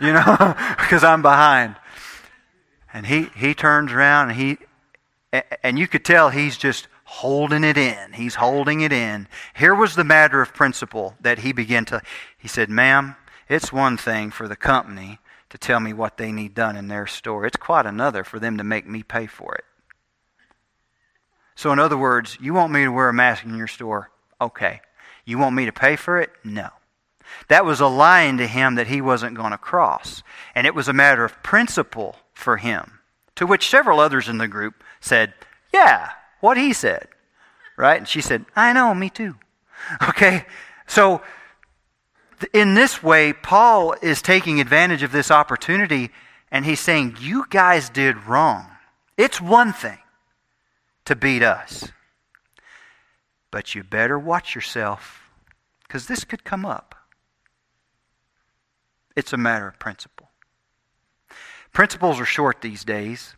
you 0.01 0.15
know, 0.15 0.55
because 0.79 1.05
I'm 1.05 1.21
behind. 1.21 1.77
And 2.95 3.07
he, 3.07 3.25
he 3.37 3.53
turns 3.53 3.93
around 3.93 4.31
and 4.31 4.39
he, 4.41 4.57
and 5.63 5.79
you 5.79 5.87
could 5.87 6.03
tell 6.07 6.31
he's 6.31 6.57
just 6.57 6.89
holding 7.05 7.65
it 7.65 7.77
in. 7.77 8.13
He's 8.13 8.37
holding 8.37 8.81
it 8.81 8.93
in. 8.93 9.29
Here 9.55 9.75
was 9.75 9.95
the 9.95 10.05
matter 10.05 10.41
of 10.41 10.55
principle 10.55 11.15
that 11.21 11.41
he 11.41 11.53
began 11.53 11.85
to. 11.87 12.03
He 12.37 12.49
said, 12.49 12.69
Ma'am, 12.69 13.17
it's 13.49 13.73
one 13.73 13.97
thing 13.97 14.31
for 14.31 14.49
the 14.49 14.57
company 14.57 15.19
to 15.55 15.59
tell 15.59 15.79
me 15.79 15.93
what 15.93 16.17
they 16.17 16.33
need 16.33 16.53
done 16.53 16.77
in 16.77 16.89
their 16.89 17.07
store, 17.07 17.47
it's 17.47 17.57
quite 17.57 17.87
another 17.87 18.25
for 18.25 18.41
them 18.41 18.59
to 18.59 18.65
make 18.65 18.89
me 18.89 19.05
pay 19.05 19.25
for 19.25 19.55
it. 19.55 19.65
So, 21.55 21.71
in 21.71 21.79
other 21.79 21.97
words, 21.97 22.37
you 22.41 22.53
want 22.53 22.73
me 22.73 22.83
to 22.83 22.91
wear 22.91 23.09
a 23.09 23.15
mask 23.15 23.45
in 23.45 23.57
your 23.57 23.69
store? 23.69 24.11
Okay. 24.41 24.81
You 25.25 25.39
want 25.39 25.55
me 25.55 25.65
to 25.67 25.73
pay 25.73 25.95
for 25.95 26.19
it? 26.21 26.33
No. 26.43 26.71
That 27.47 27.65
was 27.65 27.81
a 27.81 27.87
line 27.87 28.37
to 28.39 28.49
him 28.49 28.75
that 28.75 28.89
he 28.89 29.01
wasn't 29.01 29.37
going 29.37 29.53
to 29.53 29.59
cross. 29.59 30.25
And 30.57 30.67
it 30.67 30.75
was 30.75 30.89
a 30.89 30.93
matter 30.93 31.25
of 31.25 31.41
principle 31.45 32.17
for 32.33 32.57
him, 32.57 32.99
to 33.37 33.47
which 33.47 33.71
several 33.71 34.01
others 34.01 34.29
in 34.29 34.39
the 34.39 34.49
group 34.49 34.83
said, 35.01 35.35
Yeah, 35.73 36.11
what 36.45 36.59
he 36.59 36.75
said. 36.75 37.09
Right? 37.75 37.97
And 37.97 38.07
she 38.07 38.21
said, 38.21 38.45
I 38.55 38.75
know, 38.75 38.95
me 38.95 39.09
too. 39.09 39.37
Okay? 40.11 40.45
So, 40.87 41.23
in 42.53 42.75
this 42.75 43.03
way, 43.03 43.33
Paul 43.33 43.95
is 44.03 44.21
taking 44.21 44.61
advantage 44.61 45.03
of 45.03 45.11
this 45.11 45.31
opportunity 45.31 46.11
and 46.51 46.67
he's 46.67 46.81
saying, 46.81 47.17
You 47.21 47.47
guys 47.49 47.89
did 47.89 48.27
wrong. 48.27 48.67
It's 49.17 49.41
one 49.41 49.73
thing 49.73 49.99
to 51.07 51.17
beat 51.17 51.43
us, 51.43 51.89
but 53.51 53.75
you 53.75 53.83
better 53.83 54.19
watch 54.19 54.55
yourself 54.55 55.31
because 55.83 56.07
this 56.07 56.25
could 56.25 56.45
come 56.45 56.67
up. 56.67 56.95
It's 59.17 59.33
a 59.33 59.39
matter 59.39 59.67
of 59.67 59.79
principle. 59.79 60.29
Principles 61.73 62.21
are 62.21 62.27
short 62.27 62.61
these 62.61 62.85
days. 62.85 63.35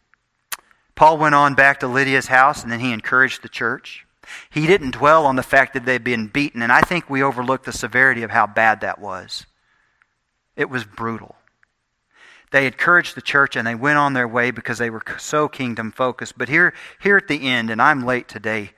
Paul 0.97 1.19
went 1.19 1.35
on 1.35 1.55
back 1.55 1.81
to 1.81 1.89
Lydia's 1.89 2.27
house 2.27 2.63
and 2.63 2.73
then 2.73 2.81
he 2.81 2.93
encouraged 2.93 3.43
the 3.43 3.49
church. 3.49 4.05
He 4.51 4.67
didn't 4.67 4.93
dwell 4.93 5.25
on 5.25 5.37
the 5.37 5.43
fact 5.43 5.75
that 5.75 5.85
they'd 5.85 6.03
been 6.03 6.27
beaten, 6.27 6.61
and 6.61 6.73
I 6.73 6.81
think 6.81 7.09
we 7.09 7.23
overlook 7.23 7.63
the 7.63 7.73
severity 7.73 8.25
of 8.25 8.33
how 8.33 8.49
bad 8.49 8.81
that 8.81 8.99
was. 8.99 9.47
It 10.57 10.69
was 10.69 10.85
brutal. 10.85 11.37
They 12.51 12.67
encouraged 12.67 13.15
the 13.15 13.23
church 13.23 13.55
and 13.55 13.67
they 13.67 13.75
went 13.75 13.99
on 13.99 14.15
their 14.15 14.27
way 14.27 14.51
because 14.51 14.79
they 14.79 14.91
were 14.91 15.03
so 15.19 15.49
kingdom 15.49 15.93
focused. 15.93 16.39
But 16.39 16.49
here, 16.49 16.75
here 17.01 17.17
at 17.17 17.29
the 17.29 17.47
end, 17.47 17.71
and 17.71 17.81
I'm 17.81 18.05
late 18.05 18.29
today, 18.29 18.71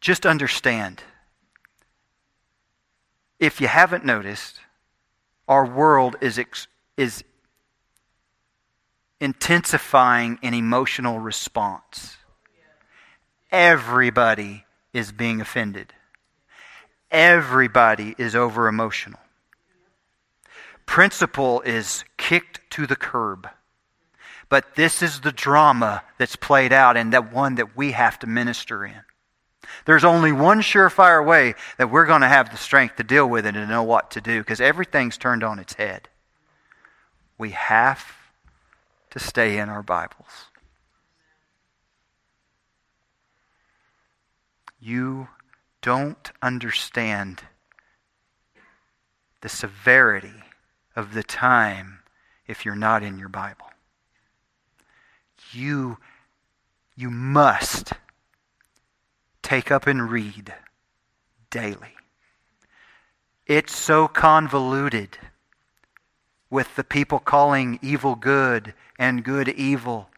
just 0.00 0.26
understand 0.26 1.02
if 3.38 3.60
you 3.60 3.68
haven't 3.68 4.04
noticed, 4.04 4.60
our 5.48 5.66
world 5.66 6.16
is, 6.20 6.40
is 6.96 7.24
intensifying 9.20 10.38
an 10.42 10.54
emotional 10.54 11.18
response. 11.18 12.16
Everybody 13.50 14.64
is 14.92 15.12
being 15.12 15.40
offended. 15.40 15.92
Everybody 17.10 18.14
is 18.18 18.34
over 18.34 18.66
emotional. 18.66 19.20
Principle 20.86 21.60
is 21.62 22.04
kicked 22.16 22.60
to 22.70 22.86
the 22.86 22.96
curb. 22.96 23.48
But 24.48 24.74
this 24.74 25.02
is 25.02 25.20
the 25.20 25.32
drama 25.32 26.02
that's 26.18 26.36
played 26.36 26.72
out 26.72 26.96
and 26.96 27.12
that 27.12 27.32
one 27.32 27.54
that 27.54 27.76
we 27.76 27.92
have 27.92 28.18
to 28.20 28.26
minister 28.26 28.84
in. 28.84 29.00
There's 29.86 30.04
only 30.04 30.32
one 30.32 30.60
surefire 30.60 31.24
way 31.24 31.54
that 31.78 31.90
we're 31.90 32.06
going 32.06 32.20
to 32.20 32.28
have 32.28 32.50
the 32.50 32.56
strength 32.56 32.96
to 32.96 33.04
deal 33.04 33.28
with 33.28 33.46
it 33.46 33.56
and 33.56 33.68
know 33.68 33.82
what 33.82 34.10
to 34.12 34.20
do 34.20 34.40
because 34.40 34.60
everything's 34.60 35.16
turned 35.16 35.42
on 35.42 35.58
its 35.58 35.74
head. 35.74 36.08
We 37.38 37.50
have 37.50 38.04
to 39.14 39.20
stay 39.20 39.58
in 39.58 39.68
our 39.68 39.82
Bibles. 39.84 40.50
You 44.80 45.28
don't 45.82 46.32
understand 46.42 47.42
the 49.40 49.48
severity 49.48 50.42
of 50.96 51.14
the 51.14 51.22
time 51.22 52.00
if 52.48 52.64
you're 52.64 52.74
not 52.74 53.04
in 53.04 53.16
your 53.16 53.28
Bible. 53.28 53.70
You, 55.52 55.98
you 56.96 57.08
must 57.08 57.92
take 59.42 59.70
up 59.70 59.86
and 59.86 60.10
read 60.10 60.52
daily. 61.50 61.94
It's 63.46 63.76
so 63.76 64.08
convoluted 64.08 65.18
with 66.50 66.76
the 66.76 66.84
people 66.84 67.18
calling 67.18 67.78
evil 67.82 68.14
good 68.14 68.74
and 68.98 69.24
good 69.24 69.48
evil, 69.48 70.08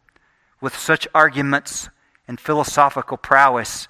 with 0.61 0.77
such 0.77 1.09
arguments 1.15 1.89
and 2.29 2.41
philosophical 2.41 3.17
prowess 3.17 3.89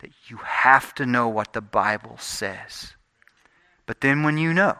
that 0.00 0.10
you 0.26 0.36
have 0.38 0.94
to 0.94 1.06
know 1.06 1.28
what 1.28 1.52
the 1.52 1.60
Bible 1.60 2.16
says. 2.18 2.94
But 3.86 4.00
then 4.00 4.22
when 4.22 4.36
you 4.36 4.52
know, 4.52 4.78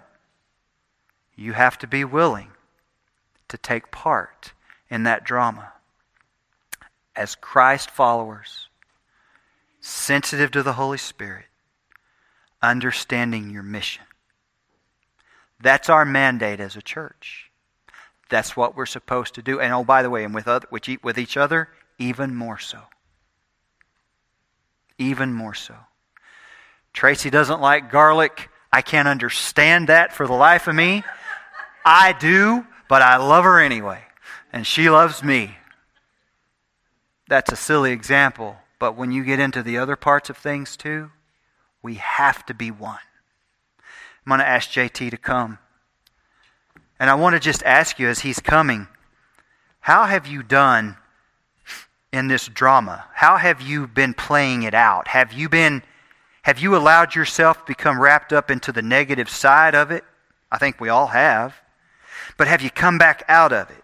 you 1.37 1.53
have 1.53 1.78
to 1.78 1.87
be 1.87 2.05
willing 2.05 2.51
to 3.49 3.57
take 3.57 3.91
part 3.91 4.53
in 4.91 5.05
that 5.05 5.24
drama. 5.24 5.72
As 7.14 7.35
Christ 7.35 7.91
followers, 7.91 8.68
sensitive 9.80 10.51
to 10.53 10.62
the 10.62 10.74
Holy 10.74 10.99
Spirit, 10.99 11.47
understanding 12.62 13.51
your 13.51 13.62
mission. 13.62 14.05
That's 15.62 15.88
our 15.88 16.04
mandate 16.04 16.60
as 16.60 16.76
a 16.76 16.82
church. 16.82 17.50
That's 18.28 18.56
what 18.56 18.76
we're 18.76 18.86
supposed 18.86 19.34
to 19.34 19.42
do. 19.42 19.60
And 19.60 19.72
oh, 19.72 19.84
by 19.84 20.02
the 20.02 20.10
way, 20.10 20.24
and 20.24 20.34
with, 20.34 20.48
other, 20.48 20.66
with 20.70 21.18
each 21.18 21.36
other, 21.36 21.68
even 21.98 22.34
more 22.34 22.58
so. 22.58 22.80
Even 24.98 25.32
more 25.32 25.54
so. 25.54 25.76
Tracy 26.92 27.30
doesn't 27.30 27.60
like 27.60 27.92
garlic. 27.92 28.50
I 28.72 28.82
can't 28.82 29.06
understand 29.06 29.88
that 29.88 30.12
for 30.12 30.26
the 30.26 30.32
life 30.32 30.66
of 30.66 30.74
me. 30.74 31.04
I 31.84 32.12
do, 32.12 32.66
but 32.88 33.02
I 33.02 33.16
love 33.16 33.44
her 33.44 33.60
anyway. 33.60 34.02
And 34.52 34.66
she 34.66 34.90
loves 34.90 35.22
me. 35.22 35.56
That's 37.28 37.52
a 37.52 37.56
silly 37.56 37.92
example. 37.92 38.56
But 38.78 38.96
when 38.96 39.12
you 39.12 39.24
get 39.24 39.38
into 39.38 39.62
the 39.62 39.78
other 39.78 39.96
parts 39.96 40.28
of 40.28 40.36
things 40.36 40.76
too, 40.76 41.10
we 41.82 41.94
have 41.94 42.44
to 42.46 42.54
be 42.54 42.70
one. 42.70 42.98
I'm 44.25 44.31
going 44.31 44.41
to 44.41 44.49
ask 44.49 44.70
JT 44.70 45.11
to 45.11 45.16
come. 45.16 45.59
And 46.99 47.11
I 47.11 47.14
want 47.14 47.35
to 47.35 47.41
just 47.41 47.62
ask 47.64 47.99
you 47.99 48.09
as 48.09 48.20
he's 48.20 48.39
coming, 48.41 48.87
how 49.81 50.05
have 50.05 50.27
you 50.27 50.43
done 50.43 50.97
in 52.12 52.29
this 52.29 52.47
drama? 52.47 53.05
How 53.14 53.37
have 53.37 53.61
you 53.61 53.87
been 53.89 54.14
playing 54.14 54.62
it 54.62 54.75
out? 54.75 55.09
Have 55.09 55.33
you 55.33 55.49
been 55.49 55.83
have 56.43 56.59
you 56.59 56.77
allowed 56.77 57.14
yourself 57.14 57.59
to 57.59 57.64
become 57.66 58.01
wrapped 58.01 58.33
up 58.33 58.51
into 58.51 58.73
the 58.73 58.83
negative 58.83 59.31
side 59.31 59.77
of 59.77 59.93
it? 59.93 60.03
I 60.51 60.59
think 60.59 60.81
we 60.81 60.89
all 60.89 61.07
have. 61.09 61.55
But 62.37 62.49
have 62.49 62.62
you 62.62 62.70
come 62.70 62.99
back 62.99 63.23
out 63.29 63.53
of 63.53 63.70
it? 63.70 63.77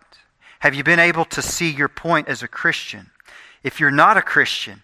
Have 0.61 0.75
you 0.75 0.83
been 0.83 0.99
able 0.99 1.25
to 1.27 1.41
see 1.41 1.71
your 1.71 1.89
point 1.89 2.29
as 2.29 2.43
a 2.43 2.49
Christian? 2.49 3.11
If 3.63 3.79
you're 3.79 3.93
not 3.93 4.17
a 4.17 4.23
Christian, 4.23 4.83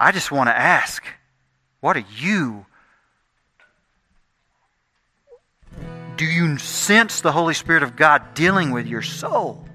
I 0.00 0.10
just 0.10 0.32
want 0.32 0.48
to 0.48 0.58
ask, 0.58 1.04
what 1.80 1.98
are 1.98 2.04
you 2.16 2.64
Do 6.22 6.28
you 6.28 6.56
sense 6.56 7.20
the 7.20 7.32
Holy 7.32 7.52
Spirit 7.52 7.82
of 7.82 7.96
God 7.96 8.34
dealing 8.34 8.70
with 8.70 8.86
your 8.86 9.02
soul? 9.02 9.66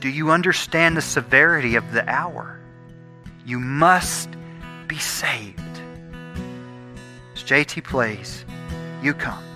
Do 0.00 0.08
you 0.08 0.32
understand 0.32 0.96
the 0.96 1.00
severity 1.00 1.76
of 1.76 1.92
the 1.92 2.04
hour? 2.10 2.58
You 3.46 3.60
must 3.60 4.30
be 4.88 4.98
saved. 4.98 5.60
As 7.36 7.44
JT 7.44 7.84
plays, 7.84 8.44
you 9.00 9.14
come. 9.14 9.53